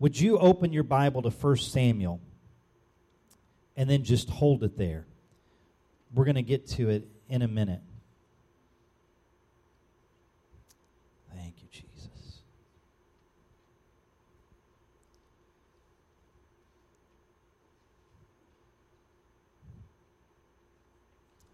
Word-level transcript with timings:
Would 0.00 0.18
you 0.18 0.38
open 0.38 0.72
your 0.72 0.82
Bible 0.82 1.20
to 1.22 1.30
1 1.30 1.56
Samuel 1.58 2.20
and 3.76 3.88
then 3.88 4.02
just 4.02 4.30
hold 4.30 4.64
it 4.64 4.76
there? 4.76 5.06
We're 6.12 6.24
going 6.24 6.36
to 6.36 6.42
get 6.42 6.66
to 6.70 6.88
it 6.88 7.06
in 7.28 7.42
a 7.42 7.48
minute. 7.48 7.82
Thank 11.36 11.62
you, 11.62 11.68
Jesus. 11.70 12.40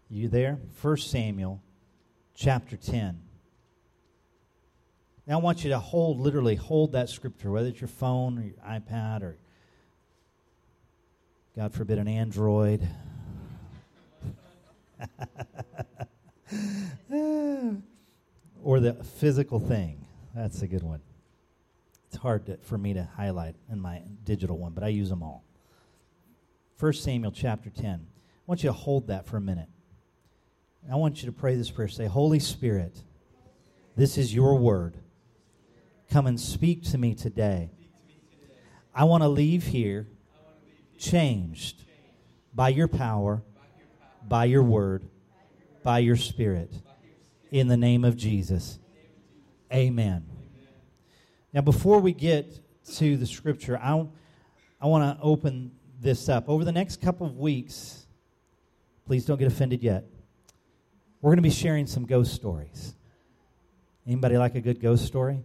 You 0.09 0.29
there? 0.29 0.57
1 0.81 0.97
Samuel 0.97 1.61
chapter 2.33 2.77
10. 2.77 3.26
Now 5.27 5.39
I 5.39 5.41
want 5.41 5.63
you 5.65 5.71
to 5.71 5.79
hold, 5.79 6.21
literally 6.21 6.55
hold 6.55 6.93
that 6.93 7.09
scripture, 7.09 7.51
whether 7.51 7.67
it's 7.67 7.81
your 7.81 7.89
phone 7.89 8.39
or 8.39 8.43
your 8.43 8.55
iPad 8.65 9.23
or, 9.23 9.37
God 11.55 11.73
forbid, 11.73 11.97
an 11.97 12.07
Android. 12.07 12.87
or 18.63 18.79
the 18.79 18.93
physical 18.93 19.59
thing. 19.59 20.05
That's 20.33 20.61
a 20.61 20.67
good 20.67 20.83
one. 20.83 21.01
It's 22.07 22.15
hard 22.15 22.45
to, 22.45 22.55
for 22.57 22.77
me 22.77 22.93
to 22.93 23.03
highlight 23.17 23.55
in 23.69 23.81
my 23.81 24.01
digital 24.23 24.57
one, 24.57 24.71
but 24.71 24.85
I 24.85 24.87
use 24.87 25.09
them 25.09 25.23
all. 25.23 25.43
1 26.79 26.93
Samuel 26.93 27.33
chapter 27.33 27.69
10. 27.69 27.95
I 27.95 27.99
want 28.45 28.63
you 28.63 28.69
to 28.69 28.73
hold 28.73 29.07
that 29.07 29.25
for 29.25 29.35
a 29.35 29.41
minute. 29.41 29.67
I 30.89 30.95
want 30.95 31.21
you 31.21 31.25
to 31.25 31.33
pray 31.33 31.55
this 31.55 31.69
prayer. 31.69 31.89
Say, 31.89 32.05
Holy 32.05 32.39
Spirit, 32.39 33.03
this 33.97 34.17
is 34.17 34.33
your 34.33 34.57
word. 34.57 34.95
Come 36.09 36.27
and 36.27 36.39
speak 36.39 36.83
to 36.91 36.97
me 36.97 37.15
today. 37.15 37.69
I 38.95 39.03
want 39.03 39.23
to 39.23 39.27
leave 39.27 39.63
here 39.63 40.07
changed 40.97 41.83
by 42.53 42.69
your 42.69 42.87
power, 42.87 43.43
by 44.27 44.45
your 44.45 44.63
word, 44.63 45.07
by 45.83 45.99
your 45.99 46.15
spirit. 46.15 46.71
In 47.51 47.67
the 47.67 47.77
name 47.77 48.03
of 48.03 48.15
Jesus. 48.15 48.79
Amen. 49.71 50.25
Now, 51.53 51.61
before 51.61 51.99
we 51.99 52.13
get 52.13 52.59
to 52.95 53.17
the 53.17 53.25
scripture, 53.25 53.77
I, 53.77 54.07
I 54.81 54.87
want 54.87 55.17
to 55.17 55.23
open 55.23 55.71
this 55.99 56.29
up. 56.29 56.49
Over 56.49 56.63
the 56.63 56.71
next 56.71 57.01
couple 57.01 57.27
of 57.27 57.37
weeks, 57.37 58.07
please 59.05 59.25
don't 59.25 59.37
get 59.37 59.47
offended 59.47 59.83
yet. 59.83 60.05
We're 61.21 61.31
going 61.31 61.37
to 61.37 61.43
be 61.43 61.49
sharing 61.49 61.85
some 61.85 62.05
ghost 62.05 62.33
stories. 62.33 62.95
Anybody 64.05 64.37
like 64.37 64.55
a 64.55 64.61
good 64.61 64.79
ghost 64.79 65.05
story? 65.05 65.43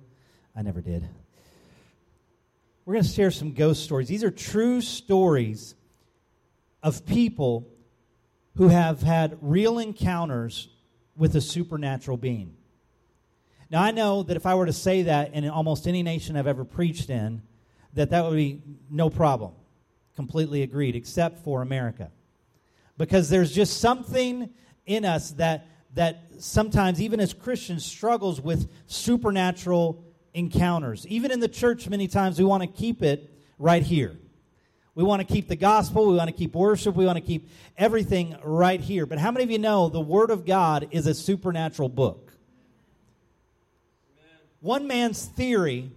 I 0.54 0.62
never 0.62 0.80
did. 0.80 1.08
We're 2.84 2.94
going 2.94 3.04
to 3.04 3.10
share 3.10 3.30
some 3.30 3.52
ghost 3.52 3.84
stories. 3.84 4.08
These 4.08 4.24
are 4.24 4.30
true 4.30 4.80
stories 4.80 5.74
of 6.82 7.06
people 7.06 7.68
who 8.56 8.68
have 8.68 9.02
had 9.02 9.38
real 9.40 9.78
encounters 9.78 10.68
with 11.16 11.34
a 11.36 11.40
supernatural 11.40 12.16
being. 12.16 12.56
Now, 13.70 13.82
I 13.82 13.90
know 13.92 14.22
that 14.24 14.36
if 14.36 14.44
I 14.44 14.54
were 14.54 14.66
to 14.66 14.72
say 14.72 15.02
that 15.02 15.32
in 15.32 15.48
almost 15.48 15.86
any 15.86 16.02
nation 16.02 16.36
I've 16.36 16.46
ever 16.46 16.64
preached 16.64 17.08
in, 17.08 17.42
that 17.94 18.10
that 18.10 18.24
would 18.24 18.36
be 18.36 18.60
no 18.90 19.08
problem. 19.08 19.52
Completely 20.14 20.62
agreed, 20.62 20.96
except 20.96 21.38
for 21.38 21.62
America. 21.62 22.10
Because 22.98 23.30
there's 23.30 23.52
just 23.52 23.80
something 23.80 24.50
in 24.84 25.04
us 25.06 25.30
that, 25.32 25.68
that 25.94 26.24
sometimes, 26.38 27.00
even 27.00 27.20
as 27.20 27.32
Christians, 27.32 27.86
struggles 27.86 28.40
with 28.40 28.70
supernatural 28.86 30.04
encounters. 30.34 31.06
Even 31.06 31.30
in 31.30 31.40
the 31.40 31.48
church, 31.48 31.88
many 31.88 32.08
times 32.08 32.38
we 32.38 32.44
want 32.44 32.62
to 32.62 32.66
keep 32.66 33.02
it 33.02 33.30
right 33.58 33.82
here. 33.82 34.16
We 34.94 35.04
want 35.04 35.26
to 35.26 35.32
keep 35.32 35.48
the 35.48 35.56
gospel, 35.56 36.06
we 36.06 36.16
want 36.16 36.28
to 36.28 36.36
keep 36.36 36.54
worship, 36.54 36.94
we 36.94 37.06
want 37.06 37.16
to 37.16 37.24
keep 37.24 37.48
everything 37.78 38.36
right 38.44 38.80
here. 38.80 39.06
But 39.06 39.18
how 39.18 39.30
many 39.30 39.44
of 39.44 39.50
you 39.50 39.58
know 39.58 39.88
the 39.88 40.00
Word 40.00 40.30
of 40.30 40.44
God 40.44 40.88
is 40.90 41.06
a 41.06 41.14
supernatural 41.14 41.88
book? 41.88 42.32
Amen. 44.18 44.36
One 44.60 44.86
man's 44.86 45.24
theory 45.24 45.92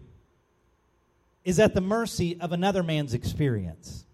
is 1.44 1.60
at 1.60 1.74
the 1.74 1.82
mercy 1.82 2.40
of 2.40 2.54
another 2.54 2.84
man's 2.84 3.14
experience. 3.14 4.06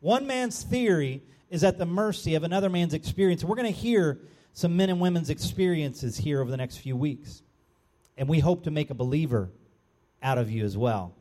One 0.00 0.26
man's 0.26 0.62
theory 0.62 1.22
is 1.48 1.64
at 1.64 1.78
the 1.78 1.86
mercy 1.86 2.34
of 2.34 2.44
another 2.44 2.68
man's 2.68 2.92
experience. 2.92 3.42
We're 3.42 3.56
going 3.56 3.72
to 3.72 3.80
hear 3.80 4.18
some 4.52 4.76
men 4.76 4.90
and 4.90 5.00
women's 5.00 5.30
experiences 5.30 6.18
here 6.18 6.40
over 6.42 6.50
the 6.50 6.56
next 6.56 6.76
few 6.76 6.96
weeks. 6.96 7.42
And 8.18 8.28
we 8.28 8.40
hope 8.40 8.64
to 8.64 8.70
make 8.72 8.90
a 8.90 8.94
believer 8.94 9.48
out 10.22 10.38
of 10.38 10.50
you 10.50 10.64
as 10.64 10.76
well. 10.76 11.14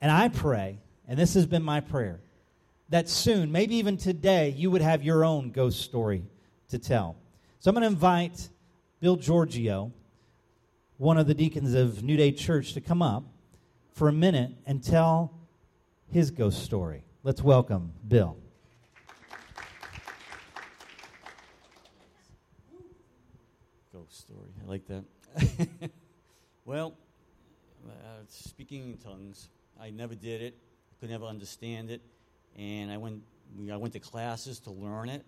And 0.00 0.10
I 0.10 0.28
pray, 0.28 0.78
and 1.06 1.18
this 1.18 1.34
has 1.34 1.44
been 1.46 1.62
my 1.62 1.80
prayer, 1.80 2.18
that 2.88 3.10
soon, 3.10 3.52
maybe 3.52 3.76
even 3.76 3.98
today, 3.98 4.48
you 4.56 4.70
would 4.70 4.80
have 4.80 5.02
your 5.02 5.22
own 5.22 5.50
ghost 5.50 5.82
story 5.82 6.24
to 6.70 6.78
tell. 6.78 7.16
So 7.60 7.68
I'm 7.68 7.74
going 7.74 7.82
to 7.82 7.88
invite 7.88 8.48
Bill 9.00 9.16
Giorgio, 9.16 9.92
one 10.96 11.18
of 11.18 11.26
the 11.26 11.34
deacons 11.34 11.74
of 11.74 12.02
New 12.02 12.16
Day 12.16 12.32
Church, 12.32 12.72
to 12.72 12.80
come 12.80 13.02
up 13.02 13.24
for 13.92 14.08
a 14.08 14.12
minute 14.12 14.52
and 14.64 14.82
tell 14.82 15.32
his 16.10 16.30
ghost 16.30 16.64
story. 16.64 17.04
Let's 17.22 17.42
welcome 17.42 17.92
Bill. 18.08 18.36
Ghost 23.92 24.18
story. 24.18 24.50
I 24.64 24.68
like 24.68 24.86
that. 24.88 25.04
well, 26.64 26.94
uh, 27.86 27.90
speaking 28.28 28.92
in 28.92 28.96
tongues, 28.98 29.48
I 29.80 29.90
never 29.90 30.14
did 30.14 30.42
it. 30.42 30.56
Could 31.00 31.10
never 31.10 31.24
understand 31.24 31.90
it, 31.90 32.00
and 32.56 32.90
I 32.90 32.96
went. 32.96 33.22
I 33.70 33.76
went 33.76 33.92
to 33.94 34.00
classes 34.00 34.60
to 34.60 34.70
learn 34.70 35.08
it. 35.08 35.24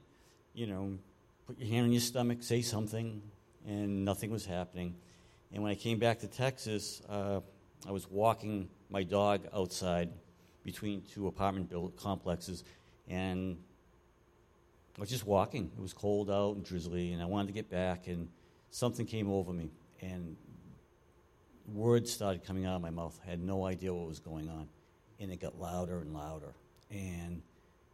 You 0.55 0.67
know, 0.67 0.99
put 1.47 1.59
your 1.59 1.69
hand 1.69 1.87
on 1.87 1.93
your 1.93 2.01
stomach, 2.01 2.43
say 2.43 2.63
something, 2.63 3.21
and 3.67 4.05
nothing 4.05 4.31
was 4.31 4.47
happening. 4.47 4.95
And 5.53 5.63
when 5.63 5.73
I 5.73 5.75
came 5.75 5.99
back 5.99 6.21
to 6.21 6.29
Texas, 6.29 7.03
uh, 7.09 7.41
I 7.89 7.91
was 7.91 8.09
walking 8.09 8.69
my 8.89 9.03
dog 9.03 9.43
outside 9.53 10.11
between 10.65 11.03
two 11.13 11.27
apartment 11.27 11.73
complexes, 11.97 12.63
and 13.09 13.59
I 14.97 15.01
was 15.01 15.11
just 15.11 15.27
walking. 15.27 15.71
It 15.77 15.83
was 15.83 15.93
cold 15.93 16.31
out 16.31 16.55
and 16.55 16.65
drizzly, 16.65 17.13
and 17.13 17.21
I 17.21 17.27
wanted 17.27 17.49
to 17.49 17.53
get 17.53 17.69
back, 17.69 18.07
and 18.07 18.29
something 18.71 19.07
came 19.07 19.31
over 19.31 19.53
me 19.53 19.71
and 20.01 20.37
words 21.73 22.13
started 22.13 22.45
coming 22.45 22.67
out 22.67 22.77
of 22.77 22.83
my 22.83 22.91
mouth. 22.91 23.19
I 23.27 23.31
had 23.31 23.41
no 23.41 23.65
idea 23.65 23.93
what 23.93 24.07
was 24.07 24.21
going 24.21 24.49
on. 24.49 24.69
And 25.21 25.31
it 25.31 25.41
got 25.41 25.59
louder 25.59 25.99
and 25.99 26.13
louder. 26.13 26.55
And 26.91 27.43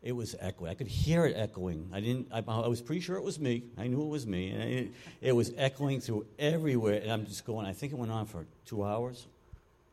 it 0.02 0.12
was 0.12 0.34
echoing. 0.40 0.70
I 0.70 0.74
could 0.74 0.88
hear 0.88 1.26
it 1.26 1.36
echoing. 1.36 1.90
I 1.92 2.00
didn't. 2.00 2.28
I, 2.32 2.38
I 2.38 2.68
was 2.68 2.80
pretty 2.80 3.02
sure 3.02 3.16
it 3.16 3.22
was 3.22 3.38
me. 3.38 3.64
I 3.76 3.86
knew 3.86 4.02
it 4.02 4.08
was 4.08 4.26
me, 4.26 4.50
and 4.50 4.62
it, 4.62 4.92
it, 5.20 5.32
was 5.32 5.52
echoing 5.58 6.00
through 6.00 6.26
everywhere. 6.38 7.00
And 7.02 7.12
I'm 7.12 7.26
just 7.26 7.44
going. 7.44 7.66
I 7.66 7.74
think 7.74 7.92
it 7.92 7.98
went 7.98 8.10
on 8.10 8.24
for 8.24 8.46
two 8.64 8.82
hours, 8.82 9.26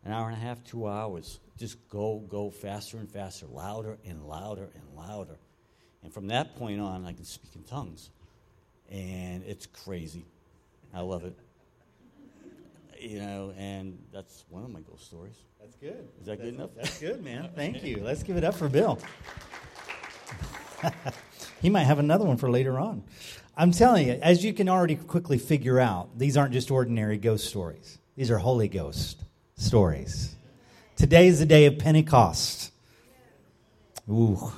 an 0.05 0.13
hour 0.13 0.29
and 0.29 0.37
a 0.37 0.39
half, 0.39 0.63
two 0.63 0.87
hours. 0.87 1.39
Just 1.57 1.89
go, 1.89 2.19
go 2.29 2.49
faster 2.49 2.97
and 2.97 3.11
faster, 3.11 3.47
louder 3.47 3.97
and 4.05 4.25
louder 4.25 4.69
and 4.73 4.83
louder. 4.95 5.37
And 6.03 6.13
from 6.13 6.27
that 6.27 6.55
point 6.55 6.79
on, 6.79 7.05
I 7.05 7.11
can 7.11 7.25
speak 7.25 7.55
in 7.55 7.63
tongues, 7.63 8.09
and 8.89 9.43
it's 9.43 9.65
crazy. 9.65 10.23
I 10.93 11.01
love 11.01 11.25
it 11.25 11.37
you 12.99 13.19
know, 13.19 13.53
and 13.57 13.97
that's 14.13 14.45
one 14.49 14.63
of 14.63 14.69
my 14.69 14.81
ghost 14.81 15.05
stories. 15.05 15.35
That's 15.59 15.75
good. 15.75 16.07
Is 16.19 16.25
that 16.25 16.37
that's, 16.37 16.41
good 16.41 16.53
enough? 16.53 16.69
That's 16.75 16.99
good, 16.99 17.23
man. 17.23 17.49
Thank 17.55 17.83
you. 17.83 18.01
Let's 18.03 18.23
give 18.23 18.37
it 18.37 18.43
up 18.43 18.55
for 18.55 18.69
Bill. 18.69 18.99
he 21.61 21.69
might 21.69 21.83
have 21.83 21.99
another 21.99 22.25
one 22.25 22.37
for 22.37 22.49
later 22.49 22.79
on. 22.79 23.03
I'm 23.55 23.71
telling 23.71 24.07
you, 24.07 24.13
as 24.21 24.45
you 24.45 24.53
can 24.53 24.69
already 24.69 24.95
quickly 24.95 25.37
figure 25.37 25.79
out, 25.79 26.17
these 26.17 26.37
aren't 26.37 26.53
just 26.53 26.69
ordinary 26.69 27.17
ghost 27.17 27.45
stories. 27.47 27.97
These 28.15 28.29
are 28.31 28.37
Holy 28.37 28.67
Ghost 28.67 29.23
stories. 29.55 30.35
Today 30.95 31.27
is 31.27 31.39
the 31.39 31.45
day 31.45 31.65
of 31.65 31.79
Pentecost. 31.79 32.71
Ooh, 34.09 34.51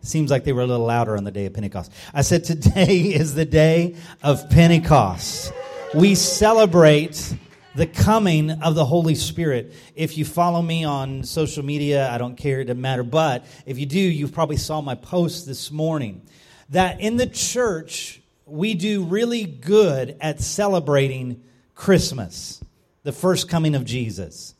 seems 0.00 0.30
like 0.30 0.44
they 0.44 0.52
were 0.52 0.62
a 0.62 0.66
little 0.66 0.86
louder 0.86 1.16
on 1.16 1.24
the 1.24 1.30
day 1.30 1.46
of 1.46 1.54
Pentecost. 1.54 1.92
I 2.12 2.22
said, 2.22 2.44
Today 2.46 2.98
is 2.98 3.34
the 3.34 3.44
day 3.44 3.96
of 4.22 4.48
Pentecost. 4.50 5.52
We 5.94 6.14
celebrate 6.14 7.34
the 7.74 7.86
coming 7.86 8.50
of 8.50 8.74
the 8.74 8.84
Holy 8.84 9.14
Spirit. 9.14 9.72
If 9.94 10.18
you 10.18 10.24
follow 10.24 10.60
me 10.60 10.84
on 10.84 11.24
social 11.24 11.64
media, 11.64 12.08
I 12.10 12.18
don't 12.18 12.36
care, 12.36 12.60
it 12.60 12.66
doesn't 12.66 12.80
matter. 12.80 13.02
But 13.02 13.46
if 13.66 13.78
you 13.78 13.86
do, 13.86 13.98
you 13.98 14.28
probably 14.28 14.58
saw 14.58 14.80
my 14.80 14.94
post 14.94 15.46
this 15.46 15.70
morning 15.70 16.22
that 16.68 17.00
in 17.00 17.16
the 17.16 17.26
church, 17.26 18.20
we 18.46 18.74
do 18.74 19.04
really 19.04 19.44
good 19.44 20.16
at 20.20 20.40
celebrating 20.40 21.42
Christmas, 21.74 22.62
the 23.02 23.12
first 23.12 23.48
coming 23.48 23.74
of 23.74 23.84
Jesus. 23.84 24.54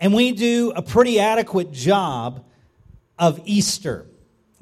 And 0.00 0.14
we 0.14 0.32
do 0.32 0.72
a 0.74 0.82
pretty 0.82 1.20
adequate 1.20 1.70
job 1.72 2.44
of 3.18 3.40
Easter, 3.44 4.06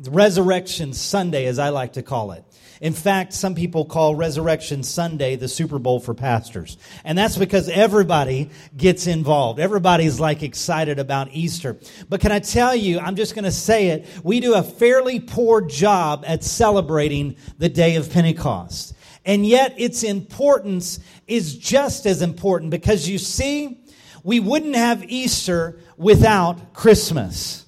Resurrection 0.00 0.92
Sunday, 0.92 1.46
as 1.46 1.58
I 1.58 1.70
like 1.70 1.94
to 1.94 2.02
call 2.02 2.32
it. 2.32 2.44
In 2.80 2.92
fact, 2.92 3.32
some 3.32 3.54
people 3.54 3.84
call 3.84 4.14
Resurrection 4.14 4.82
Sunday 4.82 5.36
the 5.36 5.48
Super 5.48 5.78
Bowl 5.78 6.00
for 6.00 6.14
pastors. 6.14 6.78
And 7.04 7.16
that's 7.16 7.36
because 7.36 7.68
everybody 7.68 8.50
gets 8.76 9.06
involved. 9.06 9.60
Everybody's 9.60 10.20
like 10.20 10.42
excited 10.42 10.98
about 10.98 11.28
Easter. 11.32 11.76
But 12.08 12.20
can 12.20 12.32
I 12.32 12.38
tell 12.38 12.74
you, 12.74 12.98
I'm 12.98 13.16
just 13.16 13.34
going 13.34 13.44
to 13.44 13.52
say 13.52 13.88
it, 13.88 14.06
we 14.22 14.40
do 14.40 14.54
a 14.54 14.62
fairly 14.62 15.20
poor 15.20 15.60
job 15.60 16.24
at 16.26 16.44
celebrating 16.44 17.36
the 17.58 17.68
day 17.68 17.96
of 17.96 18.10
Pentecost. 18.10 18.94
And 19.24 19.44
yet 19.44 19.74
its 19.78 20.04
importance 20.04 21.00
is 21.26 21.56
just 21.56 22.06
as 22.06 22.22
important 22.22 22.70
because 22.70 23.08
you 23.08 23.18
see, 23.18 23.84
we 24.24 24.40
wouldn't 24.40 24.76
have 24.76 25.04
Easter 25.04 25.78
without 25.96 26.72
Christmas. 26.72 27.64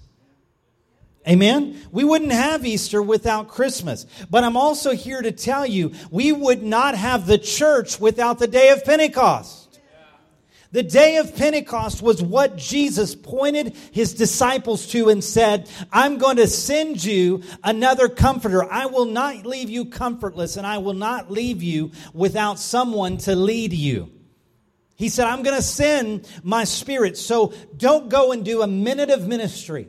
Amen? 1.31 1.81
We 1.93 2.03
wouldn't 2.03 2.33
have 2.33 2.67
Easter 2.67 3.01
without 3.01 3.47
Christmas. 3.47 4.05
But 4.29 4.43
I'm 4.43 4.57
also 4.57 4.91
here 4.91 5.23
to 5.23 5.31
tell 5.31 5.65
you, 5.65 5.93
we 6.11 6.33
would 6.33 6.63
not 6.63 6.97
have 6.97 7.27
the 7.27 7.39
church 7.39 8.01
without 8.01 8.41
the 8.41 8.49
day 8.49 8.71
of 8.71 8.85
Pentecost. 8.85 9.79
The 10.73 10.83
day 10.83 11.17
of 11.17 11.37
Pentecost 11.37 12.03
was 12.03 12.23
what 12.23 12.57
Jesus 12.57 13.15
pointed 13.15 13.77
his 13.93 14.15
disciples 14.15 14.89
to 14.89 15.09
and 15.09 15.23
said, 15.23 15.69
I'm 15.93 16.19
going 16.19 16.37
to 16.37 16.47
send 16.47 17.03
you 17.03 17.43
another 17.63 18.09
comforter. 18.09 18.71
I 18.71 18.87
will 18.87 19.07
not 19.07 19.47
leave 19.47 19.71
you 19.71 19.85
comfortless 19.85 20.57
and 20.57 20.67
I 20.67 20.79
will 20.79 20.95
not 20.95 21.31
leave 21.31 21.63
you 21.63 21.93
without 22.13 22.59
someone 22.59 23.19
to 23.19 23.37
lead 23.37 23.73
you. 23.73 24.11
He 24.97 25.09
said, 25.09 25.27
I'm 25.27 25.43
going 25.43 25.57
to 25.57 25.63
send 25.63 26.29
my 26.43 26.65
spirit. 26.65 27.17
So 27.17 27.53
don't 27.77 28.09
go 28.09 28.33
and 28.33 28.45
do 28.45 28.63
a 28.63 28.67
minute 28.69 29.11
of 29.11 29.27
ministry. 29.27 29.89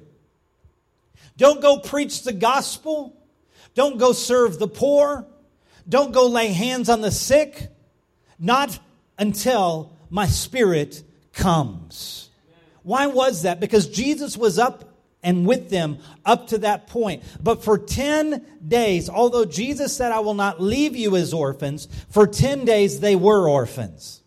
Don't 1.41 1.59
go 1.59 1.79
preach 1.79 2.21
the 2.21 2.33
gospel. 2.33 3.19
Don't 3.73 3.97
go 3.97 4.13
serve 4.13 4.59
the 4.59 4.67
poor. 4.67 5.25
Don't 5.89 6.11
go 6.11 6.27
lay 6.27 6.49
hands 6.49 6.87
on 6.87 7.01
the 7.01 7.09
sick. 7.09 7.69
Not 8.37 8.77
until 9.17 9.91
my 10.11 10.27
spirit 10.27 11.01
comes. 11.33 12.29
Why 12.83 13.07
was 13.07 13.41
that? 13.41 13.59
Because 13.59 13.87
Jesus 13.87 14.37
was 14.37 14.59
up 14.59 14.93
and 15.23 15.47
with 15.47 15.71
them 15.71 15.97
up 16.23 16.49
to 16.49 16.59
that 16.59 16.85
point. 16.85 17.23
But 17.41 17.63
for 17.63 17.79
10 17.79 18.45
days, 18.67 19.09
although 19.09 19.45
Jesus 19.45 19.97
said, 19.97 20.11
I 20.11 20.19
will 20.19 20.35
not 20.35 20.61
leave 20.61 20.95
you 20.95 21.15
as 21.15 21.33
orphans, 21.33 21.87
for 22.09 22.27
10 22.27 22.65
days 22.65 22.99
they 22.99 23.15
were 23.15 23.49
orphans. 23.49 24.21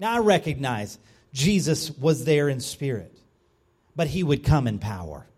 Now 0.00 0.14
I 0.14 0.18
recognize 0.18 0.98
Jesus 1.32 1.88
was 1.88 2.24
there 2.24 2.48
in 2.48 2.58
spirit, 2.58 3.16
but 3.94 4.08
he 4.08 4.24
would 4.24 4.42
come 4.42 4.66
in 4.66 4.80
power 4.80 5.28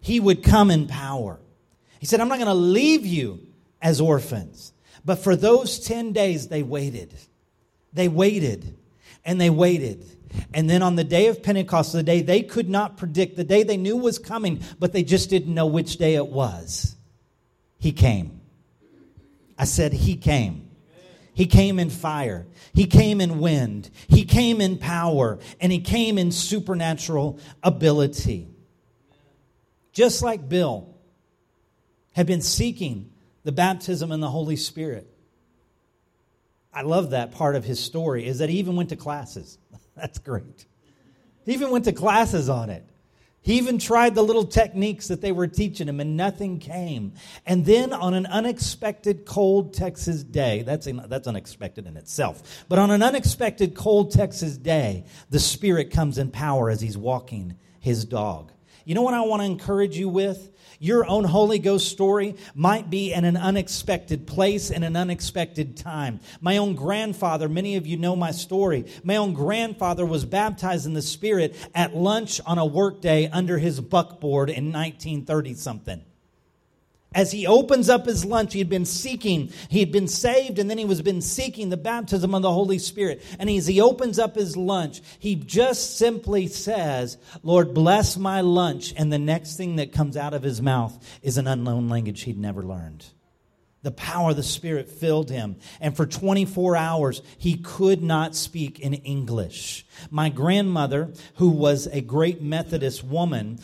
he 0.00 0.20
would 0.20 0.42
come 0.42 0.70
in 0.70 0.86
power. 0.86 1.38
He 1.98 2.06
said, 2.06 2.20
I'm 2.20 2.28
not 2.28 2.38
going 2.38 2.48
to 2.48 2.54
leave 2.54 3.04
you 3.06 3.40
as 3.82 4.00
orphans. 4.00 4.72
But 5.04 5.16
for 5.16 5.36
those 5.36 5.78
10 5.80 6.12
days, 6.12 6.48
they 6.48 6.62
waited. 6.62 7.14
They 7.92 8.08
waited 8.08 8.76
and 9.24 9.40
they 9.40 9.50
waited. 9.50 10.04
And 10.54 10.70
then 10.70 10.82
on 10.82 10.96
the 10.96 11.04
day 11.04 11.26
of 11.26 11.42
Pentecost, 11.42 11.92
the 11.92 12.02
day 12.02 12.22
they 12.22 12.42
could 12.42 12.68
not 12.68 12.96
predict, 12.96 13.36
the 13.36 13.44
day 13.44 13.62
they 13.62 13.76
knew 13.76 13.96
was 13.96 14.18
coming, 14.18 14.62
but 14.78 14.92
they 14.92 15.02
just 15.02 15.28
didn't 15.28 15.52
know 15.52 15.66
which 15.66 15.96
day 15.96 16.14
it 16.14 16.28
was, 16.28 16.94
he 17.78 17.92
came. 17.92 18.40
I 19.58 19.64
said, 19.64 19.92
He 19.92 20.16
came. 20.16 20.68
He 21.34 21.46
came 21.46 21.78
in 21.78 21.90
fire. 21.90 22.46
He 22.72 22.86
came 22.86 23.20
in 23.20 23.40
wind. 23.40 23.90
He 24.08 24.24
came 24.24 24.60
in 24.60 24.78
power. 24.78 25.38
And 25.60 25.70
He 25.70 25.80
came 25.80 26.16
in 26.16 26.32
supernatural 26.32 27.38
ability 27.62 28.49
just 29.92 30.22
like 30.22 30.48
Bill 30.48 30.94
had 32.12 32.26
been 32.26 32.42
seeking 32.42 33.10
the 33.44 33.52
baptism 33.52 34.12
in 34.12 34.20
the 34.20 34.30
Holy 34.30 34.56
Spirit. 34.56 35.06
I 36.72 36.82
love 36.82 37.10
that 37.10 37.32
part 37.32 37.56
of 37.56 37.64
his 37.64 37.80
story 37.80 38.26
is 38.26 38.38
that 38.38 38.48
he 38.48 38.58
even 38.58 38.76
went 38.76 38.90
to 38.90 38.96
classes. 38.96 39.58
That's 39.96 40.18
great. 40.18 40.66
He 41.44 41.52
even 41.52 41.70
went 41.70 41.84
to 41.86 41.92
classes 41.92 42.48
on 42.48 42.70
it. 42.70 42.84
He 43.42 43.54
even 43.54 43.78
tried 43.78 44.14
the 44.14 44.22
little 44.22 44.44
techniques 44.44 45.08
that 45.08 45.22
they 45.22 45.32
were 45.32 45.46
teaching 45.46 45.88
him, 45.88 45.98
and 45.98 46.14
nothing 46.14 46.58
came. 46.58 47.14
And 47.46 47.64
then 47.64 47.94
on 47.94 48.12
an 48.12 48.26
unexpected 48.26 49.24
cold 49.24 49.72
Texas 49.72 50.22
day, 50.22 50.62
that's, 50.62 50.86
that's 51.06 51.26
unexpected 51.26 51.86
in 51.86 51.96
itself, 51.96 52.64
but 52.68 52.78
on 52.78 52.90
an 52.90 53.02
unexpected 53.02 53.74
cold 53.74 54.12
Texas 54.12 54.58
day, 54.58 55.04
the 55.30 55.40
Spirit 55.40 55.90
comes 55.90 56.18
in 56.18 56.30
power 56.30 56.68
as 56.68 56.82
he's 56.82 56.98
walking 56.98 57.56
his 57.78 58.04
dog. 58.04 58.52
You 58.84 58.94
know 58.94 59.02
what 59.02 59.14
I 59.14 59.20
want 59.20 59.42
to 59.42 59.46
encourage 59.46 59.96
you 59.96 60.08
with? 60.08 60.50
Your 60.82 61.06
own 61.06 61.24
Holy 61.24 61.58
Ghost 61.58 61.88
story 61.88 62.36
might 62.54 62.88
be 62.88 63.12
in 63.12 63.26
an 63.26 63.36
unexpected 63.36 64.26
place 64.26 64.70
in 64.70 64.82
an 64.82 64.96
unexpected 64.96 65.76
time. 65.76 66.20
My 66.40 66.56
own 66.56 66.74
grandfather, 66.74 67.50
many 67.50 67.76
of 67.76 67.86
you 67.86 67.98
know 67.98 68.16
my 68.16 68.30
story. 68.30 68.86
My 69.04 69.16
own 69.16 69.34
grandfather 69.34 70.06
was 70.06 70.24
baptized 70.24 70.86
in 70.86 70.94
the 70.94 71.02
Spirit 71.02 71.54
at 71.74 71.94
lunch 71.94 72.40
on 72.46 72.56
a 72.56 72.64
workday 72.64 73.28
under 73.28 73.58
his 73.58 73.78
buckboard 73.78 74.48
in 74.48 74.72
1930 74.72 75.54
something. 75.54 76.02
As 77.12 77.32
he 77.32 77.46
opens 77.46 77.88
up 77.88 78.06
his 78.06 78.24
lunch, 78.24 78.52
he 78.52 78.60
had 78.60 78.68
been 78.68 78.84
seeking, 78.84 79.52
he 79.68 79.80
had 79.80 79.90
been 79.90 80.06
saved, 80.06 80.60
and 80.60 80.70
then 80.70 80.78
he 80.78 80.84
was 80.84 81.02
been 81.02 81.20
seeking 81.20 81.68
the 81.68 81.76
baptism 81.76 82.34
of 82.34 82.42
the 82.42 82.52
Holy 82.52 82.78
Spirit. 82.78 83.22
And 83.38 83.50
as 83.50 83.66
he 83.66 83.80
opens 83.80 84.18
up 84.18 84.36
his 84.36 84.56
lunch, 84.56 85.00
he 85.18 85.34
just 85.34 85.96
simply 85.96 86.46
says, 86.46 87.18
Lord, 87.42 87.74
bless 87.74 88.16
my 88.16 88.42
lunch. 88.42 88.94
And 88.96 89.12
the 89.12 89.18
next 89.18 89.56
thing 89.56 89.76
that 89.76 89.92
comes 89.92 90.16
out 90.16 90.34
of 90.34 90.42
his 90.44 90.62
mouth 90.62 90.96
is 91.22 91.36
an 91.36 91.48
unknown 91.48 91.88
language 91.88 92.22
he'd 92.22 92.38
never 92.38 92.62
learned. 92.62 93.04
The 93.82 93.90
power 93.90 94.30
of 94.30 94.36
the 94.36 94.42
Spirit 94.42 94.90
filled 94.90 95.30
him. 95.30 95.56
And 95.80 95.96
for 95.96 96.04
24 96.04 96.76
hours, 96.76 97.22
he 97.38 97.56
could 97.56 98.02
not 98.02 98.34
speak 98.34 98.78
in 98.78 98.92
English. 98.92 99.86
My 100.10 100.28
grandmother, 100.28 101.14
who 101.36 101.48
was 101.48 101.86
a 101.86 102.02
great 102.02 102.42
Methodist 102.42 103.02
woman, 103.02 103.58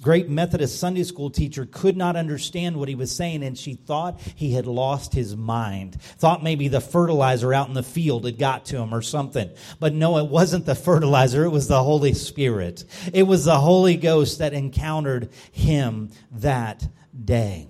great 0.00 0.30
Methodist 0.30 0.80
Sunday 0.80 1.02
school 1.02 1.28
teacher, 1.28 1.66
could 1.70 1.98
not 1.98 2.16
understand 2.16 2.78
what 2.78 2.88
he 2.88 2.94
was 2.94 3.14
saying, 3.14 3.42
and 3.42 3.58
she 3.58 3.74
thought 3.74 4.18
he 4.34 4.52
had 4.54 4.66
lost 4.66 5.12
his 5.12 5.36
mind. 5.36 6.00
Thought 6.00 6.42
maybe 6.42 6.68
the 6.68 6.80
fertilizer 6.80 7.52
out 7.52 7.68
in 7.68 7.74
the 7.74 7.82
field 7.82 8.24
had 8.24 8.38
got 8.38 8.64
to 8.66 8.78
him 8.78 8.94
or 8.94 9.02
something. 9.02 9.50
But 9.78 9.92
no, 9.92 10.16
it 10.16 10.28
wasn't 10.28 10.64
the 10.64 10.74
fertilizer, 10.74 11.44
it 11.44 11.50
was 11.50 11.68
the 11.68 11.82
Holy 11.82 12.14
Spirit. 12.14 12.84
It 13.12 13.24
was 13.24 13.44
the 13.44 13.60
Holy 13.60 13.96
Ghost 13.96 14.38
that 14.38 14.54
encountered 14.54 15.28
him 15.52 16.10
that 16.32 16.88
day. 17.22 17.68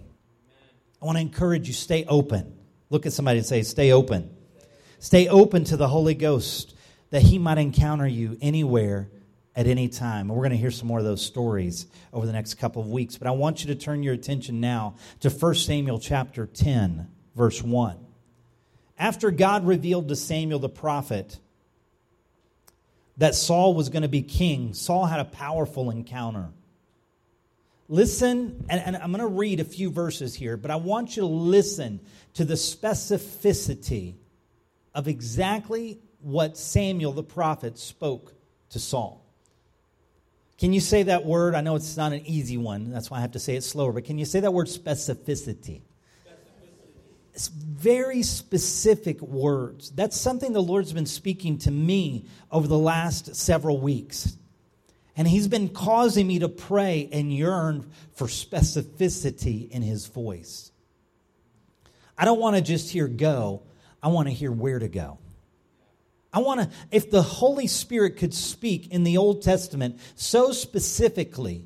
I 1.00 1.04
want 1.04 1.16
to 1.16 1.22
encourage 1.22 1.68
you, 1.68 1.74
stay 1.74 2.04
open. 2.06 2.56
Look 2.90 3.06
at 3.06 3.12
somebody 3.12 3.38
and 3.38 3.46
say, 3.46 3.62
stay 3.62 3.92
open. 3.92 4.34
Stay 4.98 5.28
open 5.28 5.64
to 5.64 5.76
the 5.76 5.88
Holy 5.88 6.14
Ghost 6.14 6.74
that 7.10 7.22
He 7.22 7.38
might 7.38 7.58
encounter 7.58 8.06
you 8.06 8.36
anywhere 8.40 9.08
at 9.54 9.66
any 9.66 9.88
time. 9.88 10.28
And 10.28 10.30
we're 10.30 10.42
going 10.42 10.50
to 10.50 10.56
hear 10.56 10.70
some 10.70 10.88
more 10.88 10.98
of 10.98 11.04
those 11.04 11.24
stories 11.24 11.86
over 12.12 12.26
the 12.26 12.32
next 12.32 12.54
couple 12.54 12.82
of 12.82 12.88
weeks. 12.88 13.16
But 13.16 13.28
I 13.28 13.32
want 13.32 13.60
you 13.60 13.68
to 13.68 13.74
turn 13.74 14.02
your 14.02 14.14
attention 14.14 14.60
now 14.60 14.94
to 15.20 15.30
1 15.30 15.54
Samuel 15.54 15.98
chapter 15.98 16.46
10, 16.46 17.08
verse 17.34 17.62
1. 17.62 17.96
After 18.98 19.30
God 19.30 19.66
revealed 19.66 20.08
to 20.08 20.16
Samuel 20.16 20.58
the 20.58 20.68
prophet 20.68 21.38
that 23.16 23.34
Saul 23.34 23.74
was 23.74 23.88
going 23.88 24.02
to 24.02 24.08
be 24.08 24.22
king, 24.22 24.74
Saul 24.74 25.06
had 25.06 25.20
a 25.20 25.24
powerful 25.24 25.90
encounter. 25.90 26.50
Listen, 27.88 28.66
and, 28.68 28.80
and 28.80 28.96
I'm 28.96 29.10
going 29.12 29.20
to 29.20 29.26
read 29.26 29.60
a 29.60 29.64
few 29.64 29.90
verses 29.90 30.34
here, 30.34 30.58
but 30.58 30.70
I 30.70 30.76
want 30.76 31.16
you 31.16 31.22
to 31.22 31.28
listen 31.28 32.00
to 32.34 32.44
the 32.44 32.54
specificity 32.54 34.14
of 34.94 35.08
exactly 35.08 35.98
what 36.20 36.58
Samuel 36.58 37.12
the 37.12 37.22
prophet 37.22 37.78
spoke 37.78 38.34
to 38.70 38.78
Saul. 38.78 39.24
Can 40.58 40.72
you 40.72 40.80
say 40.80 41.04
that 41.04 41.24
word? 41.24 41.54
I 41.54 41.60
know 41.60 41.76
it's 41.76 41.96
not 41.96 42.12
an 42.12 42.26
easy 42.26 42.56
one. 42.56 42.90
That's 42.90 43.10
why 43.10 43.18
I 43.18 43.20
have 43.20 43.32
to 43.32 43.38
say 43.38 43.54
it 43.54 43.62
slower. 43.62 43.92
But 43.92 44.04
can 44.04 44.18
you 44.18 44.24
say 44.24 44.40
that 44.40 44.52
word 44.52 44.66
specificity? 44.66 45.80
specificity. 45.80 45.80
It's 47.32 47.48
very 47.48 48.22
specific 48.22 49.22
words. 49.22 49.90
That's 49.90 50.20
something 50.20 50.52
the 50.52 50.62
Lord's 50.62 50.92
been 50.92 51.06
speaking 51.06 51.58
to 51.58 51.70
me 51.70 52.26
over 52.50 52.66
the 52.66 52.78
last 52.78 53.36
several 53.36 53.80
weeks. 53.80 54.36
And 55.18 55.26
he's 55.26 55.48
been 55.48 55.68
causing 55.68 56.28
me 56.28 56.38
to 56.38 56.48
pray 56.48 57.08
and 57.12 57.34
yearn 57.34 57.90
for 58.14 58.28
specificity 58.28 59.68
in 59.68 59.82
his 59.82 60.06
voice. 60.06 60.70
I 62.16 62.24
don't 62.24 62.38
want 62.38 62.54
to 62.54 62.62
just 62.62 62.90
hear 62.90 63.08
go, 63.08 63.62
I 64.00 64.08
want 64.08 64.28
to 64.28 64.34
hear 64.34 64.52
where 64.52 64.78
to 64.78 64.88
go. 64.88 65.18
I 66.32 66.38
want 66.38 66.60
to, 66.60 66.70
if 66.92 67.10
the 67.10 67.22
Holy 67.22 67.66
Spirit 67.66 68.16
could 68.16 68.32
speak 68.32 68.92
in 68.92 69.02
the 69.02 69.18
Old 69.18 69.42
Testament 69.42 69.98
so 70.14 70.52
specifically, 70.52 71.64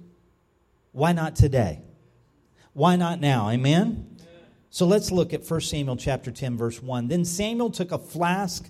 why 0.92 1.12
not 1.12 1.37
today? 1.37 1.82
Why 2.73 2.97
not 2.97 3.21
now? 3.21 3.50
Amen? 3.50 4.16
So 4.71 4.87
let's 4.87 5.11
look 5.11 5.35
at 5.35 5.44
1 5.49 5.61
Samuel 5.61 5.97
chapter 5.97 6.30
10, 6.30 6.56
verse 6.56 6.82
1. 6.82 7.09
Then 7.09 7.26
Samuel 7.26 7.71
took 7.71 7.92
a 7.92 7.99
flask 7.99 8.66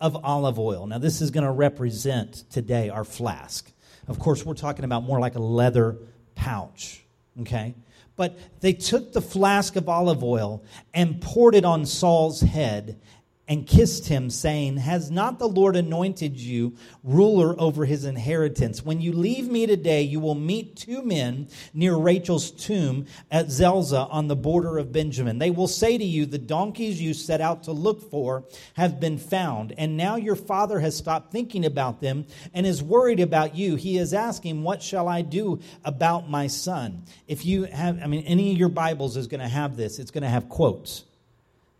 of 0.00 0.24
olive 0.24 0.58
oil. 0.58 0.88
Now, 0.88 0.98
this 0.98 1.20
is 1.20 1.30
going 1.30 1.44
to 1.44 1.52
represent 1.52 2.50
today 2.50 2.88
our 2.88 3.04
flask. 3.04 3.70
Of 4.08 4.18
course, 4.18 4.44
we're 4.44 4.54
talking 4.54 4.84
about 4.84 5.04
more 5.04 5.18
like 5.18 5.34
a 5.34 5.40
leather 5.40 5.96
pouch, 6.34 7.04
okay? 7.40 7.74
But 8.16 8.38
they 8.60 8.72
took 8.72 9.12
the 9.12 9.22
flask 9.22 9.76
of 9.76 9.88
olive 9.88 10.22
oil 10.22 10.62
and 10.92 11.20
poured 11.20 11.54
it 11.54 11.64
on 11.64 11.86
Saul's 11.86 12.40
head 12.40 13.00
and 13.46 13.66
kissed 13.66 14.08
him, 14.08 14.30
saying, 14.30 14.78
Has 14.78 15.10
not 15.10 15.38
the 15.38 15.48
Lord 15.48 15.76
anointed 15.76 16.38
you 16.38 16.76
ruler 17.02 17.54
over 17.60 17.84
his 17.84 18.04
inheritance? 18.04 18.84
When 18.84 19.00
you 19.00 19.12
leave 19.12 19.50
me 19.50 19.66
today, 19.66 20.02
you 20.02 20.18
will 20.18 20.34
meet 20.34 20.76
two 20.76 21.02
men 21.02 21.48
near 21.74 21.94
Rachel's 21.94 22.50
tomb 22.50 23.06
at 23.30 23.50
Zelzah 23.50 24.06
on 24.10 24.28
the 24.28 24.36
border 24.36 24.78
of 24.78 24.92
Benjamin. 24.92 25.38
They 25.38 25.50
will 25.50 25.68
say 25.68 25.98
to 25.98 26.04
you, 26.04 26.24
The 26.24 26.38
donkeys 26.38 27.00
you 27.00 27.12
set 27.12 27.40
out 27.40 27.64
to 27.64 27.72
look 27.72 28.10
for 28.10 28.44
have 28.74 28.98
been 28.98 29.18
found, 29.18 29.74
and 29.76 29.96
now 29.96 30.16
your 30.16 30.36
father 30.36 30.80
has 30.80 30.96
stopped 30.96 31.30
thinking 31.30 31.66
about 31.66 32.00
them 32.00 32.26
and 32.54 32.66
is 32.66 32.82
worried 32.82 33.20
about 33.20 33.54
you. 33.54 33.76
He 33.76 33.98
is 33.98 34.14
asking, 34.14 34.62
What 34.62 34.82
shall 34.82 35.06
I 35.06 35.20
do 35.20 35.60
about 35.84 36.30
my 36.30 36.46
son? 36.46 37.04
If 37.28 37.44
you 37.44 37.64
have, 37.64 38.02
I 38.02 38.06
mean, 38.06 38.24
any 38.24 38.52
of 38.52 38.58
your 38.58 38.70
Bibles 38.70 39.18
is 39.18 39.26
going 39.26 39.40
to 39.40 39.48
have 39.48 39.76
this, 39.76 39.98
it's 39.98 40.10
going 40.10 40.22
to 40.22 40.28
have 40.30 40.48
quotes. 40.48 41.04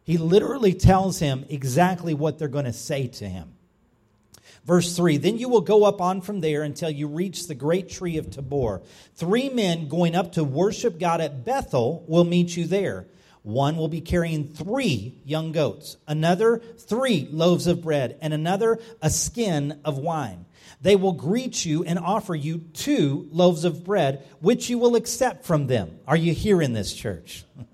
He 0.04 0.18
literally 0.18 0.74
tells 0.74 1.18
him 1.18 1.46
exactly 1.48 2.14
what 2.14 2.38
they're 2.38 2.48
going 2.48 2.66
to 2.66 2.72
say 2.72 3.08
to 3.08 3.28
him. 3.28 3.54
Verse 4.64 4.96
3 4.96 5.16
Then 5.16 5.38
you 5.38 5.48
will 5.48 5.62
go 5.62 5.84
up 5.84 6.00
on 6.00 6.20
from 6.20 6.40
there 6.40 6.62
until 6.62 6.90
you 6.90 7.08
reach 7.08 7.46
the 7.46 7.54
great 7.54 7.88
tree 7.88 8.18
of 8.18 8.30
Tabor. 8.30 8.82
Three 9.14 9.48
men 9.48 9.88
going 9.88 10.14
up 10.14 10.32
to 10.32 10.44
worship 10.44 10.98
God 10.98 11.20
at 11.20 11.44
Bethel 11.44 12.04
will 12.06 12.24
meet 12.24 12.56
you 12.56 12.66
there. 12.66 13.06
One 13.42 13.76
will 13.76 13.88
be 13.88 14.00
carrying 14.00 14.48
three 14.48 15.20
young 15.26 15.52
goats, 15.52 15.98
another 16.08 16.62
three 16.78 17.28
loaves 17.30 17.66
of 17.66 17.82
bread, 17.82 18.16
and 18.22 18.32
another 18.32 18.78
a 19.02 19.10
skin 19.10 19.80
of 19.84 19.98
wine. 19.98 20.46
They 20.80 20.96
will 20.96 21.12
greet 21.12 21.64
you 21.64 21.84
and 21.84 21.98
offer 21.98 22.34
you 22.34 22.58
two 22.58 23.28
loaves 23.32 23.64
of 23.64 23.84
bread, 23.84 24.26
which 24.40 24.70
you 24.70 24.78
will 24.78 24.96
accept 24.96 25.44
from 25.44 25.66
them. 25.66 25.98
Are 26.06 26.16
you 26.16 26.32
here 26.32 26.62
in 26.62 26.72
this 26.72 26.94
church? 26.94 27.44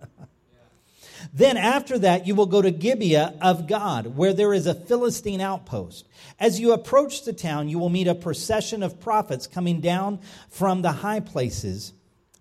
Then 1.33 1.57
after 1.57 1.99
that, 2.01 2.27
you 2.27 2.35
will 2.35 2.47
go 2.47 2.61
to 2.61 2.71
Gibeah 2.71 3.35
of 3.41 3.69
God, 3.69 4.17
where 4.17 4.33
there 4.33 4.53
is 4.53 4.67
a 4.67 4.75
Philistine 4.75 5.41
outpost. 5.41 6.09
As 6.39 6.59
you 6.59 6.73
approach 6.73 7.25
the 7.25 7.33
town, 7.33 7.69
you 7.69 7.79
will 7.79 7.89
meet 7.89 8.09
a 8.09 8.15
procession 8.15 8.83
of 8.83 9.01
prophets 9.01 9.47
coming 9.47 9.81
down 9.81 10.21
from 10.49 10.83
the 10.83 10.93
high 10.93 11.21
places 11.21 11.93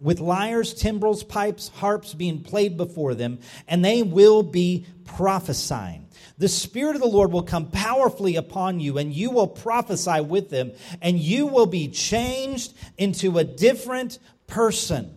with 0.01 0.19
lyres, 0.19 0.73
timbrels, 0.73 1.23
pipes, 1.23 1.67
harps 1.67 2.13
being 2.13 2.41
played 2.41 2.77
before 2.77 3.13
them, 3.15 3.39
and 3.67 3.83
they 3.83 4.01
will 4.01 4.43
be 4.43 4.85
prophesying. 5.05 6.07
The 6.37 6.47
Spirit 6.47 6.95
of 6.95 7.01
the 7.01 7.07
Lord 7.07 7.31
will 7.31 7.43
come 7.43 7.69
powerfully 7.69 8.37
upon 8.37 8.79
you, 8.79 8.97
and 8.97 9.13
you 9.13 9.29
will 9.29 9.47
prophesy 9.47 10.21
with 10.21 10.49
them, 10.49 10.71
and 11.01 11.19
you 11.19 11.47
will 11.47 11.65
be 11.65 11.89
changed 11.89 12.73
into 12.97 13.37
a 13.37 13.43
different 13.43 14.19
person. 14.47 15.15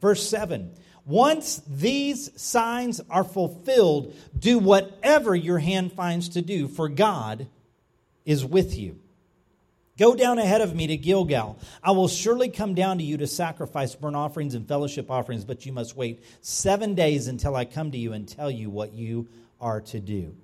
Verse 0.00 0.26
7 0.28 0.74
once 1.06 1.62
these 1.66 2.30
signs 2.40 3.00
are 3.10 3.24
fulfilled, 3.24 4.14
do 4.38 4.58
whatever 4.58 5.34
your 5.34 5.58
hand 5.58 5.92
finds 5.92 6.30
to 6.30 6.42
do, 6.42 6.68
for 6.68 6.88
God 6.88 7.46
is 8.24 8.44
with 8.44 8.76
you. 8.76 8.98
Go 9.98 10.14
down 10.14 10.38
ahead 10.38 10.62
of 10.62 10.74
me 10.74 10.86
to 10.86 10.96
Gilgal. 10.96 11.58
I 11.82 11.90
will 11.90 12.08
surely 12.08 12.48
come 12.48 12.74
down 12.74 12.98
to 12.98 13.04
you 13.04 13.18
to 13.18 13.26
sacrifice 13.26 13.94
burnt 13.94 14.16
offerings 14.16 14.54
and 14.54 14.66
fellowship 14.66 15.10
offerings, 15.10 15.44
but 15.44 15.66
you 15.66 15.72
must 15.72 15.94
wait 15.94 16.24
seven 16.40 16.94
days 16.94 17.26
until 17.26 17.54
I 17.54 17.66
come 17.66 17.90
to 17.90 17.98
you 17.98 18.14
and 18.14 18.26
tell 18.26 18.50
you 18.50 18.70
what 18.70 18.94
you 18.94 19.28
are 19.60 19.82
to 19.82 20.00
do. 20.00 20.34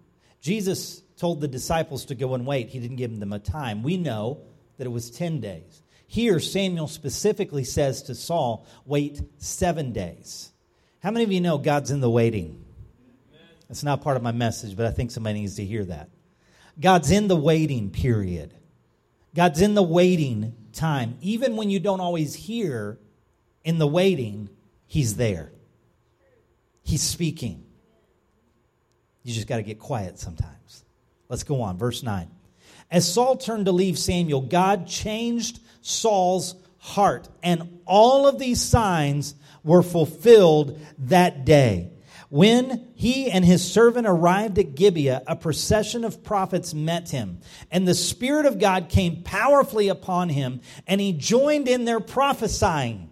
Jesus 0.43 1.01
told 1.17 1.41
the 1.41 1.49
disciples 1.49 2.05
to 2.07 2.15
go 2.15 2.35
and 2.35 2.47
wait. 2.47 2.69
He 2.69 2.81
didn't 2.81 2.97
give 2.97 3.19
them 3.19 3.33
a 3.33 3.39
time. 3.39 3.83
We 3.83 3.97
know 3.97 4.41
that 4.77 4.87
it 4.87 4.91
was 4.91 5.11
10 5.11 5.41
days. 5.41 5.83
Here, 6.07 6.39
Samuel 6.41 6.89
specifically 6.89 7.65
says 7.65 8.05
to 8.05 8.15
Saul, 8.15 8.67
wait 8.85 9.21
seven 9.39 9.93
days. 9.93 10.53
How 11.03 11.11
many 11.11 11.25
of 11.25 11.33
you 11.33 11.41
know 11.41 11.59
God's 11.59 11.91
in 11.91 12.01
the 12.01 12.11
waiting? 12.11 12.65
That's 13.69 13.83
not 13.83 14.03
part 14.03 14.17
of 14.17 14.23
my 14.23 14.33
message, 14.33 14.77
but 14.77 14.87
I 14.87 14.93
think 14.93 15.11
somebody 15.11 15.41
needs 15.41 15.57
to 15.57 15.65
hear 15.65 15.85
that. 15.87 16.11
God's 16.79 17.11
in 17.11 17.27
the 17.29 17.37
waiting 17.37 17.91
period. 17.91 18.55
God's 19.35 19.61
in 19.61 19.75
the 19.75 19.83
waiting 19.83 20.55
time. 20.73 21.19
Even 21.21 21.57
when 21.57 21.71
you 21.71 21.81
don't 21.81 22.01
always 22.01 22.35
hear 22.35 22.99
in 23.65 23.79
the 23.79 23.87
waiting, 23.87 24.49
He's 24.87 25.17
there. 25.17 25.53
He's 26.83 27.03
speaking. 27.03 27.65
You 29.25 29.35
just 29.35 29.49
got 29.49 29.57
to 29.57 29.65
get 29.65 29.81
quiet 29.81 30.21
sometimes. 30.21 30.85
Let's 31.29 31.43
go 31.43 31.63
on. 31.63 31.77
Verse 31.77 32.05
9. 32.05 32.31
As 32.91 33.13
Saul 33.13 33.37
turned 33.37 33.67
to 33.67 33.73
leave 33.73 33.99
Samuel, 33.99 34.43
God 34.43 34.87
changed 34.87 35.59
Saul's 35.87 36.57
heart, 36.79 37.29
and 37.45 37.79
all 37.85 38.27
of 38.27 38.41
these 38.41 38.61
signs 38.61 39.37
were 39.63 39.85
fulfilled 39.85 40.81
that 40.99 41.45
day. 41.45 41.93
When 42.29 42.89
he 42.97 43.31
and 43.31 43.45
his 43.45 43.65
servant 43.65 44.05
arrived 44.05 44.59
at 44.59 44.75
Gibeah, 44.75 45.23
a 45.29 45.37
procession 45.37 46.03
of 46.03 46.25
prophets 46.25 46.75
met 46.75 47.11
him, 47.11 47.39
and 47.71 47.87
the 47.87 47.95
Spirit 47.95 48.47
of 48.47 48.59
God 48.59 48.89
came 48.89 49.23
powerfully 49.23 49.87
upon 49.87 50.29
him, 50.29 50.61
and 50.89 51.01
he 51.01 51.13
joined 51.13 51.69
in 51.69 51.85
their 51.85 52.01
prophesying. 52.01 53.09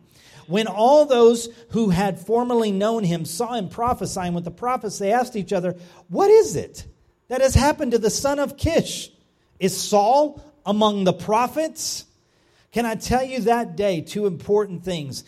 When 0.49 0.67
all 0.67 1.07
those 1.07 1.49
who 1.71 1.91
had 1.91 2.19
formerly 2.19 2.73
known 2.73 3.05
him 3.05 3.25
saw 3.25 3.55
him 3.55 3.69
prophesying 3.69 4.35
with 4.35 4.45
the 4.45 4.51
prophets, 4.51 4.99
they 4.99 5.13
asked 5.13 5.37
each 5.37 5.53
other, 5.53 5.77
What 6.09 6.29
is 6.29 6.57
it 6.57 6.85
that 7.29 7.41
has 7.41 7.55
happened 7.55 7.93
to 7.93 7.99
the 7.99 8.11
son 8.11 8.41
of 8.41 8.57
Kish? 8.57 9.13
Is 9.61 9.81
Saul 9.81 10.43
among 10.67 11.05
the 11.05 11.13
prophets? 11.13 12.07
Can 12.75 12.87
I 12.87 12.97
tell 12.97 13.23
you 13.23 13.43
that 13.43 13.77
day 13.77 14.01
two 14.01 14.27
important 14.27 14.83
things? 14.83 15.23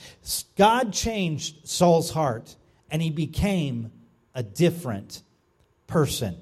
God 0.56 0.92
changed 0.92 1.68
Saul's 1.68 2.10
heart 2.10 2.56
and 2.90 3.00
he 3.00 3.10
became 3.10 3.92
a 4.34 4.42
different 4.42 5.22
person. 5.86 6.36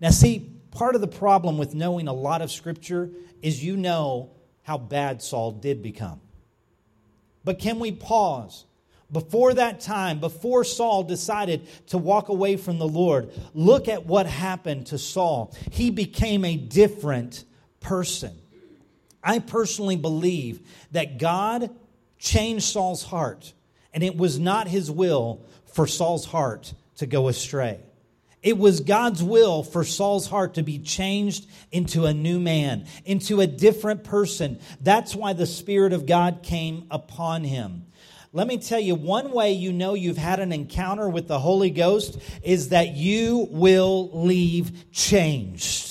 Now, 0.00 0.10
see, 0.10 0.58
part 0.72 0.96
of 0.96 1.00
the 1.00 1.06
problem 1.06 1.56
with 1.56 1.72
knowing 1.72 2.08
a 2.08 2.12
lot 2.12 2.42
of 2.42 2.50
scripture 2.50 3.10
is 3.42 3.62
you 3.64 3.76
know 3.76 4.32
how 4.62 4.76
bad 4.76 5.22
Saul 5.22 5.52
did 5.52 5.84
become. 5.84 6.20
But 7.44 7.60
can 7.60 7.78
we 7.78 7.92
pause? 7.92 8.64
Before 9.12 9.54
that 9.54 9.80
time, 9.80 10.18
before 10.18 10.64
Saul 10.64 11.04
decided 11.04 11.68
to 11.90 11.96
walk 11.96 12.28
away 12.28 12.56
from 12.56 12.78
the 12.78 12.88
Lord, 12.88 13.30
look 13.54 13.86
at 13.86 14.04
what 14.04 14.26
happened 14.26 14.86
to 14.88 14.98
Saul. 14.98 15.54
He 15.70 15.92
became 15.92 16.44
a 16.44 16.56
different 16.56 17.44
person. 17.78 18.36
I 19.22 19.38
personally 19.40 19.96
believe 19.96 20.60
that 20.92 21.18
God 21.18 21.70
changed 22.18 22.64
Saul's 22.64 23.02
heart, 23.02 23.52
and 23.92 24.02
it 24.02 24.16
was 24.16 24.38
not 24.38 24.68
his 24.68 24.90
will 24.90 25.42
for 25.66 25.86
Saul's 25.86 26.24
heart 26.24 26.74
to 26.96 27.06
go 27.06 27.28
astray. 27.28 27.80
It 28.42 28.56
was 28.56 28.80
God's 28.80 29.22
will 29.22 29.64
for 29.64 29.82
Saul's 29.82 30.28
heart 30.28 30.54
to 30.54 30.62
be 30.62 30.78
changed 30.78 31.48
into 31.72 32.06
a 32.06 32.14
new 32.14 32.38
man, 32.38 32.86
into 33.04 33.40
a 33.40 33.46
different 33.46 34.04
person. 34.04 34.60
That's 34.80 35.14
why 35.14 35.32
the 35.32 35.46
Spirit 35.46 35.92
of 35.92 36.06
God 36.06 36.42
came 36.42 36.86
upon 36.90 37.42
him. 37.42 37.86
Let 38.32 38.46
me 38.46 38.58
tell 38.58 38.78
you, 38.78 38.94
one 38.94 39.32
way 39.32 39.52
you 39.52 39.72
know 39.72 39.94
you've 39.94 40.18
had 40.18 40.38
an 40.38 40.52
encounter 40.52 41.08
with 41.08 41.28
the 41.28 41.38
Holy 41.38 41.70
Ghost 41.70 42.18
is 42.42 42.68
that 42.68 42.94
you 42.94 43.48
will 43.50 44.10
leave 44.12 44.92
changed. 44.92 45.87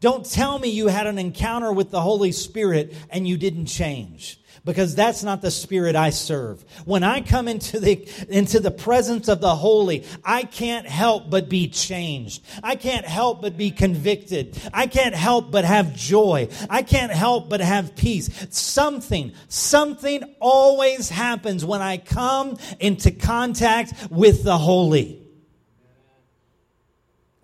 Don't 0.00 0.24
tell 0.24 0.58
me 0.58 0.68
you 0.68 0.88
had 0.88 1.06
an 1.06 1.18
encounter 1.18 1.72
with 1.72 1.90
the 1.90 2.00
Holy 2.00 2.32
Spirit 2.32 2.94
and 3.10 3.26
you 3.26 3.36
didn't 3.36 3.66
change 3.66 4.40
because 4.66 4.96
that's 4.96 5.22
not 5.22 5.40
the 5.40 5.50
spirit 5.50 5.94
I 5.94 6.10
serve. 6.10 6.62
When 6.84 7.04
I 7.04 7.20
come 7.20 7.46
into 7.46 7.78
the, 7.78 8.06
into 8.28 8.58
the 8.58 8.72
presence 8.72 9.28
of 9.28 9.40
the 9.40 9.54
holy, 9.54 10.04
I 10.24 10.42
can't 10.42 10.86
help 10.86 11.30
but 11.30 11.48
be 11.48 11.68
changed. 11.68 12.44
I 12.64 12.74
can't 12.74 13.06
help 13.06 13.40
but 13.40 13.56
be 13.56 13.70
convicted. 13.70 14.60
I 14.74 14.88
can't 14.88 15.14
help 15.14 15.52
but 15.52 15.64
have 15.64 15.94
joy. 15.94 16.48
I 16.68 16.82
can't 16.82 17.12
help 17.12 17.48
but 17.48 17.60
have 17.60 17.94
peace. 17.94 18.28
Something, 18.50 19.32
something 19.46 20.34
always 20.40 21.08
happens 21.08 21.64
when 21.64 21.80
I 21.80 21.98
come 21.98 22.58
into 22.80 23.12
contact 23.12 24.10
with 24.10 24.42
the 24.42 24.58
holy. 24.58 25.22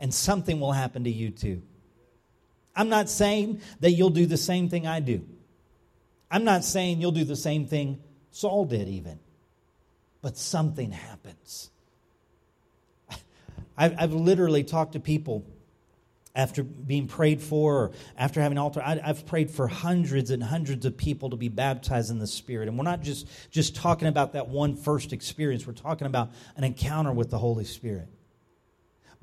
And 0.01 0.13
something 0.13 0.59
will 0.59 0.73
happen 0.73 1.05
to 1.05 1.11
you 1.11 1.31
too. 1.31 1.63
I'm 2.75 2.89
not 2.89 3.09
saying 3.09 3.61
that 3.81 3.93
you'll 3.93 4.11
do 4.11 4.27
the 4.27 4.37
same 4.37 4.69
thing 4.69 4.87
I 4.87 5.01
do. 5.01 5.27
I'm 6.31 6.45
not 6.45 6.65
saying 6.65 7.01
you'll 7.01 7.13
do 7.13 7.25
the 7.25 7.37
same 7.37 7.67
thing 7.67 8.01
Saul 8.31 8.65
did, 8.65 8.89
even. 8.89 9.19
But 10.23 10.39
something 10.39 10.91
happens. 10.91 11.71
I've, 13.77 13.95
I've 13.99 14.13
literally 14.13 14.65
talked 14.65 14.93
to 14.93 15.01
people 15.01 15.45
after 16.35 16.63
being 16.63 17.09
prayed 17.09 17.43
for 17.43 17.75
or 17.77 17.91
after 18.17 18.41
having 18.41 18.57
altar 18.57 18.83
I, 18.83 18.97
have 19.05 19.27
prayed 19.27 19.51
for 19.51 19.69
hundreds 19.69 20.31
and 20.31 20.43
hundreds 20.43 20.87
of 20.87 20.97
people 20.97 21.31
to 21.31 21.37
be 21.37 21.49
baptized 21.49 22.11
in 22.11 22.19
the 22.19 22.27
spirit 22.27 22.69
and 22.69 22.79
we're 22.79 22.85
not 22.85 23.03
just 23.03 23.29
just 23.51 23.77
talking 23.77 24.09
about 24.09 24.33
that 24.33 24.49
one 24.49 24.75
first 24.75 25.13
experience 25.13 25.67
we're 25.67 25.75
talking 25.75 26.07
about 26.07 26.31
an 26.57 26.65
encounter 26.65 27.13
with 27.13 27.29
the 27.29 27.37
holy 27.37 27.67
spirit 27.67 28.09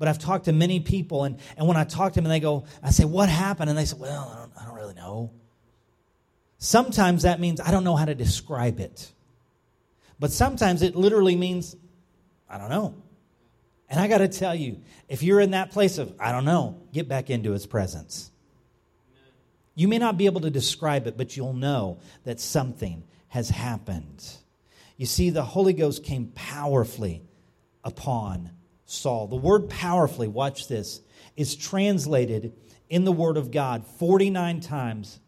but 0.00 0.08
I've 0.08 0.18
talked 0.18 0.46
to 0.46 0.52
many 0.52 0.80
people, 0.80 1.24
and, 1.24 1.38
and 1.58 1.68
when 1.68 1.76
I 1.76 1.84
talk 1.84 2.14
to 2.14 2.16
them, 2.16 2.24
and 2.24 2.32
they 2.32 2.40
go, 2.40 2.64
I 2.82 2.90
say, 2.90 3.04
What 3.04 3.28
happened? 3.28 3.68
And 3.68 3.78
they 3.78 3.84
say, 3.84 3.96
Well, 3.98 4.32
I 4.34 4.38
don't, 4.40 4.52
I 4.58 4.64
don't 4.64 4.74
really 4.74 4.94
know. 4.94 5.30
Sometimes 6.56 7.24
that 7.24 7.38
means 7.38 7.60
I 7.60 7.70
don't 7.70 7.84
know 7.84 7.96
how 7.96 8.06
to 8.06 8.14
describe 8.14 8.80
it. 8.80 9.12
But 10.18 10.32
sometimes 10.32 10.80
it 10.80 10.96
literally 10.96 11.36
means, 11.36 11.76
I 12.48 12.56
don't 12.56 12.70
know. 12.70 12.94
And 13.90 14.00
I 14.00 14.08
got 14.08 14.18
to 14.18 14.28
tell 14.28 14.54
you, 14.54 14.80
if 15.08 15.22
you're 15.22 15.40
in 15.40 15.50
that 15.50 15.70
place 15.70 15.98
of, 15.98 16.14
I 16.18 16.32
don't 16.32 16.46
know, 16.46 16.80
get 16.92 17.06
back 17.06 17.28
into 17.28 17.52
his 17.52 17.66
presence. 17.66 18.30
You 19.74 19.86
may 19.86 19.98
not 19.98 20.16
be 20.16 20.26
able 20.26 20.40
to 20.42 20.50
describe 20.50 21.06
it, 21.08 21.18
but 21.18 21.36
you'll 21.36 21.52
know 21.52 21.98
that 22.24 22.40
something 22.40 23.04
has 23.28 23.50
happened. 23.50 24.26
You 24.96 25.04
see, 25.04 25.28
the 25.28 25.42
Holy 25.42 25.74
Ghost 25.74 26.04
came 26.04 26.28
powerfully 26.34 27.22
upon 27.84 28.50
Saul. 28.90 29.28
The 29.28 29.36
word 29.36 29.68
powerfully, 29.70 30.28
watch 30.28 30.66
this, 30.68 31.00
is 31.36 31.54
translated 31.54 32.52
in 32.88 33.04
the 33.04 33.12
Word 33.12 33.36
of 33.36 33.50
God 33.50 33.86
49 33.86 34.60
times. 34.60 35.20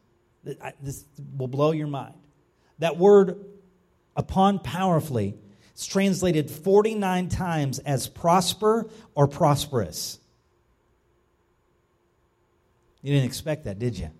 This 0.81 1.05
will 1.37 1.49
blow 1.49 1.71
your 1.71 1.87
mind. 1.87 2.15
That 2.81 2.97
word 2.97 3.45
upon 4.17 4.59
powerfully 4.59 5.37
is 5.77 5.87
translated 5.87 6.51
49 6.51 7.29
times 7.29 7.79
as 7.79 8.09
prosper 8.09 8.91
or 9.15 9.29
prosperous. 9.29 10.19
You 13.03 13.13
didn't 13.13 13.27
expect 13.27 13.65
that, 13.65 13.79
did 13.79 13.97
you? 13.97 14.11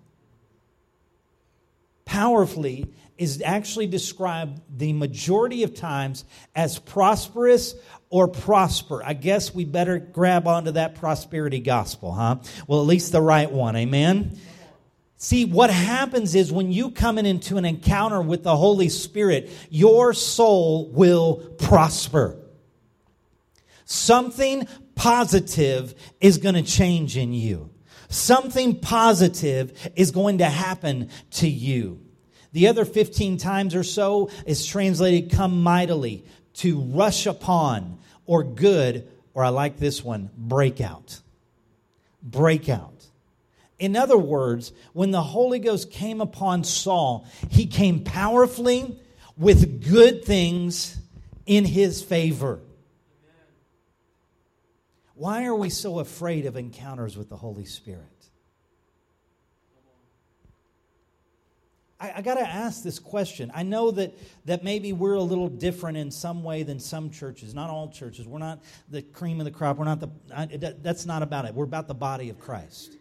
Powerfully 2.05 2.93
is 3.19 3.43
actually 3.45 3.87
described 3.87 4.61
the 4.77 4.93
majority 4.93 5.63
of 5.63 5.75
times 5.75 6.25
as 6.55 6.79
prosperous 6.79 7.75
or 8.11 8.27
prosper. 8.27 9.03
I 9.05 9.15
guess 9.15 9.55
we 9.55 9.65
better 9.65 9.99
grab 9.99 10.47
onto 10.47 10.73
that 10.73 10.97
prosperity 10.97 11.61
gospel, 11.61 12.13
huh? 12.13 12.37
Well, 12.67 12.81
at 12.81 12.87
least 12.87 13.13
the 13.13 13.23
right 13.23 13.51
one. 13.51 13.77
Amen. 13.77 14.39
See, 15.17 15.45
what 15.45 15.71
happens 15.71 16.35
is 16.35 16.51
when 16.51 16.73
you 16.73 16.91
come 16.91 17.17
in 17.17 17.27
into 17.27 17.57
an 17.57 17.65
encounter 17.65 18.21
with 18.21 18.43
the 18.43 18.57
Holy 18.57 18.89
Spirit, 18.89 19.51
your 19.71 20.15
soul 20.15 20.91
will 20.91 21.37
prosper. 21.59 22.37
Something 23.85 24.67
positive 24.97 25.95
is 26.21 26.39
going 26.39 26.57
to 26.57 26.63
change 26.63 27.17
in 27.17 27.33
you. 27.33 27.72
Something 28.13 28.79
positive 28.79 29.91
is 29.97 30.11
going 30.11 30.39
to 30.39 30.45
happen 30.45 31.09
to 31.33 31.49
you. 31.49 31.99
The 32.53 32.69
other 32.69 32.85
15 32.85 33.39
times 33.39 33.75
or 33.75 33.83
so 33.83 34.29
is 34.45 34.67
translated 34.67 35.33
come 35.33 35.63
mightily, 35.63 36.27
to 36.57 36.79
rush 36.79 37.25
upon, 37.25 37.99
or 38.27 38.45
good, 38.45 39.09
or 39.33 39.43
I 39.43 39.49
like 39.49 39.79
this 39.79 40.05
one, 40.05 40.29
breakout. 40.37 41.23
Breakout. 42.23 43.07
In 43.79 43.97
other 43.97 44.19
words, 44.19 44.73
when 44.93 45.11
the 45.11 45.23
Holy 45.23 45.59
Ghost 45.59 45.91
came 45.91 46.21
upon 46.21 46.65
Saul, 46.65 47.27
he 47.49 47.67
came 47.67 48.05
powerfully 48.05 49.01
with 49.39 49.91
good 49.91 50.23
things 50.23 50.99
in 51.47 51.65
his 51.65 52.03
favor. 52.03 52.61
Why 55.23 55.45
are 55.45 55.55
we 55.55 55.71
so 55.71 56.01
afraid 56.01 56.47
of 56.47 56.57
encounters 56.57 57.17
with 57.17 57.29
the 57.29 57.37
Holy 57.37 57.65
Spirit? 57.65 58.03
I, 62.01 62.15
I 62.17 62.23
got 62.23 62.35
to 62.39 62.41
ask 62.41 62.83
this 62.83 62.99
question. 62.99 63.53
I 63.55 63.63
know 63.63 63.93
that, 63.93 64.19
that 64.47 64.65
maybe 64.65 64.93
we're 64.93 65.15
a 65.15 65.23
little 65.23 65.49
different 65.49 65.97
in 65.97 66.11
some 66.11 66.43
way 66.43 66.65
than 66.65 66.81
some 66.81 67.11
churches. 67.11 67.55
Not 67.55 67.71
all 67.71 67.89
churches. 67.89 68.27
We're 68.27 68.41
not 68.41 68.65
the 68.89 69.01
cream 69.01 69.39
of 69.39 69.45
the 69.45 69.53
crop. 69.53 69.77
We're 69.77 69.85
not 69.85 70.01
the, 70.01 70.09
I, 70.35 70.47
that's 70.47 71.07
not 71.07 71.23
about 71.23 71.45
it. 71.45 71.55
We're 71.55 71.67
about 71.67 71.87
the 71.87 71.95
body 71.95 72.29
of 72.29 72.41
Christ. 72.41 72.97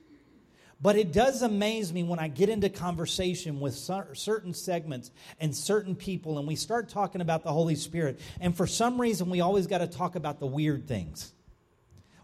But 0.79 0.97
it 0.97 1.11
does 1.11 1.41
amaze 1.41 1.91
me 1.91 2.03
when 2.03 2.19
I 2.19 2.27
get 2.27 2.49
into 2.49 2.69
conversation 2.69 3.59
with 3.59 3.73
certain 3.73 4.53
segments 4.53 5.09
and 5.39 5.55
certain 5.55 5.95
people, 5.95 6.37
and 6.37 6.47
we 6.47 6.55
start 6.55 6.87
talking 6.87 7.21
about 7.21 7.43
the 7.43 7.51
Holy 7.51 7.73
Spirit. 7.73 8.19
And 8.39 8.55
for 8.55 8.67
some 8.67 9.01
reason, 9.01 9.31
we 9.31 9.41
always 9.41 9.65
got 9.65 9.79
to 9.79 9.87
talk 9.87 10.15
about 10.15 10.39
the 10.39 10.45
weird 10.45 10.87
things. 10.87 11.33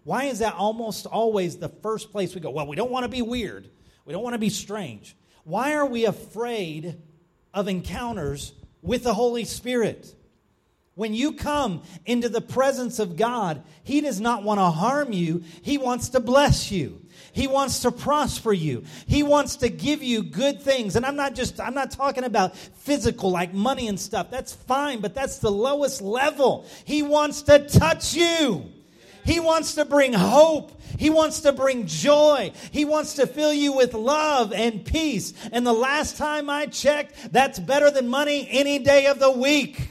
Why 0.07 0.23
is 0.23 0.39
that 0.39 0.53
almost 0.53 1.05
always 1.05 1.57
the 1.57 1.67
first 1.67 2.13
place 2.13 2.33
we 2.33 2.39
go? 2.39 2.49
Well, 2.49 2.65
we 2.65 2.77
don't 2.77 2.89
want 2.89 3.03
to 3.03 3.09
be 3.09 3.21
weird, 3.21 3.69
we 4.05 4.13
don't 4.13 4.23
want 4.23 4.35
to 4.35 4.39
be 4.39 4.47
strange. 4.47 5.17
Why 5.43 5.73
are 5.73 5.85
we 5.85 6.05
afraid 6.05 6.95
of 7.53 7.67
encounters 7.67 8.53
with 8.81 9.03
the 9.03 9.13
Holy 9.13 9.43
Spirit? 9.43 10.15
When 10.95 11.13
you 11.13 11.33
come 11.33 11.83
into 12.05 12.29
the 12.29 12.39
presence 12.39 12.99
of 12.99 13.17
God, 13.17 13.61
He 13.83 13.99
does 13.99 14.21
not 14.21 14.43
want 14.43 14.61
to 14.61 14.67
harm 14.67 15.11
you, 15.11 15.43
He 15.61 15.77
wants 15.77 16.07
to 16.09 16.21
bless 16.21 16.71
you. 16.71 17.01
He 17.33 17.47
wants 17.47 17.81
to 17.81 17.91
prosper 17.91 18.53
you. 18.53 18.85
He 19.07 19.23
wants 19.23 19.57
to 19.57 19.67
give 19.67 20.01
you 20.01 20.23
good 20.23 20.61
things. 20.61 20.95
And 20.95 21.05
I'm 21.05 21.17
not 21.17 21.35
just, 21.35 21.59
I'm 21.59 21.73
not 21.73 21.91
talking 21.91 22.23
about 22.23 22.55
physical, 22.55 23.29
like 23.29 23.53
money 23.53 23.89
and 23.89 23.99
stuff. 23.99 24.31
That's 24.31 24.53
fine, 24.53 25.01
but 25.01 25.13
that's 25.13 25.39
the 25.39 25.51
lowest 25.51 26.01
level. 26.01 26.65
He 26.85 27.03
wants 27.03 27.41
to 27.41 27.67
touch 27.67 28.13
you. 28.13 28.71
He 29.27 29.41
wants 29.41 29.75
to 29.75 29.83
bring 29.83 30.13
hope. 30.13 30.81
He 30.97 31.09
wants 31.09 31.41
to 31.41 31.51
bring 31.51 31.85
joy. 31.85 32.53
He 32.71 32.85
wants 32.85 33.15
to 33.15 33.27
fill 33.27 33.51
you 33.51 33.73
with 33.73 33.93
love 33.93 34.53
and 34.53 34.85
peace. 34.85 35.33
And 35.51 35.67
the 35.67 35.73
last 35.73 36.15
time 36.15 36.49
I 36.49 36.67
checked, 36.67 37.33
that's 37.33 37.59
better 37.59 37.91
than 37.91 38.07
money 38.07 38.47
any 38.49 38.79
day 38.79 39.07
of 39.07 39.19
the 39.19 39.29
week. 39.29 39.89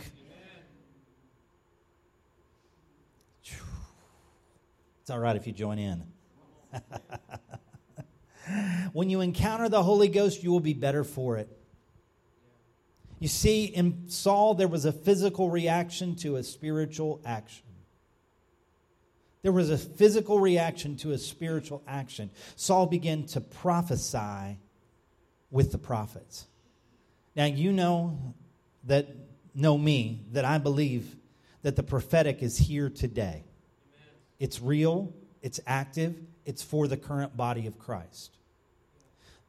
It's 5.02 5.10
all 5.10 5.18
right 5.18 5.36
if 5.36 5.46
you 5.46 5.52
join 5.52 5.78
in. 5.78 6.02
when 8.94 9.10
you 9.10 9.20
encounter 9.20 9.68
the 9.68 9.82
Holy 9.82 10.08
Ghost, 10.08 10.42
you 10.42 10.50
will 10.50 10.60
be 10.60 10.72
better 10.72 11.04
for 11.04 11.36
it. 11.36 11.54
You 13.18 13.28
see, 13.28 13.66
in 13.66 14.08
Saul, 14.08 14.54
there 14.54 14.66
was 14.66 14.86
a 14.86 14.92
physical 14.92 15.50
reaction 15.50 16.16
to 16.16 16.36
a 16.36 16.42
spiritual 16.42 17.20
action. 17.26 17.65
There 19.46 19.52
was 19.52 19.70
a 19.70 19.78
physical 19.78 20.40
reaction 20.40 20.96
to 20.96 21.12
a 21.12 21.18
spiritual 21.18 21.80
action. 21.86 22.30
Saul 22.56 22.86
began 22.86 23.26
to 23.26 23.40
prophesy 23.40 24.58
with 25.52 25.70
the 25.70 25.78
prophets. 25.78 26.46
Now, 27.36 27.44
you 27.44 27.70
know 27.70 28.34
that, 28.86 29.06
know 29.54 29.78
me, 29.78 30.24
that 30.32 30.44
I 30.44 30.58
believe 30.58 31.14
that 31.62 31.76
the 31.76 31.84
prophetic 31.84 32.42
is 32.42 32.58
here 32.58 32.90
today. 32.90 33.44
It's 34.40 34.60
real, 34.60 35.14
it's 35.42 35.60
active, 35.64 36.20
it's 36.44 36.64
for 36.64 36.88
the 36.88 36.96
current 36.96 37.36
body 37.36 37.68
of 37.68 37.78
Christ. 37.78 38.36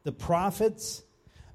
The 0.04 0.12
prophets 0.12 1.02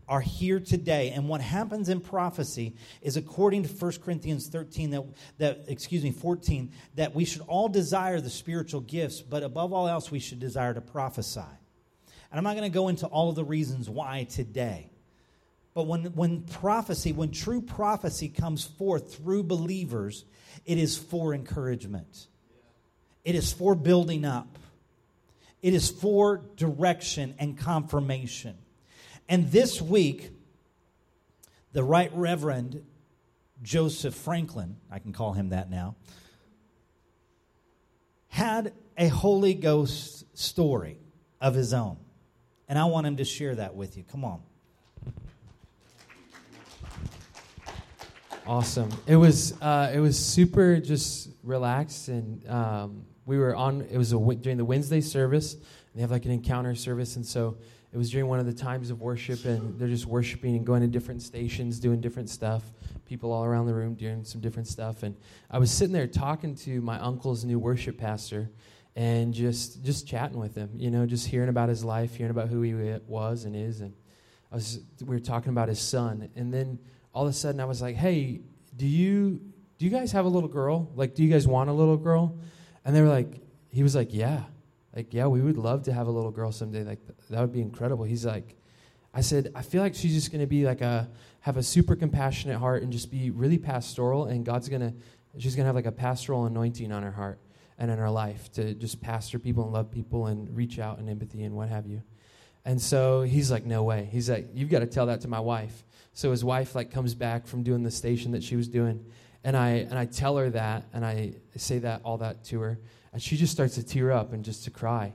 are 0.07 0.21
here 0.21 0.59
today. 0.59 1.11
And 1.11 1.27
what 1.27 1.41
happens 1.41 1.89
in 1.89 1.99
prophecy 1.99 2.75
is 3.01 3.17
according 3.17 3.63
to 3.63 3.69
1 3.69 3.91
Corinthians 4.03 4.47
13 4.47 4.91
that, 4.91 5.03
that 5.37 5.65
excuse 5.67 6.03
me 6.03 6.11
14 6.11 6.71
that 6.95 7.15
we 7.15 7.25
should 7.25 7.41
all 7.41 7.69
desire 7.69 8.19
the 8.19 8.29
spiritual 8.29 8.81
gifts, 8.81 9.21
but 9.21 9.43
above 9.43 9.73
all 9.73 9.87
else 9.87 10.11
we 10.11 10.19
should 10.19 10.39
desire 10.39 10.73
to 10.73 10.81
prophesy. 10.81 11.41
And 12.31 12.37
I'm 12.37 12.43
not 12.43 12.55
going 12.55 12.69
to 12.69 12.73
go 12.73 12.87
into 12.87 13.05
all 13.07 13.29
of 13.29 13.35
the 13.35 13.43
reasons 13.43 13.89
why 13.89 14.25
today. 14.29 14.89
But 15.73 15.87
when, 15.87 16.05
when 16.13 16.41
prophecy, 16.41 17.11
when 17.11 17.31
true 17.31 17.61
prophecy 17.61 18.29
comes 18.29 18.63
forth 18.63 19.15
through 19.15 19.43
believers, 19.43 20.25
it 20.65 20.77
is 20.77 20.97
for 20.97 21.33
encouragement. 21.33 22.27
It 23.23 23.35
is 23.35 23.51
for 23.51 23.75
building 23.75 24.25
up. 24.25 24.59
It 25.61 25.73
is 25.73 25.89
for 25.89 26.41
direction 26.57 27.35
and 27.39 27.57
confirmation. 27.57 28.57
And 29.29 29.51
this 29.51 29.81
week, 29.81 30.31
the 31.71 31.83
Right 31.83 32.11
Reverend 32.13 32.83
Joseph 33.61 34.13
Franklin, 34.13 34.77
I 34.91 34.99
can 34.99 35.13
call 35.13 35.33
him 35.33 35.49
that 35.49 35.69
now, 35.69 35.95
had 38.27 38.73
a 38.97 39.07
Holy 39.07 39.53
Ghost 39.53 40.25
story 40.37 40.99
of 41.39 41.55
his 41.55 41.73
own. 41.73 41.97
And 42.67 42.77
I 42.77 42.85
want 42.85 43.07
him 43.07 43.17
to 43.17 43.25
share 43.25 43.55
that 43.55 43.75
with 43.75 43.97
you. 43.97 44.03
Come 44.03 44.25
on. 44.25 44.41
Awesome. 48.45 48.89
It 49.07 49.15
was 49.15 49.53
uh, 49.61 49.91
it 49.93 49.99
was 49.99 50.19
super 50.19 50.77
just 50.77 51.29
relaxed, 51.43 52.09
and 52.09 52.45
um, 52.49 53.05
we 53.25 53.37
were 53.37 53.55
on. 53.55 53.87
It 53.89 53.97
was 53.97 54.11
a, 54.11 54.17
during 54.17 54.57
the 54.57 54.65
Wednesday 54.65 54.99
service. 54.99 55.55
they 55.95 56.01
have 56.01 56.11
like 56.11 56.25
an 56.25 56.31
encounter 56.31 56.75
service, 56.75 57.15
and 57.15 57.25
so 57.25 57.57
it 57.93 57.97
was 57.97 58.09
during 58.09 58.27
one 58.27 58.39
of 58.39 58.47
the 58.47 58.53
times 58.53 58.89
of 58.89 59.01
worship, 59.01 59.45
and 59.45 59.77
they're 59.77 59.87
just 59.87 60.07
worshiping 60.07 60.55
and 60.55 60.65
going 60.65 60.81
to 60.81 60.87
different 60.87 61.21
stations, 61.21 61.79
doing 61.79 62.01
different 62.01 62.27
stuff. 62.27 62.63
People 63.05 63.31
all 63.31 63.45
around 63.45 63.67
the 63.67 63.73
room 63.73 63.93
doing 63.93 64.23
some 64.23 64.41
different 64.41 64.67
stuff, 64.67 65.03
and 65.03 65.15
I 65.51 65.59
was 65.59 65.71
sitting 65.71 65.93
there 65.93 66.07
talking 66.07 66.55
to 66.55 66.81
my 66.81 66.97
uncle's 66.99 67.45
new 67.45 67.59
worship 67.59 67.99
pastor, 67.99 68.49
and 68.95 69.31
just 69.31 69.83
just 69.83 70.07
chatting 70.07 70.39
with 70.39 70.55
him, 70.55 70.71
you 70.75 70.89
know, 70.89 71.05
just 71.05 71.27
hearing 71.27 71.49
about 71.49 71.69
his 71.69 71.83
life, 71.83 72.15
hearing 72.15 72.31
about 72.31 72.47
who 72.49 72.61
he 72.61 72.73
was 73.05 73.45
and 73.45 73.55
is, 73.55 73.81
and 73.81 73.93
I 74.51 74.55
was 74.55 74.79
we 75.01 75.15
were 75.15 75.19
talking 75.19 75.49
about 75.49 75.69
his 75.69 75.79
son, 75.79 76.29
and 76.35 76.51
then 76.51 76.79
all 77.13 77.23
of 77.23 77.29
a 77.29 77.33
sudden 77.33 77.61
I 77.61 77.65
was 77.65 77.79
like, 77.79 77.95
"Hey, 77.95 78.41
do 78.75 78.87
you 78.87 79.39
do 79.77 79.85
you 79.85 79.91
guys 79.91 80.11
have 80.13 80.25
a 80.25 80.29
little 80.29 80.49
girl? 80.49 80.91
Like, 80.95 81.13
do 81.13 81.23
you 81.23 81.29
guys 81.29 81.47
want 81.47 81.69
a 81.69 81.73
little 81.73 81.97
girl?" 81.97 82.39
And 82.85 82.95
they 82.95 83.01
were 83.01 83.09
like, 83.09 83.39
he 83.69 83.83
was 83.83 83.95
like, 83.95 84.13
"Yeah." 84.13 84.43
Like, 84.95 85.13
yeah, 85.13 85.27
we 85.27 85.41
would 85.41 85.57
love 85.57 85.83
to 85.83 85.93
have 85.93 86.07
a 86.07 86.11
little 86.11 86.31
girl 86.31 86.51
someday. 86.51 86.83
Like, 86.83 86.99
that 87.29 87.41
would 87.41 87.53
be 87.53 87.61
incredible. 87.61 88.05
He's 88.05 88.25
like, 88.25 88.55
I 89.13 89.21
said, 89.21 89.51
I 89.55 89.61
feel 89.61 89.81
like 89.81 89.95
she's 89.95 90.13
just 90.13 90.31
going 90.31 90.41
to 90.41 90.47
be 90.47 90.65
like 90.65 90.81
a, 90.81 91.09
have 91.41 91.57
a 91.57 91.63
super 91.63 91.95
compassionate 91.95 92.57
heart 92.57 92.83
and 92.83 92.91
just 92.91 93.11
be 93.11 93.29
really 93.29 93.57
pastoral, 93.57 94.25
and 94.25 94.45
God's 94.45 94.69
going 94.69 94.81
to, 94.81 94.93
she's 95.37 95.55
going 95.55 95.63
to 95.63 95.67
have 95.67 95.75
like 95.75 95.85
a 95.85 95.91
pastoral 95.91 96.45
anointing 96.45 96.91
on 96.91 97.03
her 97.03 97.11
heart 97.11 97.39
and 97.77 97.91
in 97.91 97.97
her 97.97 98.09
life 98.09 98.51
to 98.53 98.73
just 98.73 99.01
pastor 99.01 99.39
people 99.39 99.63
and 99.63 99.73
love 99.73 99.91
people 99.91 100.27
and 100.27 100.55
reach 100.55 100.79
out 100.79 100.99
and 100.99 101.09
empathy 101.09 101.43
and 101.43 101.55
what 101.55 101.69
have 101.69 101.85
you. 101.85 102.01
And 102.65 102.81
so 102.81 103.23
he's 103.23 103.51
like, 103.51 103.65
no 103.65 103.83
way. 103.83 104.07
He's 104.11 104.29
like, 104.29 104.47
you've 104.53 104.69
got 104.69 104.79
to 104.79 104.87
tell 104.87 105.07
that 105.07 105.21
to 105.21 105.27
my 105.27 105.39
wife. 105.39 105.83
So 106.13 106.31
his 106.31 106.43
wife 106.43 106.75
like 106.75 106.91
comes 106.91 107.13
back 107.13 107.45
from 107.45 107.63
doing 107.63 107.83
the 107.83 107.91
station 107.91 108.31
that 108.31 108.43
she 108.43 108.55
was 108.55 108.67
doing, 108.67 109.03
and 109.43 109.57
I 109.57 109.69
and 109.69 109.97
I 109.97 110.05
tell 110.05 110.37
her 110.37 110.49
that, 110.51 110.85
and 110.93 111.03
I 111.03 111.33
say 111.57 111.79
that 111.79 112.01
all 112.05 112.19
that 112.19 112.43
to 112.45 112.59
her, 112.61 112.79
and 113.13 113.21
she 113.21 113.37
just 113.37 113.53
starts 113.53 113.75
to 113.75 113.83
tear 113.83 114.11
up 114.11 114.33
and 114.33 114.43
just 114.43 114.63
to 114.65 114.71
cry. 114.71 115.13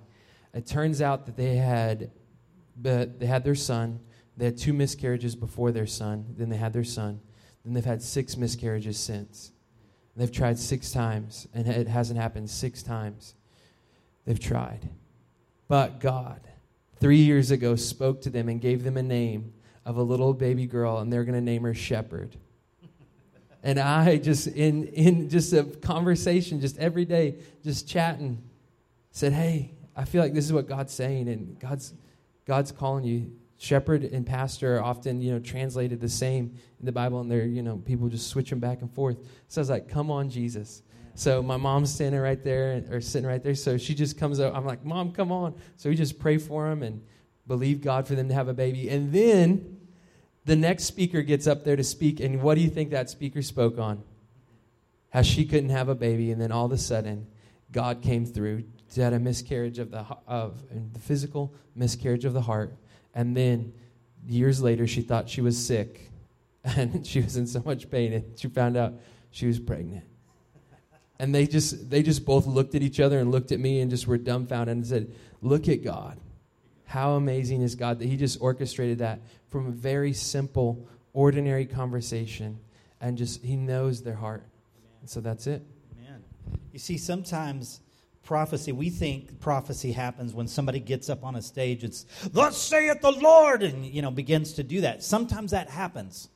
It 0.55 0.67
turns 0.67 1.03
out 1.03 1.27
that 1.27 1.37
they 1.37 1.57
had, 1.57 2.11
they 2.81 3.27
had 3.27 3.45
their 3.45 3.55
son. 3.55 4.01
They 4.37 4.47
had 4.47 4.57
two 4.57 4.73
miscarriages 4.73 5.35
before 5.35 5.73
their 5.73 5.87
son. 5.87 6.25
Then 6.39 6.49
they 6.49 6.57
had 6.57 6.73
their 6.73 6.85
son. 6.85 7.21
Then 7.65 7.75
they've 7.75 7.85
had 7.85 8.01
six 8.01 8.37
miscarriages 8.37 8.99
since. 8.99 9.53
They've 10.17 10.33
tried 10.33 10.59
six 10.59 10.91
times, 10.91 11.47
and 11.53 11.69
it 11.69 11.87
hasn't 11.87 12.19
happened 12.19 12.49
six 12.51 12.83
times. 12.83 13.35
They've 14.25 14.41
tried. 14.41 14.89
But 15.69 16.01
God, 16.01 16.41
three 16.99 17.19
years 17.19 17.51
ago, 17.51 17.77
spoke 17.77 18.23
to 18.23 18.31
them 18.31 18.49
and 18.49 18.61
gave 18.61 18.85
them 18.85 18.97
a 18.97 19.03
name 19.03 19.53
of 19.85 19.97
a 19.97 20.03
little 20.03 20.35
baby 20.35 20.67
girl, 20.67 20.99
and 20.99 21.13
they're 21.13 21.25
going 21.25 21.35
to 21.35 21.41
name 21.41 21.63
her 21.63 21.75
Shepherd. 21.75 22.37
And 23.63 23.79
I 23.79 24.17
just, 24.19 24.47
in, 24.47 24.85
in 24.89 25.29
just 25.29 25.53
a 25.53 25.65
conversation, 25.65 26.61
just 26.61 26.79
every 26.79 27.05
day, 27.05 27.37
just 27.65 27.89
chatting, 27.89 28.43
said, 29.11 29.33
Hey, 29.33 29.73
I 29.97 30.05
feel 30.05 30.23
like 30.23 30.33
this 30.33 30.45
is 30.45 30.53
what 30.53 30.69
God's 30.69 30.93
saying, 30.93 31.29
and 31.29 31.59
God's, 31.59 31.93
God's 32.47 32.71
calling 32.73 33.05
you. 33.05 33.33
Shepherd 33.61 34.05
and 34.05 34.25
pastor 34.25 34.77
are 34.77 34.85
often 34.85 35.21
you 35.21 35.33
know 35.33 35.41
translated 35.41 36.01
the 36.01 36.09
same 36.09 36.55
in 36.79 36.87
the 36.87 36.93
bible 36.93 37.21
and 37.21 37.29
they're 37.29 37.45
you 37.45 37.61
know 37.61 37.79
people 37.79 38.09
just 38.09 38.29
switch 38.29 38.51
them 38.51 38.61
back 38.61 38.83
and 38.83 38.95
forth. 38.95 39.17
So 39.49 39.61
i 39.61 39.63
was 39.63 39.69
like 39.69 39.89
come 39.89 40.13
on 40.13 40.31
jesus. 40.31 40.85
So 41.17 41.43
my 41.43 41.57
mom's 41.57 41.93
standing 41.93 42.21
right 42.21 42.41
there 42.45 42.85
or 42.89 43.01
sitting 43.01 43.29
right 43.29 43.43
there 43.43 43.57
so 43.57 43.77
she 43.77 43.97
just 43.97 44.17
comes 44.17 44.39
up 44.39 44.55
i'm 44.55 44.65
like 44.65 44.85
mom 44.85 45.11
come 45.11 45.33
on. 45.33 45.55
So 45.75 45.91
we 45.91 45.97
just 45.97 46.21
pray 46.21 46.39
for 46.39 46.69
them 46.69 46.85
and 46.85 47.03
believe 47.49 47.81
god 47.81 48.07
for 48.07 48.15
them 48.15 48.29
to 48.29 48.35
have 48.35 48.47
a 48.47 48.55
baby. 48.55 48.89
And 48.91 49.13
then 49.13 49.78
the 50.49 50.57
next 50.57 50.85
speaker 50.85 51.23
gets 51.23 51.47
up 51.47 51.65
there 51.65 51.77
to 51.77 51.85
speak 51.85 52.21
and 52.21 52.43
what 52.43 52.57
do 52.57 52.61
you 52.61 52.71
think 52.71 52.91
that 52.91 53.09
speaker 53.09 53.43
spoke 53.43 53.79
on 53.79 54.03
how 55.11 55.23
she 55.23 55.45
couldn't 55.45 55.71
have 55.71 55.89
a 55.89 55.95
baby 55.95 56.33
and 56.33 56.41
then 56.41 56.51
all 56.51 56.67
of 56.67 56.73
a 56.73 56.79
sudden 56.79 57.27
god 57.71 58.03
came 58.03 58.27
through 58.27 58.65
she 58.93 59.01
had 59.01 59.13
a 59.13 59.19
miscarriage 59.19 59.79
of 59.79 59.91
the 59.91 60.05
of 60.27 60.63
the 60.93 61.01
physical 61.01 61.55
miscarriage 61.75 62.25
of 62.25 62.33
the 62.33 62.43
heart 62.43 62.75
and 63.15 63.37
then 63.37 63.73
years 64.27 64.63
later, 64.63 64.87
she 64.87 65.03
thought 65.03 65.29
she 65.29 65.41
was 65.41 65.59
sick 65.59 66.11
and 66.65 67.07
she 67.07 67.21
was 67.21 67.37
in 67.37 67.47
so 67.47 67.63
much 67.65 67.91
pain, 67.91 68.13
and 68.13 68.39
she 68.39 68.49
found 68.49 68.77
out 68.77 68.95
she 69.31 69.47
was 69.47 69.59
pregnant. 69.59 70.05
And 71.19 71.35
they 71.35 71.47
just 71.47 71.91
they 71.91 72.03
just 72.03 72.25
both 72.25 72.47
looked 72.47 72.75
at 72.75 72.83
each 72.83 73.01
other 73.01 73.19
and 73.19 73.33
looked 73.33 73.51
at 73.51 73.59
me 73.59 73.81
and 73.81 73.91
just 73.91 74.07
were 74.07 74.19
dumbfounded 74.19 74.77
and 74.77 74.87
said, 74.87 75.13
"Look 75.43 75.69
at 75.69 75.83
God. 75.83 76.21
How 76.89 77.13
amazing 77.13 77.61
is 77.61 77.75
God 77.75 77.99
that 77.99 78.07
He 78.07 78.17
just 78.17 78.41
orchestrated 78.41 78.99
that 78.99 79.21
from 79.51 79.67
a 79.67 79.71
very 79.71 80.15
simple, 80.15 80.89
ordinary 81.13 81.67
conversation, 81.67 82.59
and 82.99 83.19
just 83.19 83.43
He 83.43 83.57
knows 83.57 84.03
their 84.03 84.15
heart. 84.15 84.43
So 85.05 85.21
that's 85.21 85.47
it. 85.47 85.63
Amen. 85.99 86.25
You 86.73 86.79
see, 86.79 86.97
sometimes 86.97 87.81
prophecy, 88.23 88.73
we 88.73 88.89
think 88.89 89.39
prophecy 89.39 89.93
happens 89.93 90.33
when 90.33 90.49
somebody 90.49 90.81
gets 90.81 91.11
up 91.11 91.25
on 91.25 91.37
a 91.37 91.43
stage, 91.43 91.85
it's, 91.85 92.07
thus 92.33 92.57
saith 92.57 93.03
the 93.03 93.13
Lord, 93.13 93.63
and, 93.63 93.85
you 93.85 94.01
know, 94.01 94.11
begins 94.11 94.55
to 94.55 94.63
do 94.63 94.81
that. 94.81 95.03
Sometimes 95.03 95.51
that 95.51 95.69
happens. 95.69 96.31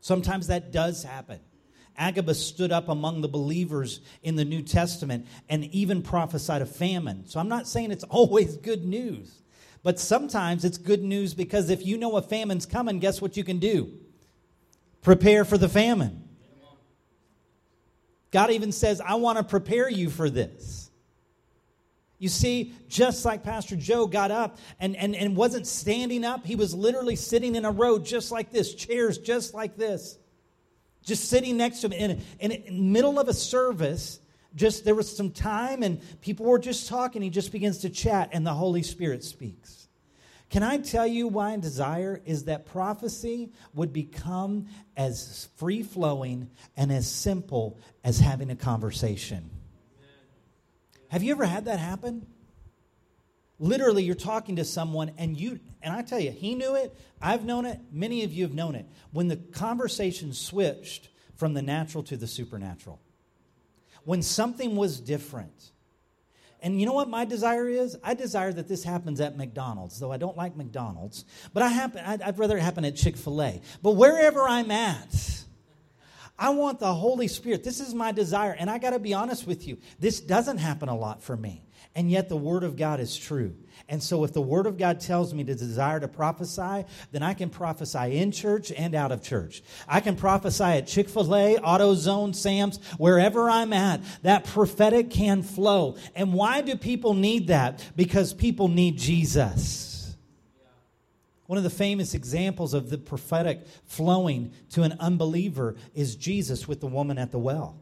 Sometimes 0.00 0.46
that 0.46 0.70
does 0.70 1.02
happen. 1.02 1.40
Agabus 1.96 2.44
stood 2.44 2.70
up 2.70 2.88
among 2.88 3.20
the 3.20 3.28
believers 3.28 4.00
in 4.22 4.36
the 4.36 4.44
New 4.44 4.62
Testament 4.62 5.26
and 5.48 5.64
even 5.66 6.02
prophesied 6.02 6.62
a 6.62 6.66
famine. 6.66 7.26
So 7.26 7.40
I'm 7.40 7.48
not 7.48 7.66
saying 7.66 7.90
it's 7.90 8.04
always 8.10 8.56
good 8.56 8.84
news, 8.84 9.41
but 9.82 9.98
sometimes 9.98 10.64
it's 10.64 10.78
good 10.78 11.02
news 11.02 11.34
because 11.34 11.70
if 11.70 11.84
you 11.84 11.98
know 11.98 12.16
a 12.16 12.22
famine's 12.22 12.66
coming, 12.66 12.98
guess 12.98 13.20
what 13.20 13.36
you 13.36 13.44
can 13.44 13.58
do? 13.58 13.92
Prepare 15.02 15.44
for 15.44 15.58
the 15.58 15.68
famine. 15.68 16.22
God 18.30 18.50
even 18.50 18.72
says, 18.72 19.00
I 19.00 19.16
want 19.16 19.38
to 19.38 19.44
prepare 19.44 19.90
you 19.90 20.08
for 20.08 20.30
this. 20.30 20.90
You 22.18 22.28
see, 22.28 22.72
just 22.88 23.24
like 23.24 23.42
Pastor 23.42 23.74
Joe 23.74 24.06
got 24.06 24.30
up 24.30 24.58
and, 24.78 24.94
and, 24.94 25.16
and 25.16 25.36
wasn't 25.36 25.66
standing 25.66 26.24
up, 26.24 26.46
he 26.46 26.54
was 26.54 26.72
literally 26.72 27.16
sitting 27.16 27.56
in 27.56 27.64
a 27.64 27.70
row 27.72 27.98
just 27.98 28.30
like 28.30 28.52
this, 28.52 28.74
chairs 28.74 29.18
just 29.18 29.54
like 29.54 29.76
this, 29.76 30.18
just 31.04 31.28
sitting 31.28 31.56
next 31.56 31.80
to 31.80 31.88
him 31.88 31.92
in, 31.92 32.22
in, 32.38 32.64
the 32.64 32.80
middle 32.80 33.18
of 33.18 33.26
a 33.26 33.34
service. 33.34 34.20
Just 34.54 34.84
there 34.84 34.94
was 34.94 35.14
some 35.14 35.30
time 35.30 35.82
and 35.82 36.00
people 36.20 36.46
were 36.46 36.58
just 36.58 36.88
talking. 36.88 37.22
He 37.22 37.30
just 37.30 37.52
begins 37.52 37.78
to 37.78 37.90
chat, 37.90 38.30
and 38.32 38.46
the 38.46 38.54
Holy 38.54 38.82
Spirit 38.82 39.24
speaks. 39.24 39.88
Can 40.50 40.62
I 40.62 40.76
tell 40.76 41.06
you 41.06 41.28
why 41.28 41.56
desire 41.56 42.20
is 42.26 42.44
that 42.44 42.66
prophecy 42.66 43.52
would 43.72 43.90
become 43.90 44.66
as 44.98 45.48
free 45.56 45.82
flowing 45.82 46.50
and 46.76 46.92
as 46.92 47.10
simple 47.10 47.78
as 48.04 48.18
having 48.18 48.50
a 48.50 48.56
conversation? 48.56 49.48
Have 51.08 51.22
you 51.22 51.32
ever 51.32 51.46
had 51.46 51.64
that 51.64 51.78
happen? 51.78 52.26
Literally, 53.58 54.02
you're 54.02 54.14
talking 54.14 54.56
to 54.56 54.64
someone, 54.64 55.12
and 55.16 55.40
you, 55.40 55.60
and 55.80 55.94
I 55.94 56.02
tell 56.02 56.20
you, 56.20 56.32
he 56.32 56.54
knew 56.54 56.74
it. 56.74 56.94
I've 57.20 57.44
known 57.44 57.64
it. 57.64 57.78
Many 57.90 58.24
of 58.24 58.32
you 58.32 58.42
have 58.42 58.54
known 58.54 58.74
it. 58.74 58.86
When 59.10 59.28
the 59.28 59.36
conversation 59.36 60.34
switched 60.34 61.08
from 61.36 61.54
the 61.54 61.62
natural 61.62 62.02
to 62.04 62.16
the 62.16 62.26
supernatural, 62.26 63.00
when 64.04 64.22
something 64.22 64.76
was 64.76 65.00
different. 65.00 65.72
And 66.60 66.78
you 66.78 66.86
know 66.86 66.92
what 66.92 67.08
my 67.08 67.24
desire 67.24 67.68
is? 67.68 67.96
I 68.04 68.14
desire 68.14 68.52
that 68.52 68.68
this 68.68 68.84
happens 68.84 69.20
at 69.20 69.36
McDonald's, 69.36 69.98
though 69.98 70.12
I 70.12 70.16
don't 70.16 70.36
like 70.36 70.56
McDonald's. 70.56 71.24
But 71.52 71.64
I 71.64 71.68
happen, 71.68 72.04
I'd, 72.04 72.22
I'd 72.22 72.38
rather 72.38 72.56
it 72.56 72.62
happen 72.62 72.84
at 72.84 72.94
Chick 72.94 73.16
fil 73.16 73.42
A. 73.42 73.60
But 73.82 73.92
wherever 73.92 74.42
I'm 74.42 74.70
at, 74.70 75.44
I 76.38 76.50
want 76.50 76.78
the 76.78 76.94
Holy 76.94 77.26
Spirit. 77.26 77.64
This 77.64 77.80
is 77.80 77.94
my 77.94 78.12
desire. 78.12 78.54
And 78.56 78.70
I 78.70 78.78
got 78.78 78.90
to 78.90 79.00
be 79.00 79.12
honest 79.12 79.46
with 79.46 79.66
you, 79.66 79.78
this 79.98 80.20
doesn't 80.20 80.58
happen 80.58 80.88
a 80.88 80.96
lot 80.96 81.22
for 81.22 81.36
me. 81.36 81.64
And 81.94 82.10
yet 82.10 82.28
the 82.28 82.36
Word 82.36 82.64
of 82.64 82.76
God 82.76 83.00
is 83.00 83.16
true. 83.16 83.54
And 83.88 84.02
so 84.02 84.24
if 84.24 84.32
the 84.32 84.40
Word 84.40 84.66
of 84.66 84.78
God 84.78 85.00
tells 85.00 85.34
me 85.34 85.44
to 85.44 85.54
desire 85.54 86.00
to 86.00 86.08
prophesy, 86.08 86.86
then 87.10 87.22
I 87.22 87.34
can 87.34 87.50
prophesy 87.50 88.16
in 88.16 88.32
church 88.32 88.72
and 88.72 88.94
out 88.94 89.12
of 89.12 89.22
church. 89.22 89.62
I 89.86 90.00
can 90.00 90.16
prophesy 90.16 90.64
at 90.64 90.86
Chick 90.86 91.08
fil 91.08 91.34
A, 91.34 91.56
AutoZone, 91.56 92.34
Sam's, 92.34 92.78
wherever 92.96 93.50
I'm 93.50 93.74
at. 93.74 94.00
That 94.22 94.44
prophetic 94.44 95.10
can 95.10 95.42
flow. 95.42 95.96
And 96.14 96.32
why 96.32 96.62
do 96.62 96.76
people 96.76 97.12
need 97.12 97.48
that? 97.48 97.84
Because 97.94 98.32
people 98.32 98.68
need 98.68 98.96
Jesus. 98.96 100.16
One 101.46 101.58
of 101.58 101.64
the 101.64 101.70
famous 101.70 102.14
examples 102.14 102.72
of 102.72 102.88
the 102.88 102.96
prophetic 102.96 103.66
flowing 103.84 104.52
to 104.70 104.84
an 104.84 104.94
unbeliever 104.98 105.76
is 105.94 106.16
Jesus 106.16 106.66
with 106.66 106.80
the 106.80 106.86
woman 106.86 107.18
at 107.18 107.30
the 107.30 107.38
well. 107.38 107.81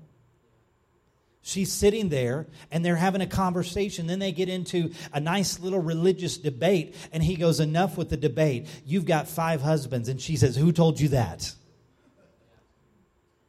She's 1.42 1.72
sitting 1.72 2.10
there 2.10 2.46
and 2.70 2.84
they're 2.84 2.96
having 2.96 3.22
a 3.22 3.26
conversation. 3.26 4.06
Then 4.06 4.18
they 4.18 4.32
get 4.32 4.48
into 4.48 4.92
a 5.12 5.20
nice 5.20 5.58
little 5.58 5.80
religious 5.80 6.36
debate, 6.36 6.94
and 7.12 7.22
he 7.22 7.36
goes, 7.36 7.60
Enough 7.60 7.96
with 7.96 8.10
the 8.10 8.16
debate. 8.16 8.66
You've 8.84 9.06
got 9.06 9.26
five 9.26 9.62
husbands. 9.62 10.08
And 10.08 10.20
she 10.20 10.36
says, 10.36 10.56
Who 10.56 10.72
told 10.72 11.00
you 11.00 11.08
that? 11.08 11.52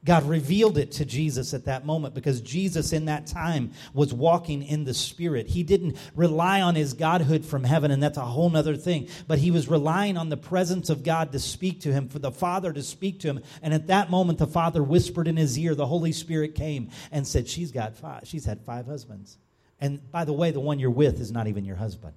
God 0.03 0.27
revealed 0.27 0.79
it 0.79 0.93
to 0.93 1.05
Jesus 1.05 1.53
at 1.53 1.65
that 1.65 1.85
moment 1.85 2.15
because 2.15 2.41
Jesus 2.41 2.91
in 2.91 3.05
that 3.05 3.27
time 3.27 3.71
was 3.93 4.11
walking 4.11 4.63
in 4.63 4.83
the 4.83 4.95
Spirit. 4.95 5.47
He 5.47 5.61
didn't 5.61 5.95
rely 6.15 6.61
on 6.61 6.73
his 6.73 6.93
Godhood 6.93 7.45
from 7.45 7.63
heaven, 7.63 7.91
and 7.91 8.01
that's 8.01 8.17
a 8.17 8.25
whole 8.25 8.57
other 8.57 8.75
thing. 8.75 9.09
But 9.27 9.37
he 9.37 9.51
was 9.51 9.67
relying 9.67 10.17
on 10.17 10.29
the 10.29 10.37
presence 10.37 10.89
of 10.89 11.03
God 11.03 11.31
to 11.33 11.39
speak 11.39 11.81
to 11.81 11.93
him, 11.93 12.09
for 12.09 12.17
the 12.17 12.31
Father 12.31 12.73
to 12.73 12.81
speak 12.81 13.19
to 13.19 13.27
him. 13.27 13.41
And 13.61 13.75
at 13.75 13.85
that 13.87 14.09
moment, 14.09 14.39
the 14.39 14.47
Father 14.47 14.81
whispered 14.81 15.27
in 15.27 15.37
his 15.37 15.57
ear, 15.59 15.75
the 15.75 15.85
Holy 15.85 16.13
Spirit 16.13 16.55
came 16.55 16.89
and 17.11 17.27
said, 17.27 17.47
She's 17.47 17.71
got 17.71 17.95
five. 17.95 18.23
She's 18.25 18.45
had 18.45 18.61
five 18.61 18.87
husbands. 18.87 19.37
And 19.79 20.11
by 20.11 20.25
the 20.25 20.33
way, 20.33 20.49
the 20.49 20.59
one 20.59 20.79
you're 20.79 20.89
with 20.89 21.21
is 21.21 21.31
not 21.31 21.47
even 21.47 21.63
your 21.63 21.75
husband. 21.75 22.13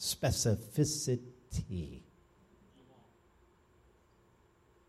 Specificity. 0.00 2.07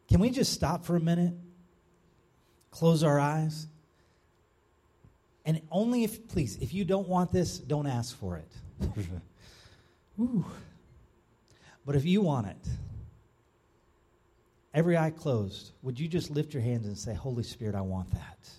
Can 0.10 0.20
we 0.20 0.30
just 0.30 0.54
stop 0.54 0.86
for 0.86 0.96
a 0.96 1.00
minute? 1.00 1.34
Close 2.72 3.04
our 3.04 3.20
eyes? 3.20 3.68
And 5.46 5.62
only 5.72 6.04
if, 6.04 6.28
please, 6.28 6.58
if 6.58 6.74
you 6.74 6.84
don't 6.86 7.08
want 7.08 7.32
this, 7.32 7.58
don't 7.58 7.88
ask 7.88 8.18
for 8.18 8.38
it. 8.38 8.52
but 11.86 11.96
if 11.96 12.06
you 12.06 12.22
want 12.22 12.48
it, 12.48 12.68
every 14.74 14.98
eye 14.98 15.12
closed, 15.12 15.72
would 15.82 16.00
you 16.00 16.08
just 16.08 16.30
lift 16.30 16.54
your 16.54 16.64
hands 16.64 16.86
and 16.86 16.98
say, 16.98 17.14
Holy 17.14 17.44
Spirit, 17.44 17.76
I 17.76 17.82
want 17.82 18.12
that? 18.12 18.50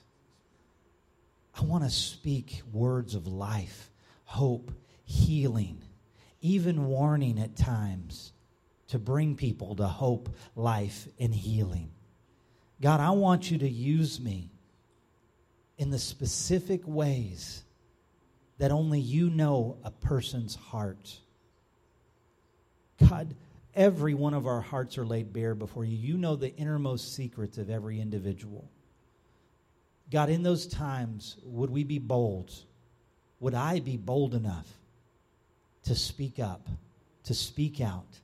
I 1.54 1.62
want 1.64 1.84
to 1.84 1.90
speak 1.90 2.62
words 2.72 3.14
of 3.14 3.26
life, 3.26 3.90
hope, 4.24 4.72
healing 5.04 5.82
even 6.40 6.86
warning 6.86 7.38
at 7.38 7.56
times 7.56 8.32
to 8.90 8.98
bring 8.98 9.37
people 9.37 9.76
to 9.76 9.87
hope, 9.87 10.29
life, 10.57 11.07
and 11.18 11.35
healing. 11.35 11.90
God, 12.81 13.00
I 13.00 13.11
want 13.11 13.50
you 13.50 13.59
to 13.59 13.68
use 13.68 14.20
me 14.20 14.50
in 15.79 15.90
the 15.90 15.98
specific 15.98 16.83
ways 16.87 17.62
that 18.59 18.70
only 18.72 19.00
you 19.00 19.31
know 19.31 19.79
a 19.85 19.90
person's 19.90 20.55
heart. 20.55 21.18
God, 23.09 23.35
every 23.74 24.14
one 24.14 24.35
of 24.35 24.46
our 24.46 24.61
hearts 24.61 24.98
are 24.98 25.07
laid 25.07 25.33
bare 25.33 25.55
before 25.55 25.85
you. 25.85 25.96
You 25.96 26.18
know 26.18 26.37
the 26.37 26.55
innermost 26.57 27.14
secrets 27.14 27.59
of 27.59 27.70
every 27.70 28.00
individual. 28.00 28.68
God, 30.11 30.31
in 30.31 30.42
those 30.42 30.66
times, 30.66 31.37
would 31.44 31.70
we 31.70 31.85
be 31.85 31.98
bold? 31.98 32.53
Would 33.38 33.55
I 33.55 33.79
be 33.79 33.96
bold 33.96 34.35
enough 34.35 34.66
to 35.85 35.94
speak 35.94 36.40
up, 36.40 36.68
to 37.24 37.35
speak 37.35 37.81
out, 37.81 38.20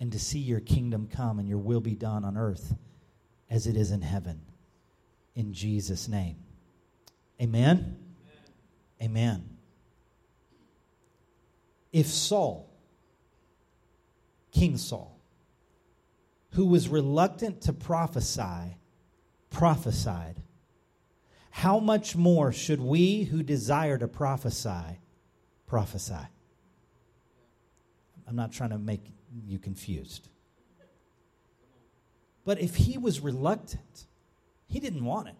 and 0.00 0.10
to 0.12 0.18
see 0.18 0.38
your 0.38 0.60
kingdom 0.60 1.08
come 1.12 1.38
and 1.38 1.48
your 1.48 1.58
will 1.58 1.80
be 1.80 1.94
done 1.94 2.24
on 2.24 2.36
earth 2.36 2.74
as 3.50 3.66
it 3.66 3.76
is 3.76 3.90
in 3.90 4.00
heaven? 4.00 4.40
In 5.34 5.52
Jesus' 5.52 6.08
name. 6.08 6.36
Amen. 7.40 7.96
Amen. 9.02 9.58
If 11.92 12.06
Saul, 12.06 12.68
King 14.52 14.76
Saul, 14.76 15.18
who 16.52 16.66
was 16.66 16.88
reluctant 16.88 17.62
to 17.62 17.72
prophesy, 17.72 18.76
prophesied, 19.50 20.36
how 21.50 21.78
much 21.78 22.16
more 22.16 22.52
should 22.52 22.80
we 22.80 23.24
who 23.24 23.42
desire 23.42 23.98
to 23.98 24.08
prophesy 24.08 24.98
prophesy? 25.66 26.14
I'm 28.26 28.36
not 28.36 28.52
trying 28.52 28.70
to 28.70 28.78
make 28.78 29.02
you 29.46 29.58
confused. 29.58 30.28
But 32.44 32.60
if 32.60 32.76
he 32.76 32.98
was 32.98 33.20
reluctant, 33.20 34.06
he 34.66 34.80
didn't 34.80 35.04
want 35.04 35.28
it. 35.28 35.34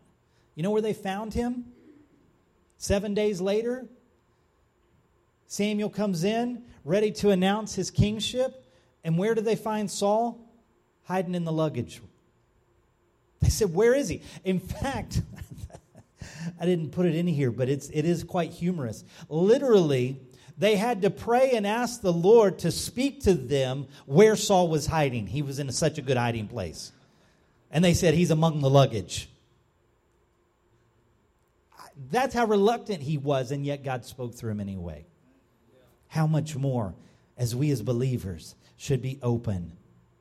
You 0.54 0.62
know 0.62 0.70
where 0.70 0.82
they 0.82 0.92
found 0.92 1.34
him? 1.34 1.66
Seven 2.76 3.14
days 3.14 3.40
later, 3.40 3.86
Samuel 5.46 5.90
comes 5.90 6.24
in, 6.24 6.62
ready 6.84 7.10
to 7.12 7.30
announce 7.30 7.74
his 7.74 7.90
kingship. 7.90 8.64
And 9.02 9.18
where 9.18 9.34
do 9.34 9.40
they 9.40 9.56
find 9.56 9.90
Saul? 9.90 10.38
Hiding 11.04 11.34
in 11.34 11.44
the 11.44 11.52
luggage. 11.52 12.00
They 13.40 13.48
said, 13.48 13.74
Where 13.74 13.94
is 13.94 14.08
he? 14.08 14.22
In 14.44 14.60
fact, 14.60 15.22
I 16.60 16.66
didn't 16.66 16.90
put 16.90 17.06
it 17.06 17.14
in 17.14 17.26
here, 17.26 17.50
but 17.50 17.68
it's, 17.68 17.88
it 17.90 18.04
is 18.04 18.22
quite 18.22 18.52
humorous. 18.52 19.04
Literally, 19.28 20.20
they 20.60 20.76
had 20.76 21.00
to 21.02 21.10
pray 21.10 21.52
and 21.52 21.66
ask 21.66 22.02
the 22.02 22.12
Lord 22.12 22.58
to 22.60 22.70
speak 22.70 23.22
to 23.22 23.32
them 23.32 23.86
where 24.04 24.36
Saul 24.36 24.68
was 24.68 24.84
hiding. 24.86 25.26
He 25.26 25.40
was 25.40 25.58
in 25.58 25.72
such 25.72 25.96
a 25.96 26.02
good 26.02 26.18
hiding 26.18 26.48
place. 26.48 26.92
And 27.70 27.82
they 27.82 27.94
said, 27.94 28.12
He's 28.12 28.30
among 28.30 28.60
the 28.60 28.68
luggage. 28.68 29.30
That's 32.10 32.34
how 32.34 32.44
reluctant 32.44 33.00
he 33.00 33.16
was, 33.16 33.52
and 33.52 33.64
yet 33.64 33.82
God 33.82 34.04
spoke 34.04 34.34
through 34.34 34.50
him 34.50 34.60
anyway. 34.60 35.06
How 36.08 36.26
much 36.26 36.54
more, 36.56 36.94
as 37.38 37.56
we 37.56 37.70
as 37.70 37.80
believers, 37.80 38.54
should 38.76 39.00
be 39.00 39.18
open 39.22 39.72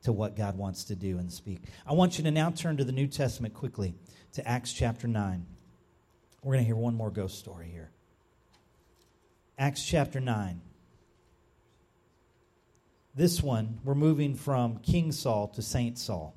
to 0.04 0.12
what 0.12 0.36
God 0.36 0.56
wants 0.56 0.84
to 0.84 0.96
do 0.96 1.18
and 1.18 1.30
speak. 1.30 1.60
I 1.86 1.92
want 1.92 2.16
you 2.16 2.24
to 2.24 2.30
now 2.30 2.50
turn 2.50 2.78
to 2.78 2.84
the 2.84 2.92
New 2.92 3.08
Testament 3.08 3.52
quickly 3.52 3.94
to 4.32 4.48
Acts 4.48 4.72
chapter 4.72 5.06
9. 5.06 5.44
We're 6.42 6.54
going 6.54 6.64
to 6.64 6.66
hear 6.66 6.76
one 6.76 6.94
more 6.94 7.10
ghost 7.10 7.38
story 7.38 7.68
here. 7.70 7.90
Acts 9.60 9.84
chapter 9.84 10.18
9. 10.18 10.60
This 13.14 13.42
one, 13.42 13.78
we're 13.84 13.94
moving 13.94 14.34
from 14.34 14.78
King 14.78 15.12
Saul 15.12 15.48
to 15.48 15.62
Saint 15.62 15.98
Saul. 15.98 16.34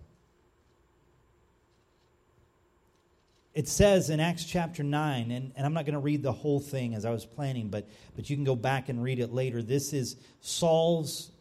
it 3.54 3.68
says 3.68 4.10
in 4.10 4.20
Acts 4.20 4.46
chapter 4.46 4.84
9, 4.84 5.32
and, 5.32 5.54
and 5.56 5.66
I'm 5.66 5.74
not 5.74 5.86
going 5.86 5.94
to 5.94 6.00
read 6.00 6.24
the 6.24 6.32
whole 6.32 6.60
thing 6.60 6.96
as 6.96 7.06
I 7.06 7.12
was 7.12 7.26
planning, 7.26 7.70
but, 7.70 7.88
but 8.16 8.30
you 8.30 8.36
can 8.36 8.44
go 8.44 8.56
back 8.56 8.90
and 8.90 9.02
read 9.02 9.20
it 9.20 9.32
later. 9.32 9.62
This 9.62 9.94
is 9.94 10.16
Saul's 10.42 11.32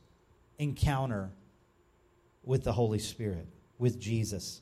encounter 0.59 1.31
with 2.45 2.65
the 2.65 2.73
Holy 2.73 2.99
Spirit, 2.99 3.49
with 3.79 3.99
Jesus, 3.99 4.61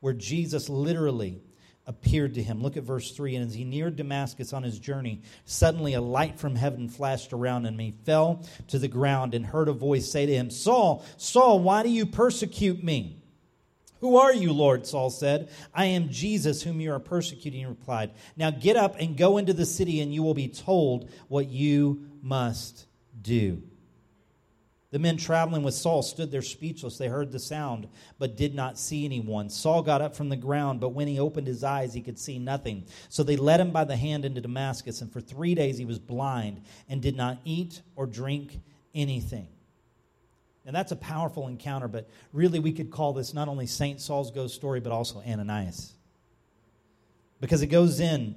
where 0.00 0.14
Jesus 0.14 0.68
literally 0.70 1.42
appeared 1.88 2.34
to 2.34 2.42
him. 2.42 2.62
Look 2.62 2.76
at 2.76 2.84
verse 2.84 3.10
3. 3.12 3.36
And 3.36 3.46
as 3.46 3.54
he 3.54 3.64
neared 3.64 3.96
Damascus 3.96 4.52
on 4.52 4.62
his 4.62 4.78
journey, 4.78 5.22
suddenly 5.46 5.94
a 5.94 6.00
light 6.00 6.38
from 6.38 6.54
heaven 6.54 6.88
flashed 6.88 7.32
around 7.32 7.64
him. 7.64 7.78
He 7.78 7.94
fell 8.04 8.44
to 8.68 8.78
the 8.78 8.88
ground 8.88 9.34
and 9.34 9.44
heard 9.44 9.68
a 9.68 9.72
voice 9.72 10.08
say 10.08 10.26
to 10.26 10.34
him, 10.34 10.50
Saul, 10.50 11.04
Saul, 11.16 11.60
why 11.60 11.82
do 11.82 11.88
you 11.88 12.04
persecute 12.04 12.84
me? 12.84 13.22
Who 14.00 14.18
are 14.18 14.32
you, 14.32 14.52
Lord? 14.52 14.86
Saul 14.86 15.10
said. 15.10 15.48
I 15.74 15.86
am 15.86 16.10
Jesus, 16.10 16.62
whom 16.62 16.80
you 16.80 16.92
are 16.92 17.00
persecuting, 17.00 17.60
he 17.60 17.66
replied. 17.66 18.12
Now 18.36 18.50
get 18.50 18.76
up 18.76 18.96
and 19.00 19.16
go 19.16 19.38
into 19.38 19.54
the 19.54 19.66
city, 19.66 20.00
and 20.00 20.14
you 20.14 20.22
will 20.22 20.34
be 20.34 20.48
told 20.48 21.10
what 21.26 21.48
you 21.48 22.06
must 22.22 22.86
do. 23.20 23.62
The 24.90 24.98
men 24.98 25.18
traveling 25.18 25.62
with 25.62 25.74
Saul 25.74 26.02
stood 26.02 26.30
there 26.30 26.40
speechless. 26.40 26.96
They 26.96 27.08
heard 27.08 27.30
the 27.30 27.38
sound, 27.38 27.88
but 28.18 28.36
did 28.36 28.54
not 28.54 28.78
see 28.78 29.04
anyone. 29.04 29.50
Saul 29.50 29.82
got 29.82 30.00
up 30.00 30.16
from 30.16 30.30
the 30.30 30.36
ground, 30.36 30.80
but 30.80 30.90
when 30.90 31.06
he 31.06 31.18
opened 31.18 31.46
his 31.46 31.62
eyes, 31.62 31.92
he 31.92 32.00
could 32.00 32.18
see 32.18 32.38
nothing. 32.38 32.86
So 33.10 33.22
they 33.22 33.36
led 33.36 33.60
him 33.60 33.70
by 33.70 33.84
the 33.84 33.96
hand 33.96 34.24
into 34.24 34.40
Damascus, 34.40 35.02
and 35.02 35.12
for 35.12 35.20
three 35.20 35.54
days 35.54 35.76
he 35.76 35.84
was 35.84 35.98
blind 35.98 36.62
and 36.88 37.02
did 37.02 37.16
not 37.16 37.38
eat 37.44 37.82
or 37.96 38.06
drink 38.06 38.58
anything. 38.94 39.48
And 40.64 40.74
that's 40.74 40.92
a 40.92 40.96
powerful 40.96 41.48
encounter, 41.48 41.88
but 41.88 42.08
really 42.32 42.58
we 42.58 42.72
could 42.72 42.90
call 42.90 43.12
this 43.12 43.34
not 43.34 43.48
only 43.48 43.66
St. 43.66 44.00
Saul's 44.00 44.30
ghost 44.30 44.54
story, 44.54 44.80
but 44.80 44.92
also 44.92 45.20
Ananias. 45.20 45.94
Because 47.40 47.60
it 47.60 47.68
goes 47.68 48.00
in 48.00 48.36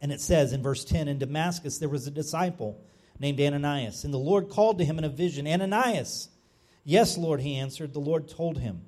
and 0.00 0.12
it 0.12 0.20
says 0.20 0.52
in 0.52 0.62
verse 0.62 0.84
10 0.84 1.08
In 1.08 1.18
Damascus 1.18 1.78
there 1.78 1.88
was 1.88 2.06
a 2.06 2.10
disciple 2.10 2.80
named 3.18 3.40
Ananias, 3.40 4.04
and 4.04 4.12
the 4.12 4.18
Lord 4.18 4.48
called 4.48 4.78
to 4.78 4.84
him 4.84 4.98
in 4.98 5.04
a 5.04 5.08
vision, 5.08 5.46
Ananias. 5.46 6.28
Yes, 6.84 7.18
Lord, 7.18 7.40
he 7.40 7.56
answered. 7.56 7.92
The 7.92 7.98
Lord 7.98 8.28
told 8.28 8.58
him, 8.58 8.82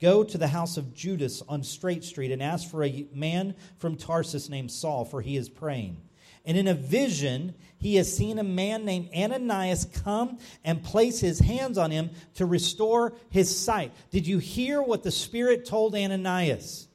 Go 0.00 0.24
to 0.24 0.38
the 0.38 0.48
house 0.48 0.76
of 0.76 0.94
Judas 0.94 1.42
on 1.48 1.62
Straight 1.62 2.04
Street 2.04 2.32
and 2.32 2.42
ask 2.42 2.70
for 2.70 2.82
a 2.84 3.06
man 3.14 3.54
from 3.78 3.96
Tarsus 3.96 4.48
named 4.48 4.70
Saul, 4.70 5.04
for 5.04 5.20
he 5.20 5.36
is 5.36 5.48
praying. 5.48 5.98
And 6.44 6.56
in 6.56 6.68
a 6.68 6.74
vision, 6.74 7.54
he 7.78 7.96
has 7.96 8.14
seen 8.14 8.38
a 8.38 8.44
man 8.44 8.84
named 8.84 9.10
Ananias 9.14 9.86
come 10.04 10.38
and 10.64 10.82
place 10.82 11.20
his 11.20 11.38
hands 11.38 11.76
on 11.76 11.90
him 11.90 12.10
to 12.34 12.46
restore 12.46 13.14
his 13.28 13.54
sight. 13.54 13.92
Did 14.10 14.26
you 14.26 14.38
hear 14.38 14.82
what 14.82 15.02
the 15.02 15.10
Spirit 15.10 15.66
told 15.66 15.94
Ananias? 15.94 16.88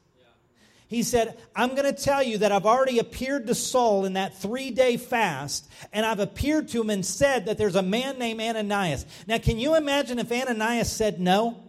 He 0.88 1.02
said, 1.02 1.36
I'm 1.54 1.74
going 1.74 1.92
to 1.92 2.00
tell 2.00 2.22
you 2.22 2.38
that 2.38 2.52
I've 2.52 2.66
already 2.66 3.00
appeared 3.00 3.48
to 3.48 3.54
Saul 3.54 4.04
in 4.04 4.12
that 4.12 4.36
three 4.36 4.70
day 4.70 4.96
fast, 4.96 5.68
and 5.92 6.06
I've 6.06 6.20
appeared 6.20 6.68
to 6.68 6.80
him 6.80 6.90
and 6.90 7.04
said 7.04 7.46
that 7.46 7.58
there's 7.58 7.74
a 7.74 7.82
man 7.82 8.18
named 8.18 8.40
Ananias. 8.40 9.04
Now, 9.26 9.38
can 9.38 9.58
you 9.58 9.74
imagine 9.74 10.20
if 10.20 10.30
Ananias 10.30 10.90
said 10.90 11.20
no? 11.20 11.62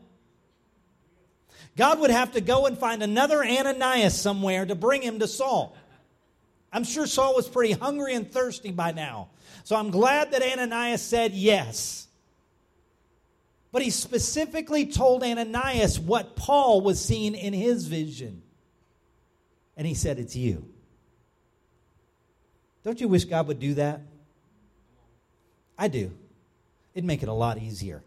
God 1.75 1.99
would 1.99 2.11
have 2.11 2.33
to 2.33 2.41
go 2.41 2.67
and 2.67 2.77
find 2.77 3.01
another 3.01 3.43
Ananias 3.43 4.19
somewhere 4.19 4.65
to 4.65 4.75
bring 4.75 5.01
him 5.01 5.19
to 5.19 5.27
Saul. 5.27 5.75
I'm 6.71 6.83
sure 6.83 7.07
Saul 7.07 7.35
was 7.35 7.47
pretty 7.47 7.73
hungry 7.73 8.13
and 8.13 8.31
thirsty 8.31 8.71
by 8.71 8.91
now. 8.91 9.29
So 9.63 9.75
I'm 9.75 9.89
glad 9.89 10.31
that 10.31 10.43
Ananias 10.43 11.01
said 11.01 11.33
yes. 11.33 12.07
But 13.71 13.81
he 13.81 13.89
specifically 13.89 14.85
told 14.85 15.23
Ananias 15.23 15.99
what 15.99 16.35
Paul 16.35 16.81
was 16.81 17.03
seeing 17.03 17.35
in 17.35 17.53
his 17.53 17.87
vision. 17.87 18.43
And 19.77 19.87
he 19.87 19.93
said, 19.93 20.19
It's 20.19 20.35
you. 20.35 20.67
Don't 22.83 22.99
you 22.99 23.07
wish 23.07 23.25
God 23.25 23.47
would 23.47 23.59
do 23.59 23.75
that? 23.75 24.01
I 25.77 25.87
do. 25.87 26.11
It'd 26.93 27.05
make 27.05 27.21
it 27.21 27.29
a 27.29 27.33
lot 27.33 27.59
easier. 27.59 28.03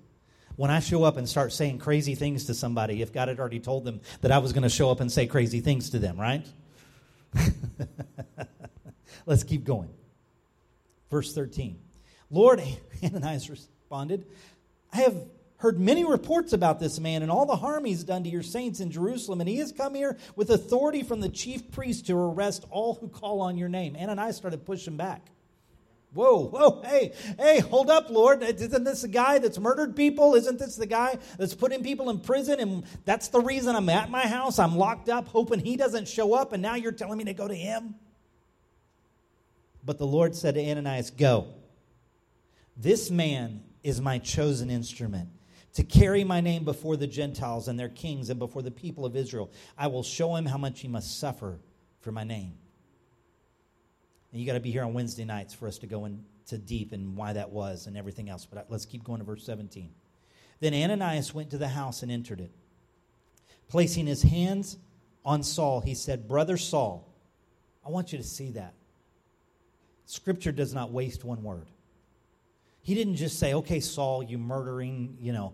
When 0.57 0.71
I 0.71 0.81
show 0.81 1.05
up 1.05 1.17
and 1.17 1.29
start 1.29 1.53
saying 1.53 1.79
crazy 1.79 2.15
things 2.15 2.47
to 2.47 2.55
somebody, 2.55 3.01
if 3.01 3.13
God 3.13 3.29
had 3.29 3.39
already 3.39 3.61
told 3.61 3.85
them 3.85 4.01
that 4.21 4.33
I 4.33 4.39
was 4.39 4.53
going 4.53 4.65
to 4.65 4.69
show 4.69 4.91
up 4.91 5.01
and 5.01 5.11
say 5.11 5.27
crazy 5.27 5.61
things 5.61 5.91
to 5.91 5.99
them, 5.99 6.19
right? 6.19 6.47
Let's 9.27 9.45
keep 9.45 9.65
going. 9.65 9.91
Verse 11.11 11.33
13. 11.33 11.79
Lord, 12.31 12.63
Ananias 13.03 13.49
responded, 13.49 14.27
I 14.93 14.99
have 14.99 15.17
heard 15.61 15.79
many 15.79 16.05
reports 16.05 16.55
about 16.55 16.81
this 16.81 16.99
man 16.99 17.23
and 17.23 17.31
all 17.31 17.45
the 17.45 17.57
harm 17.57 17.85
he's 17.85 18.03
done 18.03 18.25
to 18.25 18.31
your 18.31 18.43
saints 18.43 18.81
in 18.81 18.91
Jerusalem, 18.91 19.41
and 19.41 19.49
he 19.49 19.59
has 19.59 19.73
come 19.73 19.95
here 19.95 20.17
with 20.35 20.51
authority 20.51 21.03
from 21.03 21.21
the 21.21 21.29
chief 21.29 21.71
priest 21.71 22.07
to 22.07 22.17
arrest 22.17 22.65
all 22.71 22.95
who 22.95 23.09
call 23.09 23.43
on 23.43 23.59
your 23.59 23.69
name. 23.69 23.95
Ananias 23.95 24.37
started 24.37 24.65
pushing 24.65 24.97
back. 24.97 25.21
Whoa, 26.15 26.47
whoa, 26.47 26.83
hey, 26.83 27.13
hey, 27.39 27.61
hold 27.61 27.91
up, 27.91 28.09
Lord. 28.09 28.43
Isn't 28.43 28.85
this 28.85 29.03
the 29.03 29.09
guy 29.09 29.39
that's 29.39 29.59
murdered 29.59 29.95
people? 29.95 30.35
Isn't 30.35 30.59
this 30.59 30.77
the 30.77 30.87
guy 30.87 31.19
that's 31.39 31.55
putting 31.55 31.85
people 31.85 32.09
in 32.09 32.21
prison? 32.21 32.59
And 32.59 32.85
that's 33.05 33.29
the 33.29 33.41
reason 33.41 33.77
I'm 33.77 33.89
at 33.91 34.11
my 34.11 34.27
house. 34.27 34.59
I'm 34.59 34.77
locked 34.77 35.11
up, 35.11 35.29
hoping 35.29 35.61
he 35.61 35.77
doesn't 35.77 36.09
show 36.09 36.33
up, 36.33 36.53
and 36.53 36.63
now 36.63 36.75
you're 36.75 36.91
telling 36.91 37.19
me 37.19 37.25
to 37.25 37.35
go 37.35 37.47
to 37.47 37.55
him? 37.55 37.97
But 39.85 39.99
the 39.99 40.07
Lord 40.07 40.35
said 40.35 40.55
to 40.55 40.65
Ananias, 40.65 41.11
Go. 41.11 41.49
This 42.77 43.11
man 43.11 43.63
is 43.85 44.01
my 44.01 44.19
chosen 44.19 44.71
instrument 44.71 45.29
to 45.75 45.85
carry 45.85 46.25
my 46.25 46.41
name 46.41 46.65
before 46.65 46.97
the 46.97 47.07
Gentiles 47.07 47.69
and 47.69 47.79
their 47.79 47.89
kings 47.89 48.31
and 48.31 48.39
before 48.39 48.63
the 48.63 48.71
people 48.71 49.05
of 49.05 49.17
Israel. 49.17 49.51
I 49.79 49.87
will 49.87 50.03
show 50.03 50.35
him 50.35 50.47
how 50.47 50.59
much 50.59 50.81
he 50.81 50.89
must 50.89 51.19
suffer 51.19 51.61
for 52.01 52.13
my 52.13 52.25
name. 52.25 52.55
And 54.33 54.41
you 54.41 54.47
got 54.47 54.55
to 54.55 54.61
be 54.61 54.71
here 54.71 54.85
on 54.85 54.95
Wednesday 54.95 55.25
nights 55.25 55.55
for 55.55 55.67
us 55.67 55.79
to 55.79 55.87
go 55.87 56.05
into 56.05 56.59
deep 56.59 56.93
and 56.93 57.17
why 57.17 57.33
that 57.33 57.51
was 57.51 57.87
and 57.87 57.97
everything 57.97 58.29
else. 58.29 58.47
But 58.47 58.67
let's 58.69 58.87
keep 58.87 59.05
going 59.05 59.19
to 59.19 59.25
verse 59.25 59.45
17. 59.45 59.91
Then 60.61 60.75
Ananias 60.75 61.35
went 61.35 61.51
to 61.51 61.59
the 61.59 61.69
house 61.69 62.03
and 62.03 62.13
entered 62.13 62.41
it. 62.41 62.51
Placing 63.69 64.07
his 64.07 64.23
hands 64.23 64.77
on 65.25 65.43
Saul, 65.43 65.81
he 65.81 65.95
said, 65.95 66.29
Brother 66.29 66.57
Saul, 66.57 67.09
I 67.85 67.91
want 67.91 68.13
you 68.13 68.19
to 68.19 68.25
see 68.25 68.51
that. 68.53 68.75
Scripture 70.05 70.53
does 70.53 70.75
not 70.75 70.91
waste 70.91 71.25
one 71.25 71.43
word. 71.43 71.69
He 72.83 72.95
didn't 72.95 73.17
just 73.17 73.39
say, 73.39 73.55
okay, 73.55 73.81
Saul, 73.81 74.23
you 74.23 74.39
murdering, 74.39 75.17
you 75.21 75.33
know. 75.33 75.53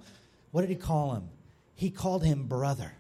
What 0.53 0.63
did 0.63 0.71
he 0.71 0.77
call 0.77 1.15
him? 1.15 1.29
He 1.75 1.91
called 1.91 2.25
him 2.25 2.47
brother. 2.47 2.93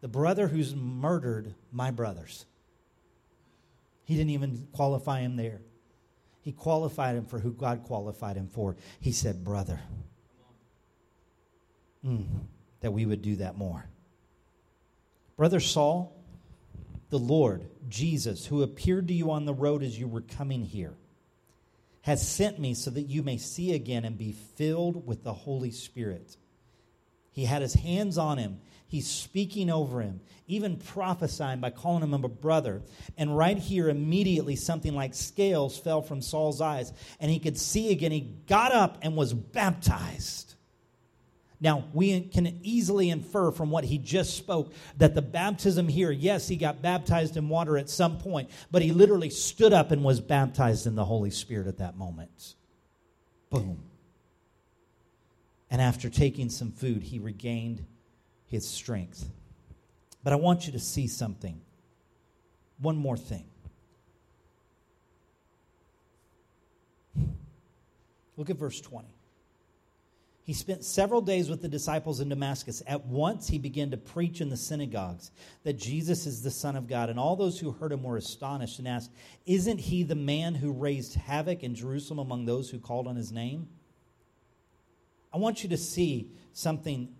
The 0.00 0.08
brother 0.08 0.48
who's 0.48 0.74
murdered 0.74 1.54
my 1.70 1.90
brothers. 1.90 2.44
He 4.04 4.16
didn't 4.16 4.30
even 4.30 4.68
qualify 4.72 5.20
him 5.20 5.36
there. 5.36 5.60
He 6.42 6.52
qualified 6.52 7.16
him 7.16 7.24
for 7.24 7.38
who 7.38 7.52
God 7.52 7.84
qualified 7.84 8.36
him 8.36 8.48
for. 8.48 8.76
He 9.00 9.12
said, 9.12 9.44
brother. 9.44 9.80
Mm, 12.04 12.26
that 12.80 12.92
we 12.92 13.06
would 13.06 13.22
do 13.22 13.36
that 13.36 13.56
more. 13.56 13.86
Brother 15.36 15.60
Saul, 15.60 16.16
the 17.10 17.18
Lord, 17.18 17.64
Jesus, 17.88 18.44
who 18.44 18.62
appeared 18.62 19.08
to 19.08 19.14
you 19.14 19.30
on 19.30 19.44
the 19.44 19.54
road 19.54 19.82
as 19.82 19.98
you 19.98 20.08
were 20.08 20.20
coming 20.20 20.64
here, 20.64 20.94
has 22.02 22.26
sent 22.26 22.58
me 22.58 22.74
so 22.74 22.90
that 22.90 23.02
you 23.02 23.22
may 23.22 23.38
see 23.38 23.74
again 23.74 24.04
and 24.04 24.18
be 24.18 24.32
filled 24.32 25.06
with 25.06 25.24
the 25.24 25.32
Holy 25.32 25.70
Spirit. 25.70 26.36
He 27.30 27.44
had 27.44 27.62
his 27.62 27.74
hands 27.74 28.18
on 28.18 28.38
him. 28.38 28.60
He's 28.86 29.08
speaking 29.08 29.70
over 29.70 30.02
him, 30.02 30.20
even 30.46 30.76
prophesying 30.76 31.60
by 31.60 31.70
calling 31.70 32.02
him 32.02 32.12
a 32.12 32.28
brother. 32.28 32.82
And 33.16 33.34
right 33.34 33.56
here, 33.56 33.88
immediately, 33.88 34.54
something 34.54 34.94
like 34.94 35.14
scales 35.14 35.78
fell 35.78 36.02
from 36.02 36.20
Saul's 36.20 36.60
eyes, 36.60 36.92
and 37.18 37.30
he 37.30 37.38
could 37.38 37.58
see 37.58 37.90
again. 37.90 38.12
He 38.12 38.36
got 38.46 38.72
up 38.72 38.98
and 39.00 39.16
was 39.16 39.32
baptized. 39.32 40.56
Now, 41.62 41.84
we 41.92 42.22
can 42.22 42.58
easily 42.64 43.08
infer 43.08 43.52
from 43.52 43.70
what 43.70 43.84
he 43.84 43.96
just 43.96 44.36
spoke 44.36 44.72
that 44.96 45.14
the 45.14 45.22
baptism 45.22 45.86
here, 45.86 46.10
yes, 46.10 46.48
he 46.48 46.56
got 46.56 46.82
baptized 46.82 47.36
in 47.36 47.48
water 47.48 47.78
at 47.78 47.88
some 47.88 48.18
point, 48.18 48.50
but 48.72 48.82
he 48.82 48.90
literally 48.90 49.30
stood 49.30 49.72
up 49.72 49.92
and 49.92 50.02
was 50.02 50.20
baptized 50.20 50.88
in 50.88 50.96
the 50.96 51.04
Holy 51.04 51.30
Spirit 51.30 51.68
at 51.68 51.78
that 51.78 51.96
moment. 51.96 52.56
Boom. 53.48 53.80
And 55.70 55.80
after 55.80 56.10
taking 56.10 56.50
some 56.50 56.72
food, 56.72 57.04
he 57.04 57.20
regained 57.20 57.86
his 58.46 58.68
strength. 58.68 59.30
But 60.24 60.32
I 60.32 60.36
want 60.36 60.66
you 60.66 60.72
to 60.72 60.80
see 60.80 61.06
something. 61.06 61.60
One 62.80 62.96
more 62.96 63.16
thing. 63.16 63.44
Look 68.36 68.50
at 68.50 68.56
verse 68.56 68.80
20. 68.80 69.11
He 70.44 70.54
spent 70.54 70.84
several 70.84 71.20
days 71.20 71.48
with 71.48 71.62
the 71.62 71.68
disciples 71.68 72.18
in 72.18 72.28
Damascus. 72.28 72.82
At 72.86 73.06
once 73.06 73.46
he 73.46 73.58
began 73.58 73.92
to 73.92 73.96
preach 73.96 74.40
in 74.40 74.48
the 74.48 74.56
synagogues 74.56 75.30
that 75.62 75.74
Jesus 75.74 76.26
is 76.26 76.42
the 76.42 76.50
Son 76.50 76.74
of 76.74 76.88
God. 76.88 77.10
And 77.10 77.18
all 77.18 77.36
those 77.36 77.60
who 77.60 77.70
heard 77.70 77.92
him 77.92 78.02
were 78.02 78.16
astonished 78.16 78.80
and 78.80 78.88
asked, 78.88 79.12
Isn't 79.46 79.78
he 79.78 80.02
the 80.02 80.16
man 80.16 80.56
who 80.56 80.72
raised 80.72 81.14
havoc 81.14 81.62
in 81.62 81.76
Jerusalem 81.76 82.18
among 82.18 82.44
those 82.44 82.70
who 82.70 82.80
called 82.80 83.06
on 83.06 83.14
his 83.14 83.30
name? 83.30 83.68
I 85.32 85.38
want 85.38 85.62
you 85.62 85.68
to 85.70 85.78
see 85.78 86.32
something, 86.52 87.14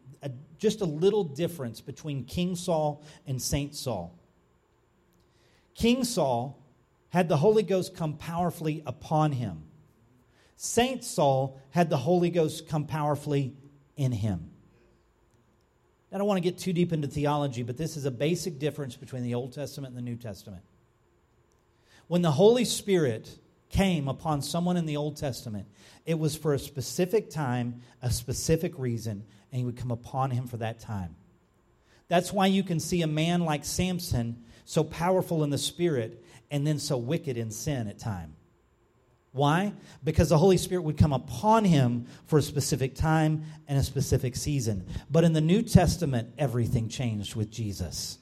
just 0.59 0.81
a 0.81 0.85
little 0.85 1.25
difference 1.25 1.81
between 1.81 2.25
King 2.25 2.57
Saul 2.57 3.05
and 3.27 3.41
Saint 3.41 3.77
Saul. 3.77 4.19
King 5.75 6.03
Saul 6.03 6.59
had 7.11 7.29
the 7.29 7.37
Holy 7.37 7.63
Ghost 7.63 7.95
come 7.97 8.17
powerfully 8.17 8.83
upon 8.85 9.33
him. 9.33 9.63
Saint 10.65 11.03
Saul 11.03 11.61
had 11.71 11.91
the 11.91 11.97
Holy 11.97 12.31
Ghost 12.31 12.69
come 12.69 12.87
powerfully 12.87 13.57
in 13.97 14.13
him. 14.13 14.53
I 16.13 16.19
don't 16.19 16.27
want 16.29 16.39
to 16.39 16.41
get 16.41 16.57
too 16.57 16.73
deep 16.73 16.93
into 16.93 17.09
theology, 17.09 17.65
but 17.65 17.77
this 17.77 17.97
is 17.97 18.05
a 18.05 18.13
basic 18.13 18.61
difference 18.61 18.95
between 18.95 19.25
the 19.25 19.35
Old 19.35 19.53
Testament 19.53 19.93
and 19.93 19.99
the 19.99 20.09
New 20.09 20.15
Testament. 20.15 20.63
When 22.07 22.23
the 22.23 22.31
Holy 22.31 22.65
Spirit 22.65 23.41
came 23.71 24.07
upon 24.07 24.41
someone 24.41 24.77
in 24.77 24.87
the 24.87 24.97
Old 24.97 25.17
Testament, 25.17 25.67
it 26.07 26.17
was 26.17 26.37
for 26.37 26.55
a 26.55 26.61
specific 26.61 27.29
time, 27.29 27.83
a 28.01 28.13
specific 28.13 28.79
reason, 28.79 29.25
and 29.51 29.59
he 29.59 29.65
would 29.65 29.77
come 29.77 29.91
upon 29.91 30.31
him 30.31 30.47
for 30.47 30.59
that 30.59 30.79
time. 30.79 31.17
That's 32.07 32.33
why 32.33 32.47
you 32.47 32.63
can 32.63 32.79
see 32.79 33.03
a 33.03 33.09
man 33.09 33.41
like 33.41 33.65
Samson 33.65 34.45
so 34.65 34.85
powerful 34.85 35.43
in 35.43 35.51
the 35.51 35.59
Spirit 35.59 36.25
and 36.53 36.65
then 36.65 36.79
so 36.79 36.99
wicked 36.99 37.37
in 37.37 37.51
sin 37.51 37.89
at 37.89 37.99
times. 37.99 38.37
Why? 39.33 39.73
Because 40.05 40.29
the 40.29 40.39
Holy 40.39 40.59
Spirit 40.59 40.83
would 40.83 40.99
come 40.99 41.13
upon 41.13 41.65
him 41.65 42.07
for 42.27 42.39
a 42.39 42.43
specific 42.43 42.95
time 42.95 43.45
and 43.67 43.79
a 43.79 43.83
specific 43.83 44.37
season. 44.37 44.87
But 45.11 45.25
in 45.25 45.33
the 45.33 45.41
New 45.41 45.63
Testament, 45.63 46.35
everything 46.37 46.89
changed 46.89 47.35
with 47.35 47.51
Jesus. 47.51 48.19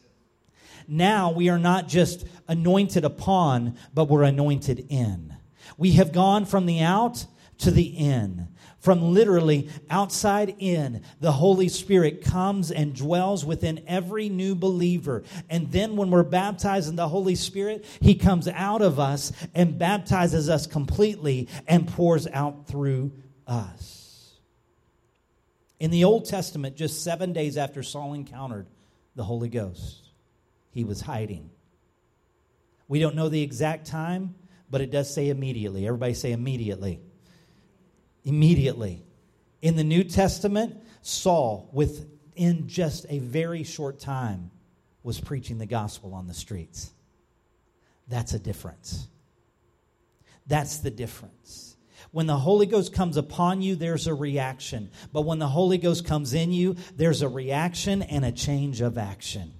Now 0.86 1.32
we 1.32 1.48
are 1.48 1.58
not 1.58 1.88
just 1.88 2.26
anointed 2.46 3.04
upon, 3.04 3.76
but 3.92 4.08
we're 4.08 4.22
anointed 4.22 4.86
in. 4.88 5.36
We 5.76 5.92
have 5.92 6.12
gone 6.12 6.46
from 6.46 6.66
the 6.66 6.80
out 6.80 7.26
to 7.60 7.70
the 7.70 7.84
in. 7.84 8.48
From 8.80 9.12
literally 9.12 9.68
outside 9.90 10.56
in, 10.58 11.02
the 11.20 11.32
Holy 11.32 11.68
Spirit 11.68 12.24
comes 12.24 12.70
and 12.70 12.94
dwells 12.94 13.44
within 13.44 13.84
every 13.86 14.30
new 14.30 14.54
believer. 14.54 15.22
And 15.50 15.70
then 15.70 15.96
when 15.96 16.10
we're 16.10 16.22
baptized 16.22 16.88
in 16.88 16.96
the 16.96 17.08
Holy 17.08 17.34
Spirit, 17.34 17.84
He 18.00 18.14
comes 18.14 18.48
out 18.48 18.80
of 18.80 18.98
us 18.98 19.32
and 19.54 19.78
baptizes 19.78 20.48
us 20.48 20.66
completely 20.66 21.48
and 21.66 21.86
pours 21.86 22.26
out 22.26 22.66
through 22.68 23.12
us. 23.46 24.38
In 25.78 25.90
the 25.90 26.04
Old 26.04 26.24
Testament, 26.24 26.76
just 26.76 27.04
seven 27.04 27.34
days 27.34 27.58
after 27.58 27.82
Saul 27.82 28.14
encountered 28.14 28.66
the 29.14 29.24
Holy 29.24 29.50
Ghost, 29.50 30.08
he 30.70 30.84
was 30.84 31.02
hiding. 31.02 31.50
We 32.88 32.98
don't 32.98 33.14
know 33.14 33.28
the 33.28 33.42
exact 33.42 33.86
time, 33.86 34.34
but 34.70 34.80
it 34.80 34.90
does 34.90 35.12
say 35.12 35.28
immediately. 35.28 35.86
Everybody 35.86 36.14
say 36.14 36.32
immediately 36.32 37.00
immediately. 38.24 39.04
In 39.62 39.76
the 39.76 39.84
New 39.84 40.04
Testament, 40.04 40.76
Saul, 41.02 41.68
within 41.72 42.68
just 42.68 43.06
a 43.08 43.18
very 43.18 43.62
short 43.62 43.98
time, 43.98 44.50
was 45.02 45.20
preaching 45.20 45.58
the 45.58 45.66
gospel 45.66 46.14
on 46.14 46.26
the 46.26 46.34
streets. 46.34 46.92
That's 48.08 48.34
a 48.34 48.38
difference. 48.38 49.06
That's 50.46 50.78
the 50.78 50.90
difference. 50.90 51.76
When 52.10 52.26
the 52.26 52.36
Holy 52.36 52.66
Ghost 52.66 52.92
comes 52.92 53.16
upon 53.16 53.62
you, 53.62 53.76
there's 53.76 54.06
a 54.06 54.14
reaction. 54.14 54.90
But 55.12 55.22
when 55.22 55.38
the 55.38 55.48
Holy 55.48 55.78
Ghost 55.78 56.04
comes 56.04 56.34
in 56.34 56.52
you, 56.52 56.76
there's 56.96 57.22
a 57.22 57.28
reaction 57.28 58.02
and 58.02 58.24
a 58.24 58.32
change 58.32 58.80
of 58.80 58.98
action. 58.98 59.52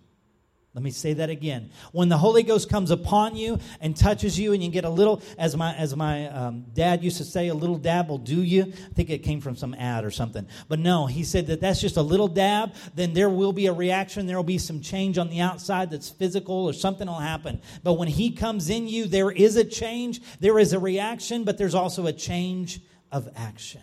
Let 0.73 0.85
me 0.85 0.93
say 0.93 1.15
that 1.15 1.31
again. 1.31 1.71
When 1.91 2.09
the 2.09 2.17
Holy 2.17 2.45
Ghost 2.45 2.71
comes 2.71 2.93
upon 2.93 3.35
you 3.35 3.59
and 3.81 3.97
touches 3.97 4.39
you, 4.39 4.53
and 4.53 4.63
you 4.63 4.71
get 4.71 4.85
a 4.85 4.91
little, 4.91 5.21
as 5.37 5.57
my 5.57 5.75
as 5.75 5.97
my 5.97 6.29
um, 6.29 6.65
dad 6.75 7.03
used 7.03 7.17
to 7.17 7.25
say, 7.25 7.49
a 7.49 7.55
little 7.55 7.77
dab 7.77 8.09
will 8.09 8.19
do 8.19 8.41
you. 8.41 8.63
I 8.63 8.95
think 8.95 9.11
it 9.11 9.25
came 9.25 9.41
from 9.41 9.57
some 9.57 9.75
ad 9.75 10.05
or 10.05 10.13
something. 10.13 10.47
But 10.69 10.79
no, 10.79 11.07
he 11.07 11.25
said 11.25 11.49
that 11.49 11.61
that's 11.61 11.81
just 11.81 11.97
a 11.97 12.03
little 12.03 12.29
dab. 12.29 12.75
Then 12.95 13.15
there 13.15 13.29
will 13.29 13.53
be 13.53 13.67
a 13.67 13.73
reaction. 13.73 14.27
There 14.27 14.37
will 14.37 14.45
be 14.45 14.59
some 14.59 14.81
change 14.81 15.19
on 15.19 15.29
the 15.29 15.41
outside 15.41 15.91
that's 15.91 16.09
physical, 16.09 16.67
or 16.67 16.73
something 16.73 17.09
will 17.09 17.15
happen. 17.15 17.61
But 17.83 17.95
when 17.95 18.07
he 18.07 18.31
comes 18.31 18.71
in 18.71 18.87
you, 18.87 19.07
there 19.07 19.33
is 19.33 19.57
a 19.57 19.65
change. 19.65 20.21
There 20.39 20.61
is 20.61 20.73
a 20.73 20.79
reaction, 20.79 21.43
but 21.43 21.59
there's 21.59 21.75
also 21.75 22.07
a 22.07 22.13
change 22.13 22.81
of 23.11 23.29
action. 23.35 23.83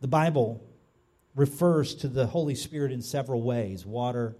The 0.00 0.08
Bible 0.08 0.65
refers 1.36 1.94
to 1.96 2.08
the 2.08 2.26
Holy 2.26 2.54
Spirit 2.56 2.90
in 2.90 3.02
several 3.02 3.42
ways 3.42 3.86
water, 3.86 4.36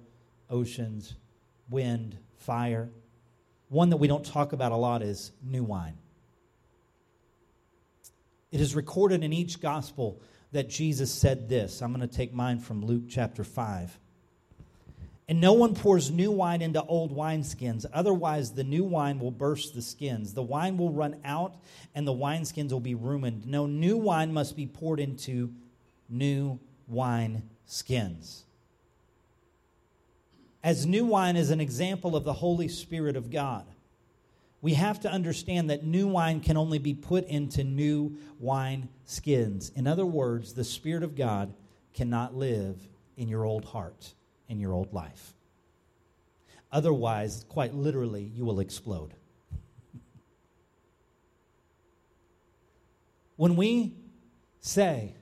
oceans, 0.50 1.14
wind, 1.70 2.18
fire. 2.38 2.90
One 3.68 3.90
that 3.90 3.98
we 3.98 4.08
don't 4.08 4.24
talk 4.24 4.52
about 4.52 4.72
a 4.72 4.76
lot 4.76 5.02
is 5.02 5.30
new 5.44 5.62
wine. 5.62 5.98
It 8.50 8.60
is 8.60 8.74
recorded 8.74 9.22
in 9.22 9.32
each 9.32 9.60
gospel 9.60 10.20
that 10.52 10.68
Jesus 10.68 11.12
said 11.12 11.48
this. 11.48 11.82
I'm 11.82 11.92
going 11.92 12.08
to 12.08 12.16
take 12.16 12.32
mine 12.32 12.60
from 12.60 12.84
Luke 12.84 13.04
chapter 13.08 13.44
5. 13.44 13.98
And 15.28 15.40
no 15.40 15.54
one 15.54 15.74
pours 15.74 16.10
new 16.12 16.30
wine 16.30 16.62
into 16.62 16.82
old 16.84 17.14
wineskins, 17.14 17.84
otherwise, 17.92 18.52
the 18.52 18.62
new 18.62 18.84
wine 18.84 19.18
will 19.18 19.32
burst 19.32 19.74
the 19.74 19.82
skins. 19.82 20.34
The 20.34 20.42
wine 20.42 20.78
will 20.78 20.92
run 20.92 21.16
out, 21.24 21.56
and 21.96 22.06
the 22.06 22.12
wineskins 22.12 22.70
will 22.70 22.78
be 22.78 22.94
ruined. 22.94 23.44
No 23.44 23.66
new 23.66 23.96
wine 23.96 24.32
must 24.32 24.54
be 24.54 24.68
poured 24.68 25.00
into 25.00 25.52
new 26.08 26.60
wine 26.86 27.48
skins. 27.64 28.44
As 30.62 30.86
new 30.86 31.04
wine 31.04 31.36
is 31.36 31.50
an 31.50 31.60
example 31.60 32.16
of 32.16 32.24
the 32.24 32.32
Holy 32.32 32.68
Spirit 32.68 33.16
of 33.16 33.30
God, 33.30 33.66
We 34.66 34.74
have 34.74 34.98
to 35.00 35.08
understand 35.10 35.70
that 35.70 35.84
new 35.84 36.08
wine 36.08 36.40
can 36.40 36.56
only 36.56 36.78
be 36.78 36.94
put 36.94 37.26
into 37.26 37.62
new 37.62 38.16
wine 38.40 38.88
skins. 39.04 39.70
In 39.76 39.86
other 39.86 40.06
words, 40.06 40.54
the 40.54 40.64
Spirit 40.64 41.02
of 41.02 41.14
God 41.14 41.54
cannot 41.94 42.34
live 42.34 42.76
in 43.16 43.28
your 43.28 43.44
old 43.44 43.64
heart, 43.64 44.14
in 44.48 44.58
your 44.58 44.72
old 44.72 44.92
life. 44.92 45.34
Otherwise, 46.72 47.44
quite 47.48 47.74
literally, 47.74 48.24
you 48.34 48.44
will 48.44 48.60
explode. 48.60 49.14
When 53.36 53.56
we 53.56 53.94
say, 54.60 55.14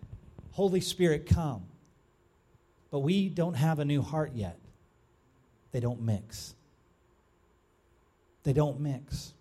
Holy 0.55 0.80
Spirit, 0.80 1.26
come, 1.26 1.64
but 2.92 3.00
we 3.00 3.28
don't 3.28 3.55
have 3.55 3.80
a 3.80 3.84
new 3.84 4.00
heart 4.00 4.30
yet, 4.34 4.57
they 5.72 5.80
don't 5.80 6.00
mix. 6.00 6.55
They 8.44 8.52
don't 8.52 8.78
mix. 8.78 9.32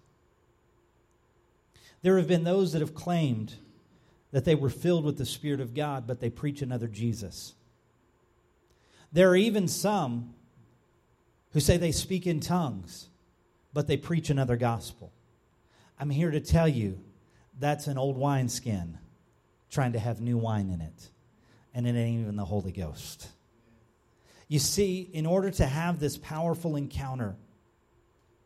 There 2.01 2.17
have 2.17 2.27
been 2.27 2.43
those 2.43 2.71
that 2.71 2.79
have 2.79 2.95
claimed 2.95 3.53
that 4.31 4.43
they 4.43 4.55
were 4.55 4.71
filled 4.71 5.05
with 5.05 5.19
the 5.19 5.25
Spirit 5.25 5.59
of 5.59 5.75
God, 5.75 6.07
but 6.07 6.19
they 6.19 6.31
preach 6.31 6.63
another 6.63 6.87
Jesus. 6.87 7.53
There 9.11 9.29
are 9.29 9.35
even 9.35 9.67
some 9.67 10.33
who 11.51 11.59
say 11.59 11.77
they 11.77 11.91
speak 11.91 12.25
in 12.25 12.39
tongues, 12.39 13.09
but 13.71 13.85
they 13.85 13.97
preach 13.97 14.31
another 14.31 14.55
gospel. 14.55 15.11
I'm 15.99 16.09
here 16.09 16.31
to 16.31 16.39
tell 16.39 16.67
you 16.67 16.99
that's 17.59 17.85
an 17.85 17.99
old 17.99 18.17
wineskin 18.17 18.97
trying 19.73 19.93
to 19.93 19.99
have 19.99 20.21
new 20.21 20.37
wine 20.37 20.69
in 20.69 20.81
it, 20.81 21.09
and 21.73 21.87
it 21.87 21.95
ain't 21.95 22.21
even 22.21 22.35
the 22.35 22.45
Holy 22.45 22.71
Ghost. 22.71 23.27
You 24.47 24.59
see, 24.59 25.01
in 25.01 25.25
order 25.25 25.49
to 25.49 25.65
have 25.65 25.99
this 25.99 26.17
powerful 26.17 26.75
encounter 26.75 27.35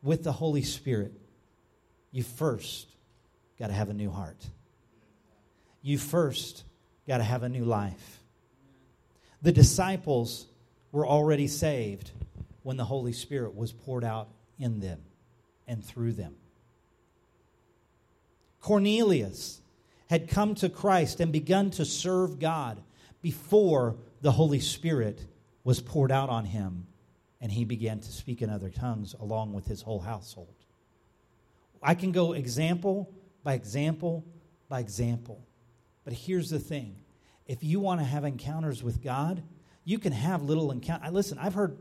with 0.01 0.23
the 0.23 0.31
Holy 0.31 0.61
Spirit, 0.61 1.11
you 2.11 2.23
first 2.23 2.87
got 3.59 3.67
to 3.67 3.73
have 3.73 3.89
a 3.89 3.93
new 3.93 4.09
heart. 4.09 4.37
You 5.81 5.97
first 5.97 6.63
got 7.07 7.17
to 7.17 7.23
have 7.23 7.43
a 7.43 7.49
new 7.49 7.65
life. 7.65 8.21
The 9.41 9.51
disciples 9.51 10.47
were 10.91 11.05
already 11.05 11.47
saved 11.47 12.11
when 12.63 12.77
the 12.77 12.85
Holy 12.85 13.13
Spirit 13.13 13.55
was 13.55 13.71
poured 13.73 14.03
out 14.03 14.29
in 14.57 14.79
them 14.79 15.01
and 15.67 15.83
through 15.83 16.13
them. 16.13 16.35
Cornelius 18.61 19.61
had 20.09 20.29
come 20.29 20.55
to 20.55 20.69
Christ 20.69 21.19
and 21.19 21.31
begun 21.31 21.71
to 21.71 21.85
serve 21.85 22.39
God 22.39 22.81
before 23.21 23.97
the 24.21 24.31
Holy 24.31 24.59
Spirit 24.59 25.25
was 25.63 25.81
poured 25.81 26.11
out 26.11 26.29
on 26.29 26.45
him 26.45 26.87
and 27.41 27.51
he 27.51 27.65
began 27.65 27.99
to 27.99 28.11
speak 28.11 28.41
in 28.41 28.49
other 28.49 28.69
tongues 28.69 29.15
along 29.19 29.53
with 29.53 29.67
his 29.67 29.81
whole 29.81 29.99
household. 29.99 30.55
I 31.83 31.93
can 31.93 32.11
go 32.11 32.33
example 32.33 33.11
by 33.43 33.53
example 33.53 34.25
by 34.69 34.79
example. 34.79 35.45
But 36.03 36.13
here's 36.13 36.49
the 36.49 36.59
thing 36.59 36.95
if 37.45 37.63
you 37.63 37.79
want 37.79 37.99
to 38.01 38.05
have 38.05 38.25
encounters 38.25 38.83
with 38.83 39.03
God, 39.03 39.43
you 39.83 39.99
can 39.99 40.13
have 40.13 40.43
little 40.43 40.71
encounters. 40.71 41.11
Listen, 41.11 41.37
I've 41.37 41.53
heard 41.53 41.77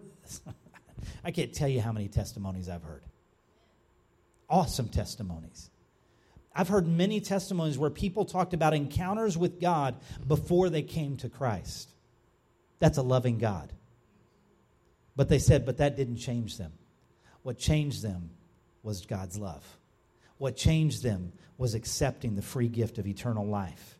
I 1.24 1.30
can't 1.30 1.52
tell 1.52 1.68
you 1.68 1.80
how 1.80 1.92
many 1.92 2.08
testimonies 2.08 2.68
I've 2.68 2.82
heard. 2.82 3.02
Awesome 4.48 4.88
testimonies. 4.88 5.70
I've 6.58 6.68
heard 6.68 6.88
many 6.88 7.20
testimonies 7.20 7.76
where 7.76 7.90
people 7.90 8.24
talked 8.24 8.54
about 8.54 8.72
encounters 8.72 9.36
with 9.36 9.60
God 9.60 9.94
before 10.26 10.70
they 10.70 10.82
came 10.82 11.18
to 11.18 11.28
Christ. 11.28 11.90
That's 12.78 12.96
a 12.96 13.02
loving 13.02 13.36
God. 13.36 13.70
But 15.14 15.28
they 15.28 15.38
said, 15.38 15.66
but 15.66 15.78
that 15.78 15.96
didn't 15.96 16.16
change 16.16 16.56
them. 16.56 16.72
What 17.42 17.58
changed 17.58 18.02
them 18.02 18.30
was 18.82 19.04
God's 19.04 19.38
love. 19.38 19.64
What 20.38 20.56
changed 20.56 21.02
them 21.02 21.32
was 21.58 21.74
accepting 21.74 22.34
the 22.34 22.42
free 22.42 22.68
gift 22.68 22.96
of 22.96 23.06
eternal 23.06 23.46
life. 23.46 23.95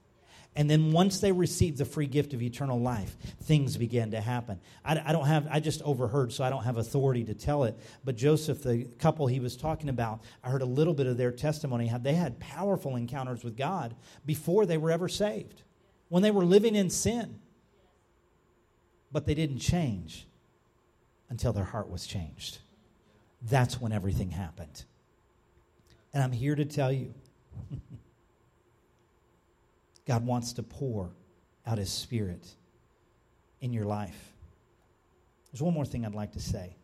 And 0.57 0.71
then 0.71 0.91
once 0.91 1.21
they 1.21 1.33
received 1.33 1.77
the 1.77 1.85
free 1.85 2.07
gift 2.07 2.33
of 2.33 2.41
eternal 2.41 2.81
life, 2.81 3.15
things 3.43 3.77
began 3.77 4.13
to 4.13 4.21
happen. 4.23 4.59
I, 4.83 4.99
I, 5.05 5.13
don't 5.13 5.27
have, 5.27 5.47
I 5.51 5.61
just 5.61 5.83
overheard, 5.83 6.33
so 6.33 6.43
I 6.43 6.49
don't 6.49 6.65
have 6.65 6.79
authority 6.79 7.25
to 7.25 7.35
tell 7.35 7.65
it. 7.65 7.79
But 8.05 8.17
Joseph, 8.17 8.63
the 8.63 8.85
couple 8.99 9.27
he 9.27 9.39
was 9.39 9.55
talking 9.55 9.91
about, 9.91 10.23
I 10.43 10.49
heard 10.49 10.63
a 10.63 10.67
little 10.67 10.95
bit 10.95 11.07
of 11.07 11.19
their 11.19 11.31
testimony 11.31 11.87
how 11.87 11.99
they 11.99 12.15
had 12.15 12.41
powerful 12.41 12.97
encounters 12.97 13.45
with 13.45 13.55
God 13.55 13.95
before 14.25 14.65
they 14.65 14.79
were 14.79 14.91
ever 14.91 15.11
saved, 15.11 15.63
when 16.09 16.23
they 16.23 16.31
were 16.31 16.45
living 16.45 16.75
in 16.75 16.89
sin. 16.89 17.39
But 19.13 19.27
they 19.27 19.35
didn't 19.35 19.59
change 19.59 20.27
until 21.29 21.53
their 21.53 21.65
heart 21.65 21.91
was 21.91 22.07
changed. 22.07 22.59
That's 23.43 23.79
when 23.79 23.93
everything 23.93 24.31
happened. 24.31 24.85
And 26.15 26.23
I'm 26.23 26.33
here 26.33 26.55
to 26.55 26.65
tell 26.65 26.91
you. 26.91 27.13
God 30.07 30.25
wants 30.25 30.55
to 30.55 30.63
pour 30.63 31.11
out 31.67 31.79
His 31.79 31.91
Spirit 31.91 32.47
in 33.61 33.73
your 33.73 33.85
life. 33.85 34.33
There's 35.51 35.63
one 35.63 35.75
more 35.75 35.85
thing 35.85 36.05
I'd 36.05 36.15
like 36.15 36.33
to 36.33 36.41
say. 36.41 36.77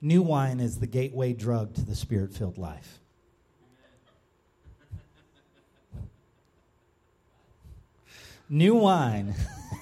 New 0.00 0.22
wine 0.22 0.60
is 0.60 0.78
the 0.78 0.86
gateway 0.86 1.32
drug 1.32 1.74
to 1.74 1.84
the 1.84 1.94
spirit 1.94 2.32
filled 2.32 2.56
life. 2.56 3.00
New 8.48 8.76
wine 8.76 9.34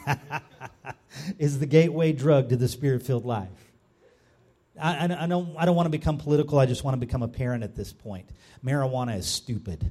is 1.38 1.58
the 1.60 1.66
gateway 1.66 2.12
drug 2.12 2.48
to 2.48 2.56
the 2.56 2.66
spirit 2.66 3.02
filled 3.02 3.24
life. 3.24 3.48
I, 4.80 5.06
I, 5.06 5.24
I, 5.24 5.26
don't, 5.26 5.54
I 5.56 5.64
don't 5.64 5.76
want 5.76 5.86
to 5.86 5.90
become 5.90 6.18
political. 6.18 6.58
I 6.58 6.66
just 6.66 6.82
want 6.82 6.94
to 6.94 6.98
become 6.98 7.22
a 7.22 7.28
parent 7.28 7.62
at 7.62 7.76
this 7.76 7.92
point. 7.92 8.28
Marijuana 8.64 9.16
is 9.16 9.26
stupid. 9.26 9.90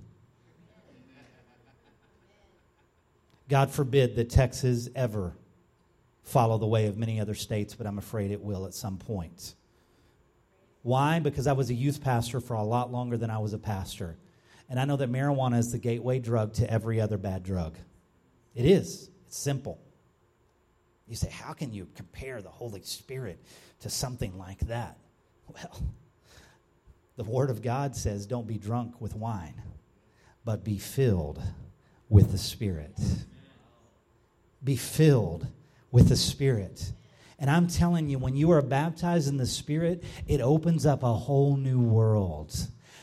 God 3.48 3.72
forbid 3.72 4.16
that 4.16 4.30
Texas 4.30 4.90
ever 4.96 5.36
follow 6.24 6.58
the 6.58 6.66
way 6.66 6.88
of 6.88 6.98
many 6.98 7.20
other 7.20 7.36
states, 7.36 7.76
but 7.76 7.86
I'm 7.86 8.00
afraid 8.00 8.32
it 8.32 8.42
will 8.42 8.66
at 8.66 8.74
some 8.74 8.98
point. 8.98 9.54
Why? 10.82 11.20
Because 11.20 11.48
I 11.48 11.54
was 11.54 11.70
a 11.70 11.74
youth 11.74 12.02
pastor 12.02 12.40
for 12.40 12.56
a 12.56 12.64
lot 12.64 12.92
longer 12.92 13.18
than 13.18 13.30
I 13.30 13.38
was 13.38 13.54
a 13.54 13.60
pastor. 13.60 14.18
And 14.70 14.80
I 14.80 14.86
know 14.86 14.98
that 14.98 15.12
marijuana 15.12 15.60
is 15.60 15.72
the 15.72 15.78
gateway 15.78 16.20
drug 16.20 16.54
to 16.54 16.72
every 16.72 17.00
other 17.00 17.18
bad 17.18 17.44
drug. 17.44 17.76
It 18.56 18.66
is. 18.66 19.10
It's 19.28 19.38
simple. 19.38 19.80
You 21.08 21.16
say, 21.16 21.30
how 21.30 21.54
can 21.54 21.72
you 21.72 21.88
compare 21.96 22.42
the 22.42 22.50
Holy 22.50 22.82
Spirit 22.82 23.40
to 23.82 23.90
something 23.90 24.36
like 24.38 24.60
that? 24.62 24.98
Well, 25.48 25.84
the 27.16 27.24
Word 27.24 27.52
of 27.52 27.62
God 27.62 27.96
says, 27.96 28.26
don't 28.26 28.48
be 28.48 28.58
drunk 28.58 29.00
with 29.00 29.16
wine, 29.16 29.62
but 30.44 30.64
be 30.64 30.80
filled 30.80 31.40
with 32.10 32.32
the 32.32 32.38
Spirit 32.40 32.98
be 34.66 34.76
filled 34.76 35.48
with 35.92 36.10
the 36.10 36.18
Spirit. 36.18 36.92
And 37.40 37.50
I'm 37.50 37.68
telling 37.68 38.10
you, 38.10 38.18
when 38.18 38.36
you 38.36 38.52
are 38.52 38.62
baptized 38.62 39.30
in 39.30 39.38
the 39.38 39.46
Spirit, 39.46 40.04
it 40.28 40.42
opens 40.42 40.86
up 40.86 41.04
a 41.04 41.14
whole 41.14 41.56
new 41.56 41.80
world. 41.80 42.56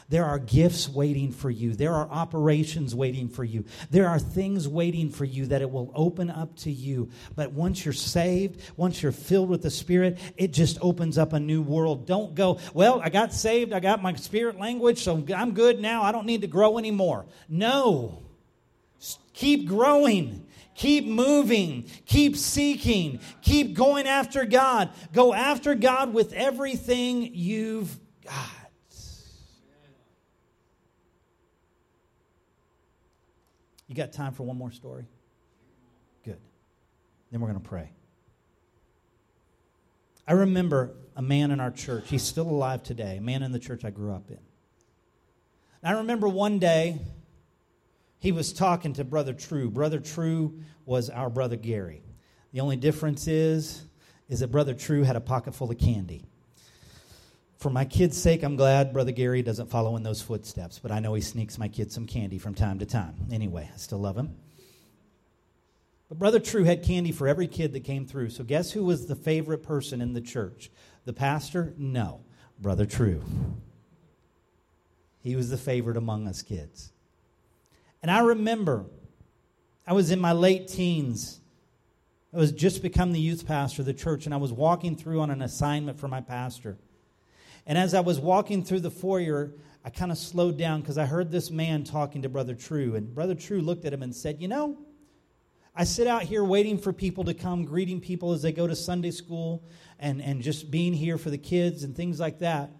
There 0.09 0.27
are 0.27 0.39
gifts 0.39 0.91
waiting 0.91 1.33
for 1.33 1.49
you. 1.49 1.75
There 1.75 1.95
are 1.95 2.07
operations 2.11 2.95
waiting 2.95 3.31
for 3.31 3.45
you. 3.45 3.65
There 3.91 4.09
are 4.09 4.19
things 4.19 4.69
waiting 4.69 5.09
for 5.09 5.25
you 5.25 5.47
that 5.47 5.63
it 5.63 5.71
will 5.71 5.91
open 5.95 6.29
up 6.29 6.55
to 6.59 6.71
you. 6.71 7.09
But 7.35 7.53
once 7.53 7.83
you're 7.83 7.95
saved, 7.95 8.61
once 8.77 9.03
you're 9.03 9.13
filled 9.13 9.49
with 9.49 9.63
the 9.63 9.71
Spirit, 9.71 10.19
it 10.37 10.53
just 10.53 10.77
opens 10.83 11.17
up 11.17 11.33
a 11.33 11.41
new 11.41 11.63
world. 11.63 12.07
Don't 12.07 12.35
go, 12.35 12.59
well, 12.75 13.01
I 13.03 13.09
got 13.09 13.33
saved. 13.33 13.73
I 13.73 13.81
got 13.81 14.03
my 14.03 14.13
spirit 14.17 14.59
language, 14.59 15.03
so 15.03 15.25
I'm 15.35 15.55
good 15.55 15.81
now. 15.81 16.03
I 16.03 16.13
don't 16.13 16.27
need 16.27 16.43
to 16.43 16.47
grow 16.47 16.77
anymore. 16.77 17.25
No. 17.49 18.23
Keep 19.33 19.67
growing. 19.67 20.47
Keep 20.83 21.05
moving. 21.05 21.85
Keep 22.07 22.37
seeking. 22.37 23.21
Keep 23.41 23.75
going 23.75 24.09
after 24.09 24.45
God. 24.45 24.91
Go 25.13 25.33
after 25.33 25.77
God 25.77 26.13
with 26.13 26.33
everything 26.33 27.33
you've 27.33 27.97
got. 28.25 28.51
You 33.87 33.95
got 33.95 34.13
time 34.13 34.33
for 34.33 34.43
one 34.43 34.59
more 34.59 34.73
story? 34.73 35.05
Good. 36.25 36.41
Then 37.31 37.41
we're 37.41 37.49
going 37.49 37.63
to 37.63 37.69
pray. 37.69 37.93
I 40.27 40.33
remember 40.33 40.97
a 41.15 41.23
man 41.23 41.53
in 41.53 41.61
our 41.61 41.71
church. 41.71 42.09
He's 42.09 42.25
still 42.25 42.49
alive 42.49 42.83
today, 42.83 43.19
a 43.19 43.21
man 43.21 43.45
in 43.45 43.53
the 43.53 43.61
church 43.61 43.85
I 43.85 43.91
grew 43.91 44.13
up 44.13 44.29
in. 44.33 44.41
I 45.85 45.93
remember 45.93 46.29
one 46.29 46.59
day 46.59 46.99
he 48.23 48.31
was 48.31 48.53
talking 48.53 48.93
to 48.93 49.03
Brother 49.03 49.33
True. 49.33 49.69
Brother 49.69 49.99
True 49.99 50.61
was 50.87 51.11
our 51.11 51.29
brother 51.29 51.57
Gary. 51.57 52.05
The 52.53 52.61
only 52.61 52.77
difference 52.77 53.27
is, 53.27 53.83
is 54.29 54.39
that 54.41 54.53
Brother 54.53 54.75
True 54.75 55.03
had 55.03 55.17
a 55.17 55.21
pocket 55.21 55.57
full 55.57 55.73
of 55.73 55.79
candy. 55.79 56.25
For 57.59 57.69
my 57.69 57.85
kids' 57.85 58.17
sake, 58.17 58.45
I'm 58.45 58.55
glad 58.55 58.93
Brother 58.93 59.11
Gary 59.11 59.43
doesn't 59.43 59.71
follow 59.71 59.97
in 59.97 60.05
those 60.05 60.23
footsteps, 60.23 60.79
but 60.79 60.93
I 60.93 61.01
know 61.01 61.15
he 61.15 61.21
sneaks 61.21 61.59
my 61.59 61.67
kids 61.67 61.95
some 61.97 62.07
candy 62.07 62.39
from 62.39 62.55
time 62.55 62.79
to 62.79 62.87
time. 62.87 63.17
Anyway, 63.33 63.69
I 63.75 63.77
still 63.77 63.99
love 63.99 64.17
him. 64.17 64.37
But 66.09 66.21
Brother 66.21 66.39
True 66.39 66.63
had 66.63 66.85
candy 66.85 67.11
for 67.11 67.27
every 67.27 67.49
kid 67.49 67.73
that 67.73 67.83
came 67.83 68.07
through. 68.07 68.31
So 68.31 68.45
guess 68.45 68.71
who 68.71 68.85
was 68.85 69.07
the 69.07 69.17
favorite 69.17 69.65
person 69.65 70.01
in 70.01 70.13
the 70.13 70.21
church? 70.21 70.71
The 71.07 71.13
pastor? 71.13 71.75
No. 71.77 72.21
Brother 72.61 72.87
True. 72.87 73.25
He 75.19 75.35
was 75.35 75.51
the 75.51 75.59
favorite 75.59 75.97
among 75.97 76.29
us 76.29 76.43
kids. 76.43 76.92
And 78.03 78.11
I 78.11 78.21
remember 78.21 78.87
I 79.87 79.93
was 79.93 80.11
in 80.11 80.21
my 80.21 80.33
late 80.33 80.69
teens. 80.69 81.41
I 82.35 82.39
was 82.39 82.53
just 82.53 82.83
become 82.83 83.13
the 83.13 83.21
youth 83.21 83.47
pastor 83.47 83.83
of 83.83 83.87
the 83.87 83.95
church, 83.95 84.27
and 84.27 84.35
I 84.35 84.39
was 84.39 84.53
walking 84.53 84.97
through 84.97 85.21
on 85.21 85.31
an 85.31 85.43
assignment 85.43 85.99
for 85.99 86.09
my 86.09 86.21
pastor. 86.21 86.79
And 87.67 87.79
as 87.79 87.95
I 87.95 88.01
was 88.01 88.19
walking 88.19 88.65
through 88.65 88.81
the 88.81 88.91
foyer, 88.91 89.53
I 89.85 89.91
kind 89.91 90.11
of 90.11 90.19
slowed 90.19 90.57
down 90.57 90.81
because 90.81 90.99
I 90.99 91.07
heard 91.07 91.31
this 91.31 91.51
man 91.51 91.85
talking 91.85 92.23
to 92.23 92.29
Brother 92.29 92.55
True. 92.55 92.95
And 92.97 93.15
Brother 93.15 93.35
True 93.35 93.61
looked 93.61 93.85
at 93.85 93.93
him 93.93 94.03
and 94.03 94.15
said, 94.15 94.41
You 94.41 94.49
know, 94.49 94.79
I 95.75 95.85
sit 95.85 96.07
out 96.07 96.23
here 96.23 96.45
waiting 96.45 96.79
for 96.79 96.93
people 96.93 97.25
to 97.25 97.35
come, 97.35 97.65
greeting 97.65 98.01
people 98.01 98.33
as 98.33 98.43
they 98.43 98.53
go 98.53 98.67
to 98.67 98.77
Sunday 98.77 99.11
school 99.11 99.63
and, 99.99 100.21
and 100.21 100.43
just 100.43 100.71
being 100.71 100.93
here 100.93 101.19
for 101.19 101.31
the 101.31 101.39
kids 101.39 101.85
and 101.85 101.95
things 101.95 102.19
like 102.19 102.41
that. 102.41 102.71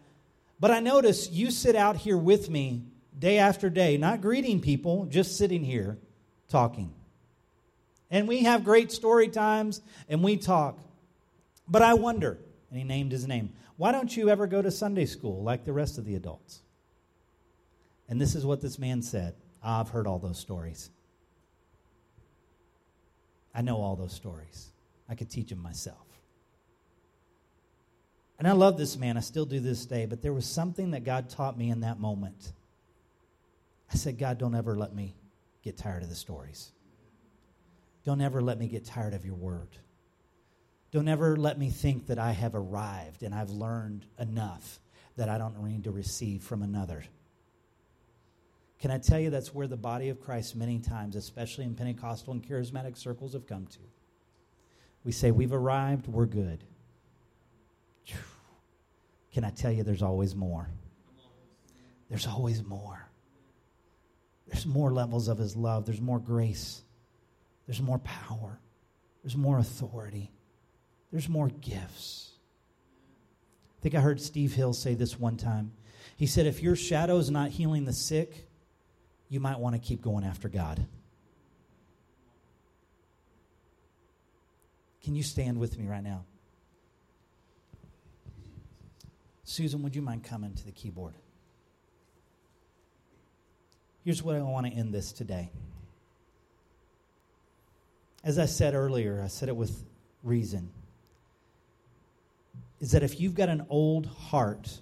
But 0.61 0.71
I 0.71 0.81
notice 0.81 1.31
you 1.31 1.51
sit 1.51 1.75
out 1.75 1.97
here 1.97 2.17
with 2.17 2.49
me 2.49 2.85
day 3.19 3.39
after 3.39 3.71
day, 3.71 3.97
not 3.97 4.21
greeting 4.21 4.61
people, 4.61 5.07
just 5.07 5.37
sitting 5.37 5.65
here 5.65 5.99
talking. 6.49 6.93
And 8.11 8.29
we 8.29 8.45
have 8.45 8.65
great 8.65 8.93
story 8.93 9.29
times 9.29 9.81
and 10.09 10.23
we 10.23 10.37
talk. 10.37 10.79
But 11.67 11.83
I 11.83 11.95
wonder, 11.95 12.39
and 12.71 12.79
he 12.79 12.85
named 12.85 13.13
his 13.13 13.27
name, 13.27 13.53
why 13.77 13.93
don't 13.93 14.15
you 14.15 14.29
ever 14.29 14.47
go 14.47 14.61
to 14.61 14.71
Sunday 14.71 15.07
school 15.07 15.43
like 15.43 15.65
the 15.65 15.73
rest 15.73 15.99
of 15.99 16.05
the 16.05 16.15
adults? 16.15 16.61
And 18.09 18.21
this 18.21 18.35
is 18.35 18.45
what 18.45 18.61
this 18.61 18.79
man 18.79 19.03
said. 19.03 19.35
I've 19.63 19.89
heard 19.89 20.07
all 20.07 20.19
those 20.19 20.39
stories. 20.39 20.91
I 23.55 23.63
know 23.63 23.81
all 23.81 23.97
those 23.97 24.13
stories. 24.13 24.71
I 25.09 25.15
could 25.15 25.31
teach 25.31 25.49
them 25.51 25.63
myself. 25.63 26.07
And 28.39 28.49
I 28.49 28.53
love 28.53 28.77
this 28.77 28.99
man. 28.99 29.17
I 29.17 29.21
still 29.21 29.47
do 29.47 29.61
this 29.61 29.87
day. 29.87 30.05
But 30.07 30.21
there 30.21 30.33
was 30.33 30.47
something 30.47 30.91
that 30.91 31.05
God 31.05 31.31
taught 31.31 31.57
me 31.57 31.71
in 31.71 31.81
that 31.81 32.01
moment. 32.01 32.53
I 33.93 33.97
said, 33.97 34.19
God, 34.19 34.39
don't 34.39 34.55
ever 34.55 34.77
let 34.77 34.95
me 34.95 35.15
get 35.63 35.77
tired 35.77 36.03
of 36.03 36.09
the 36.09 36.15
stories. 36.15 36.73
Don't 38.05 38.21
ever 38.21 38.41
let 38.41 38.59
me 38.59 38.69
get 38.69 38.85
tired 38.85 39.15
of 39.15 39.25
your 39.25 39.35
word. 39.35 39.69
Don't 40.91 41.09
ever 41.09 41.37
let 41.37 41.59
me 41.59 41.71
think 41.71 42.07
that 42.09 42.19
I 42.19 42.33
have 42.33 42.55
arrived 42.55 43.23
and 43.23 43.35
I've 43.35 43.51
learned 43.51 44.05
enough 44.19 44.81
that 45.17 45.29
I 45.29 45.39
don't 45.39 45.63
need 45.63 45.85
to 45.85 45.91
receive 45.91 46.43
from 46.43 46.63
another. 46.63 47.05
Can 48.81 48.91
I 48.91 48.99
tell 48.99 49.21
you 49.21 49.31
that's 49.31 49.55
where 49.55 49.69
the 49.69 49.77
body 49.77 50.09
of 50.09 50.21
Christ, 50.21 50.57
many 50.57 50.81
times, 50.81 51.15
especially 51.15 51.65
in 51.65 51.75
Pentecostal 51.75 52.33
and 52.33 52.43
charismatic 52.43 52.97
circles, 52.97 53.35
have 53.35 53.47
come 53.47 53.67
to? 53.67 53.79
We 55.05 55.13
say, 55.13 55.31
We've 55.31 55.53
arrived, 55.53 56.09
we're 56.09 56.27
good. 56.27 56.65
Can 59.33 59.45
I 59.45 59.51
tell 59.51 59.71
you 59.71 59.83
there's 59.83 60.03
always 60.03 60.35
more? 60.35 60.69
There's 62.09 62.27
always 62.27 62.63
more. 62.63 63.02
There's 64.53 64.67
more 64.67 64.93
levels 64.93 65.29
of 65.29 65.39
His 65.39 65.57
love, 65.57 65.87
there's 65.87 66.01
more 66.01 66.19
grace, 66.19 66.83
there's 67.67 67.81
more 67.81 67.99
power, 67.99 68.61
there's 69.23 69.37
more 69.37 69.59
authority, 69.59 70.31
there's 71.11 71.29
more 71.29 71.49
gifts. 71.49 72.33
I 73.79 73.83
think 73.83 73.95
I 73.95 74.01
heard 74.01 74.21
Steve 74.21 74.53
Hill 74.53 74.75
say 74.75 74.95
this 74.95 75.19
one 75.19 75.37
time. 75.37 75.73
He 76.17 76.27
said, 76.27 76.47
If 76.47 76.63
your 76.63 76.77
shadow 76.77 77.17
is 77.17 77.31
not 77.31 77.51
healing 77.51 77.87
the 77.87 77.93
sick, 77.93 78.47
you 79.29 79.41
might 79.41 79.59
want 79.59 79.75
to 79.75 79.81
keep 79.81 80.03
going 80.03 80.25
after 80.25 80.49
God. 80.49 80.87
Can 85.03 85.15
you 85.15 85.23
stand 85.23 85.59
with 85.59 85.79
me 85.79 85.87
right 85.87 86.03
now? 86.03 86.25
Susan, 89.45 89.83
would 89.83 89.97
you 89.97 90.03
mind 90.03 90.23
coming 90.23 90.55
to 90.55 90.65
the 90.65 90.73
keyboard? 90.73 91.15
Here's 94.05 94.23
what 94.23 94.37
I 94.37 94.43
want 94.43 94.67
to 94.67 94.73
end 94.73 94.93
this 94.93 95.13
today. 95.13 95.51
As 98.25 98.39
I 98.39 98.47
said 98.47 98.75
earlier, 98.75 99.21
I 99.23 99.29
said 99.29 99.49
it 99.49 99.57
with 99.57 99.85
reason, 100.23 100.71
is 102.81 102.93
that 102.93 103.03
if 103.03 103.21
you've 103.21 103.35
got 103.35 103.49
an 103.49 103.67
old 103.69 104.07
heart, 104.07 104.79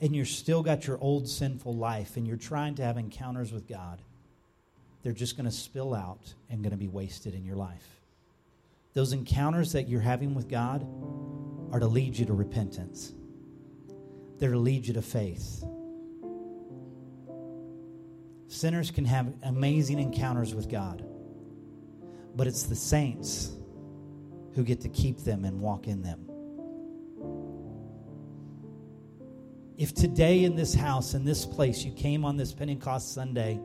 and 0.00 0.14
you're 0.14 0.26
still 0.26 0.62
got 0.62 0.86
your 0.86 0.98
old 1.00 1.26
sinful 1.26 1.74
life 1.74 2.18
and 2.18 2.26
you're 2.26 2.36
trying 2.36 2.74
to 2.74 2.82
have 2.82 2.98
encounters 2.98 3.52
with 3.52 3.66
God, 3.66 4.02
they're 5.02 5.12
just 5.12 5.36
going 5.36 5.46
to 5.46 5.50
spill 5.50 5.94
out 5.94 6.34
and 6.50 6.62
going 6.62 6.72
to 6.72 6.76
be 6.76 6.88
wasted 6.88 7.34
in 7.34 7.44
your 7.44 7.56
life. 7.56 7.86
Those 8.92 9.14
encounters 9.14 9.72
that 9.72 9.88
you're 9.88 10.02
having 10.02 10.34
with 10.34 10.48
God 10.48 10.86
are 11.72 11.80
to 11.80 11.86
lead 11.86 12.18
you 12.18 12.26
to 12.26 12.34
repentance. 12.34 13.14
They're 14.38 14.52
to 14.52 14.58
lead 14.58 14.86
you 14.86 14.94
to 14.94 15.02
faith. 15.02 15.64
Sinners 18.54 18.92
can 18.92 19.04
have 19.04 19.34
amazing 19.42 19.98
encounters 19.98 20.54
with 20.54 20.68
God, 20.68 21.04
but 22.36 22.46
it's 22.46 22.62
the 22.62 22.76
saints 22.76 23.50
who 24.54 24.62
get 24.62 24.80
to 24.82 24.88
keep 24.88 25.18
them 25.18 25.44
and 25.44 25.60
walk 25.60 25.88
in 25.88 26.02
them. 26.02 26.30
If 29.76 29.92
today 29.92 30.44
in 30.44 30.54
this 30.54 30.72
house, 30.72 31.14
in 31.14 31.24
this 31.24 31.44
place, 31.44 31.84
you 31.84 31.90
came 31.94 32.24
on 32.24 32.36
this 32.36 32.52
Pentecost 32.52 33.12
Sunday 33.12 33.58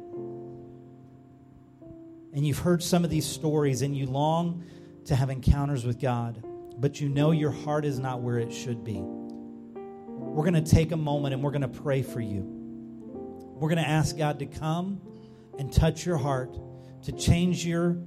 and 2.34 2.48
you've 2.48 2.58
heard 2.58 2.82
some 2.82 3.04
of 3.04 3.12
these 3.12 3.28
stories 3.28 3.84
and 3.84 3.96
you 3.96 4.08
long 4.08 4.64
to 5.06 5.16
have 5.16 5.30
encounters 5.30 5.86
with 5.86 6.00
God, 6.00 6.44
but 6.80 7.00
you 7.00 7.10
know 7.10 7.30
your 7.30 7.52
heart 7.52 7.86
is 7.86 8.00
not 8.00 8.22
where 8.22 8.40
it 8.40 8.52
should 8.52 8.84
be, 8.84 9.00
we're 9.00 10.50
going 10.50 10.64
to 10.64 10.72
take 10.72 10.92
a 10.92 10.98
moment 10.98 11.36
and 11.36 11.44
we're 11.44 11.52
going 11.52 11.62
to 11.62 11.68
pray 11.68 12.02
for 12.02 12.22
you. 12.22 12.59
We're 13.60 13.68
going 13.68 13.84
to 13.84 13.90
ask 13.90 14.18
God 14.18 14.40
to 14.40 14.46
come 14.46 15.02
and 15.58 15.72
touch 15.72 16.06
your 16.06 16.16
heart, 16.16 16.58
to 17.04 17.12
change 17.12 17.66
your 17.66 17.98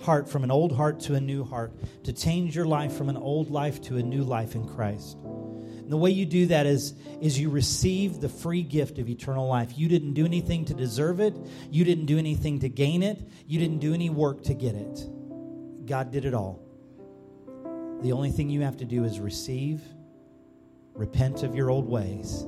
heart 0.00 0.28
from 0.28 0.42
an 0.42 0.50
old 0.50 0.74
heart 0.74 0.98
to 1.00 1.14
a 1.14 1.20
new 1.20 1.44
heart, 1.44 1.72
to 2.04 2.12
change 2.12 2.56
your 2.56 2.66
life 2.66 2.92
from 2.94 3.08
an 3.08 3.16
old 3.16 3.50
life 3.50 3.80
to 3.82 3.98
a 3.98 4.02
new 4.02 4.24
life 4.24 4.56
in 4.56 4.66
Christ. 4.66 5.16
And 5.22 5.92
the 5.92 5.96
way 5.96 6.10
you 6.10 6.26
do 6.26 6.46
that 6.46 6.66
is, 6.66 6.94
is 7.20 7.38
you 7.38 7.50
receive 7.50 8.20
the 8.20 8.28
free 8.28 8.64
gift 8.64 8.98
of 8.98 9.08
eternal 9.08 9.46
life. 9.46 9.78
You 9.78 9.88
didn't 9.88 10.14
do 10.14 10.24
anything 10.24 10.64
to 10.64 10.74
deserve 10.74 11.20
it, 11.20 11.36
you 11.70 11.84
didn't 11.84 12.06
do 12.06 12.18
anything 12.18 12.58
to 12.60 12.68
gain 12.68 13.04
it, 13.04 13.20
you 13.46 13.60
didn't 13.60 13.78
do 13.78 13.94
any 13.94 14.10
work 14.10 14.42
to 14.44 14.54
get 14.54 14.74
it. 14.74 15.06
God 15.86 16.10
did 16.10 16.24
it 16.24 16.34
all. 16.34 16.60
The 18.02 18.10
only 18.10 18.30
thing 18.30 18.50
you 18.50 18.62
have 18.62 18.78
to 18.78 18.84
do 18.84 19.04
is 19.04 19.20
receive, 19.20 19.82
repent 20.94 21.44
of 21.44 21.54
your 21.54 21.70
old 21.70 21.88
ways, 21.88 22.44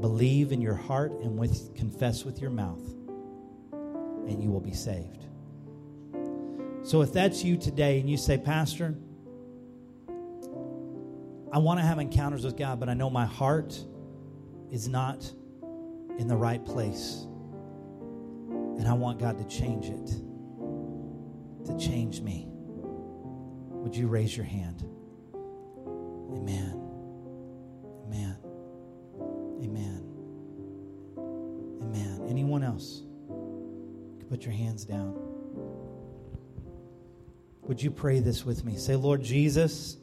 believe 0.00 0.52
in 0.52 0.60
your 0.60 0.74
heart, 0.74 1.12
and 1.22 1.38
with, 1.38 1.74
confess 1.74 2.24
with 2.24 2.40
your 2.40 2.50
mouth, 2.50 2.82
and 3.72 4.42
you 4.42 4.50
will 4.50 4.60
be 4.60 4.72
saved. 4.72 5.26
So 6.82 7.02
if 7.02 7.12
that's 7.12 7.44
you 7.44 7.56
today 7.56 8.00
and 8.00 8.08
you 8.08 8.16
say, 8.16 8.38
Pastor, 8.38 8.96
I 11.52 11.58
want 11.58 11.80
to 11.80 11.84
have 11.84 11.98
encounters 11.98 12.44
with 12.44 12.56
God, 12.56 12.80
but 12.80 12.88
I 12.88 12.94
know 12.94 13.10
my 13.10 13.26
heart 13.26 13.78
is 14.70 14.88
not 14.88 15.30
in 16.18 16.28
the 16.28 16.36
right 16.36 16.64
place. 16.64 17.26
And 18.78 18.88
I 18.88 18.94
want 18.94 19.18
God 19.18 19.36
to 19.38 19.44
change 19.44 19.86
it, 19.86 20.06
to 21.66 21.76
change 21.78 22.20
me. 22.20 22.46
Would 22.48 23.94
you 23.94 24.06
raise 24.06 24.34
your 24.36 24.46
hand? 24.46 24.84
Amen. 26.32 26.89
Amen. 29.62 30.04
Amen. 31.82 32.26
Anyone 32.28 32.62
else? 32.62 33.02
Put 34.28 34.44
your 34.44 34.54
hands 34.54 34.84
down. 34.84 35.16
Would 37.62 37.82
you 37.82 37.90
pray 37.90 38.20
this 38.20 38.44
with 38.44 38.64
me? 38.64 38.76
Say, 38.76 38.96
Lord 38.96 39.22
Jesus, 39.22 39.96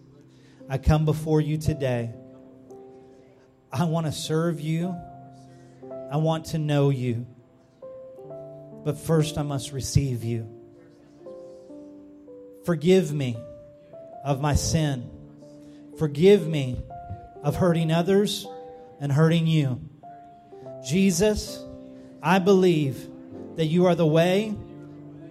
I 0.70 0.78
come 0.78 1.06
before 1.06 1.42
you 1.42 1.58
today. 1.58 2.14
I 3.72 3.86
want 3.86 4.06
to 4.06 4.12
serve 4.12 4.62
you. 4.62 4.96
I 6.12 6.18
want 6.18 6.46
to 6.48 6.58
know 6.58 6.90
you. 6.90 7.26
But 8.84 8.98
first, 8.98 9.38
I 9.38 9.42
must 9.42 9.72
receive 9.72 10.24
you. 10.24 10.48
Forgive 12.66 13.14
me 13.14 13.38
of 14.24 14.40
my 14.40 14.56
sin. 14.56 15.10
Forgive 15.98 16.48
me 16.48 16.82
of 17.44 17.56
hurting 17.56 17.92
others 17.92 18.46
and 19.00 19.12
hurting 19.12 19.48
you. 19.48 19.82
Jesus, 20.86 21.64
I 22.22 22.40
believe 22.40 23.10
that 23.56 23.66
you 23.66 23.86
are 23.88 23.96
the 23.96 24.06
way, 24.06 24.56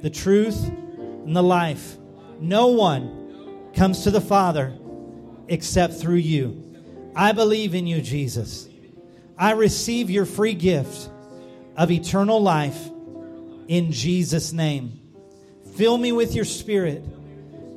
the 0.03 0.11
truth, 0.11 0.69
and 0.69 1.35
the 1.35 1.43
life. 1.43 1.97
No 2.41 2.69
one 2.69 3.73
comes 3.75 4.05
to 4.05 4.11
the 4.11 4.21
Father 4.21 4.77
except 5.49 5.95
through 5.95 6.17
you. 6.17 6.63
I 7.15 7.33
believe 7.33 7.75
in 7.75 7.87
you, 7.87 8.01
Jesus. 8.01 8.69
I 9.39 9.53
receive 9.53 10.11
your 10.11 10.27
free 10.27 10.55
gift 10.55 11.09
of 11.77 11.91
eternal 11.91 12.43
life 12.43 12.91
in 13.69 13.93
Jesus' 13.93 14.53
name. 14.53 15.01
Fill 15.77 15.99
me 15.99 16.13
with 16.13 16.35
your 16.35 16.45
spirit 16.45 17.05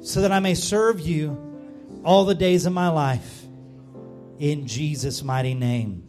so 0.01 0.21
that 0.21 0.31
I 0.31 0.39
may 0.39 0.55
serve 0.55 0.99
you 0.99 2.01
all 2.03 2.25
the 2.25 2.35
days 2.35 2.65
of 2.65 2.73
my 2.73 2.89
life. 2.89 3.38
In 4.39 4.65
Jesus' 4.65 5.21
mighty 5.21 5.53
name. 5.53 6.03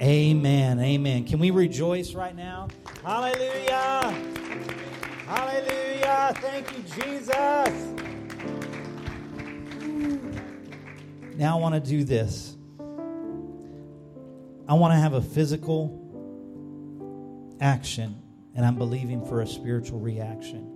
Amen. 0.00 0.80
Amen. 0.80 1.24
Can 1.24 1.38
we 1.40 1.50
rejoice 1.50 2.14
right 2.14 2.34
now? 2.34 2.68
Hallelujah. 3.04 4.14
Hallelujah. 5.26 6.32
Thank 6.36 6.76
you, 6.76 6.82
Jesus. 7.02 7.94
Now 11.36 11.58
I 11.58 11.60
want 11.60 11.74
to 11.74 11.80
do 11.80 12.04
this. 12.04 12.56
I 14.66 14.74
want 14.74 14.92
to 14.92 14.98
have 14.98 15.14
a 15.14 15.20
physical 15.20 16.00
action, 17.60 18.22
and 18.54 18.64
I'm 18.64 18.76
believing 18.76 19.24
for 19.26 19.40
a 19.40 19.46
spiritual 19.46 20.00
reaction. 20.00 20.73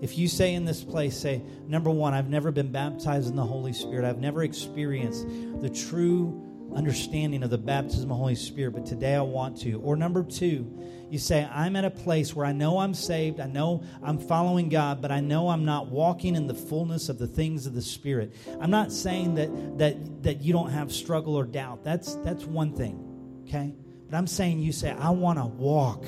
If 0.00 0.16
you 0.16 0.28
say 0.28 0.54
in 0.54 0.64
this 0.64 0.82
place, 0.82 1.16
say, 1.16 1.42
number 1.66 1.90
one, 1.90 2.14
I've 2.14 2.28
never 2.28 2.50
been 2.50 2.72
baptized 2.72 3.28
in 3.28 3.36
the 3.36 3.44
Holy 3.44 3.72
Spirit, 3.72 4.04
I've 4.04 4.18
never 4.18 4.42
experienced 4.42 5.26
the 5.60 5.68
true 5.68 6.46
understanding 6.74 7.42
of 7.42 7.50
the 7.50 7.58
baptism 7.58 8.04
of 8.04 8.08
the 8.08 8.14
Holy 8.14 8.34
Spirit, 8.34 8.72
but 8.72 8.86
today 8.86 9.14
I 9.14 9.22
want 9.22 9.60
to. 9.62 9.80
Or 9.80 9.96
number 9.96 10.22
two, 10.22 10.72
you 11.10 11.18
say, 11.18 11.48
I'm 11.52 11.74
at 11.76 11.84
a 11.84 11.90
place 11.90 12.34
where 12.34 12.46
I 12.46 12.52
know 12.52 12.78
I'm 12.78 12.94
saved, 12.94 13.40
I 13.40 13.46
know 13.46 13.82
I'm 14.02 14.18
following 14.18 14.68
God, 14.68 15.02
but 15.02 15.10
I 15.10 15.20
know 15.20 15.48
I'm 15.48 15.64
not 15.64 15.88
walking 15.88 16.36
in 16.36 16.46
the 16.46 16.54
fullness 16.54 17.08
of 17.08 17.18
the 17.18 17.26
things 17.26 17.66
of 17.66 17.74
the 17.74 17.82
Spirit. 17.82 18.34
I'm 18.60 18.70
not 18.70 18.92
saying 18.92 19.34
that 19.34 19.78
that 19.78 20.22
that 20.22 20.40
you 20.42 20.52
don't 20.52 20.70
have 20.70 20.92
struggle 20.92 21.34
or 21.34 21.44
doubt. 21.44 21.82
That's 21.84 22.14
that's 22.16 22.44
one 22.44 22.72
thing, 22.72 23.42
okay? 23.48 23.74
But 24.10 24.16
I'm 24.16 24.26
saying 24.26 24.58
you 24.58 24.72
say, 24.72 24.90
I 24.90 25.10
want 25.10 25.38
to 25.38 25.44
walk 25.44 26.04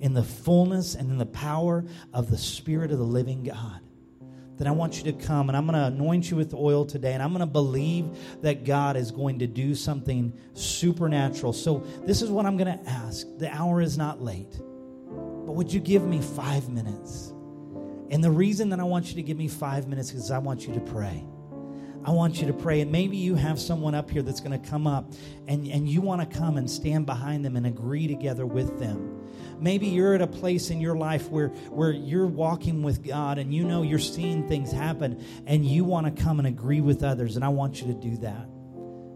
in 0.00 0.12
the 0.12 0.22
fullness 0.22 0.94
and 0.94 1.10
in 1.10 1.16
the 1.16 1.26
power 1.26 1.84
of 2.12 2.30
the 2.30 2.36
Spirit 2.36 2.92
of 2.92 2.98
the 2.98 3.04
living 3.04 3.44
God 3.44 3.80
That 4.58 4.66
I 4.66 4.72
want 4.72 4.98
you 4.98 5.10
to 5.10 5.12
come 5.14 5.48
and 5.48 5.56
I'm 5.56 5.66
going 5.66 5.78
to 5.78 5.86
anoint 5.86 6.30
you 6.30 6.36
with 6.36 6.52
oil 6.52 6.84
today 6.84 7.14
and 7.14 7.22
I'm 7.22 7.30
going 7.30 7.40
to 7.40 7.46
believe 7.46 8.10
that 8.42 8.64
God 8.64 8.96
is 8.96 9.10
going 9.10 9.38
to 9.38 9.46
do 9.46 9.74
something 9.74 10.38
supernatural. 10.52 11.54
So, 11.54 11.78
this 12.04 12.20
is 12.20 12.28
what 12.28 12.44
I'm 12.44 12.58
going 12.58 12.78
to 12.78 12.90
ask. 12.90 13.26
The 13.38 13.50
hour 13.50 13.80
is 13.80 13.96
not 13.96 14.20
late, 14.20 14.60
but 15.46 15.54
would 15.54 15.72
you 15.72 15.80
give 15.80 16.02
me 16.02 16.20
five 16.20 16.68
minutes? 16.68 17.32
And 18.10 18.22
the 18.22 18.30
reason 18.30 18.68
that 18.68 18.80
I 18.80 18.84
want 18.84 19.08
you 19.08 19.14
to 19.14 19.22
give 19.22 19.38
me 19.38 19.48
five 19.48 19.88
minutes 19.88 20.12
is 20.12 20.30
I 20.30 20.38
want 20.38 20.66
you 20.66 20.74
to 20.74 20.80
pray. 20.80 21.24
I 22.06 22.10
want 22.10 22.40
you 22.40 22.46
to 22.46 22.52
pray. 22.52 22.80
And 22.82 22.92
maybe 22.92 23.16
you 23.16 23.34
have 23.34 23.60
someone 23.60 23.96
up 23.96 24.08
here 24.08 24.22
that's 24.22 24.40
going 24.40 24.58
to 24.58 24.70
come 24.70 24.86
up 24.86 25.12
and, 25.48 25.66
and 25.66 25.88
you 25.88 26.00
want 26.00 26.30
to 26.30 26.38
come 26.38 26.56
and 26.56 26.70
stand 26.70 27.04
behind 27.04 27.44
them 27.44 27.56
and 27.56 27.66
agree 27.66 28.06
together 28.06 28.46
with 28.46 28.78
them. 28.78 29.24
Maybe 29.58 29.88
you're 29.88 30.14
at 30.14 30.22
a 30.22 30.26
place 30.28 30.70
in 30.70 30.80
your 30.80 30.96
life 30.96 31.28
where, 31.30 31.48
where 31.48 31.90
you're 31.90 32.28
walking 32.28 32.84
with 32.84 33.04
God 33.04 33.38
and 33.38 33.52
you 33.52 33.64
know 33.64 33.82
you're 33.82 33.98
seeing 33.98 34.46
things 34.46 34.70
happen 34.70 35.24
and 35.46 35.66
you 35.66 35.82
want 35.82 36.06
to 36.06 36.22
come 36.22 36.38
and 36.38 36.46
agree 36.46 36.80
with 36.80 37.02
others. 37.02 37.34
And 37.34 37.44
I 37.44 37.48
want 37.48 37.80
you 37.80 37.88
to 37.88 37.94
do 37.94 38.16
that. 38.18 38.48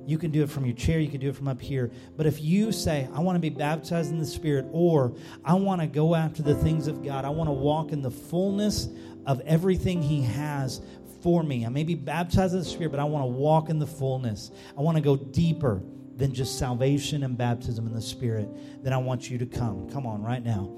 You 0.07 0.19
can 0.19 0.33
do 0.33 0.43
it 0.43 0.51
from 0.51 0.67
your 0.67 0.75
chair, 0.75 0.99
you 0.99 1.09
can 1.09 1.21
do 1.21 1.29
it 1.29 1.37
from 1.37 1.47
up 1.47 1.61
here. 1.61 1.93
But 2.17 2.27
if 2.27 2.41
you 2.41 2.73
say, 2.73 3.09
I 3.15 3.21
want 3.21 3.37
to 3.37 3.41
be 3.41 3.51
baptized 3.51 4.11
in 4.11 4.19
the 4.19 4.27
Spirit, 4.27 4.67
or 4.73 5.15
I 5.45 5.55
want 5.55 5.83
to 5.83 5.87
go 5.87 6.17
after 6.17 6.43
the 6.43 6.57
things 6.57 6.89
of 6.89 7.05
God, 7.05 7.25
I 7.25 7.29
want 7.29 7.47
to 7.49 7.53
walk 7.53 7.93
in 7.93 8.03
the 8.03 8.11
fullness 8.11 8.89
of 9.27 9.41
everything 9.43 10.03
He 10.03 10.23
has 10.23 10.81
for 11.23 11.43
me. 11.43 11.67
I 11.67 11.69
may 11.69 11.85
be 11.85 11.95
baptized 11.95 12.55
in 12.55 12.61
the 12.61 12.65
Spirit, 12.65 12.91
but 12.91 13.01
I 13.01 13.05
want 13.05 13.23
to 13.23 13.29
walk 13.29 13.69
in 13.69 13.79
the 13.79 13.87
fullness. 13.87 14.51
I 14.77 14.81
want 14.81 14.97
to 14.97 15.03
go 15.03 15.17
deeper 15.17 15.83
than 16.21 16.35
just 16.35 16.59
salvation 16.59 17.25
and 17.25 17.37
baptism 17.37 17.87
in 17.87 17.95
the 17.95 18.03
Spirit, 18.03 18.49
then 18.85 18.93
I 18.93 18.99
want 18.99 19.31
you 19.31 19.39
to 19.39 19.47
come. 19.47 19.89
Come 19.91 20.07
on 20.07 20.23
right 20.23 20.45
now. 20.45 20.71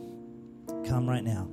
Come 0.87 1.09
right 1.09 1.25
now. 1.25 1.49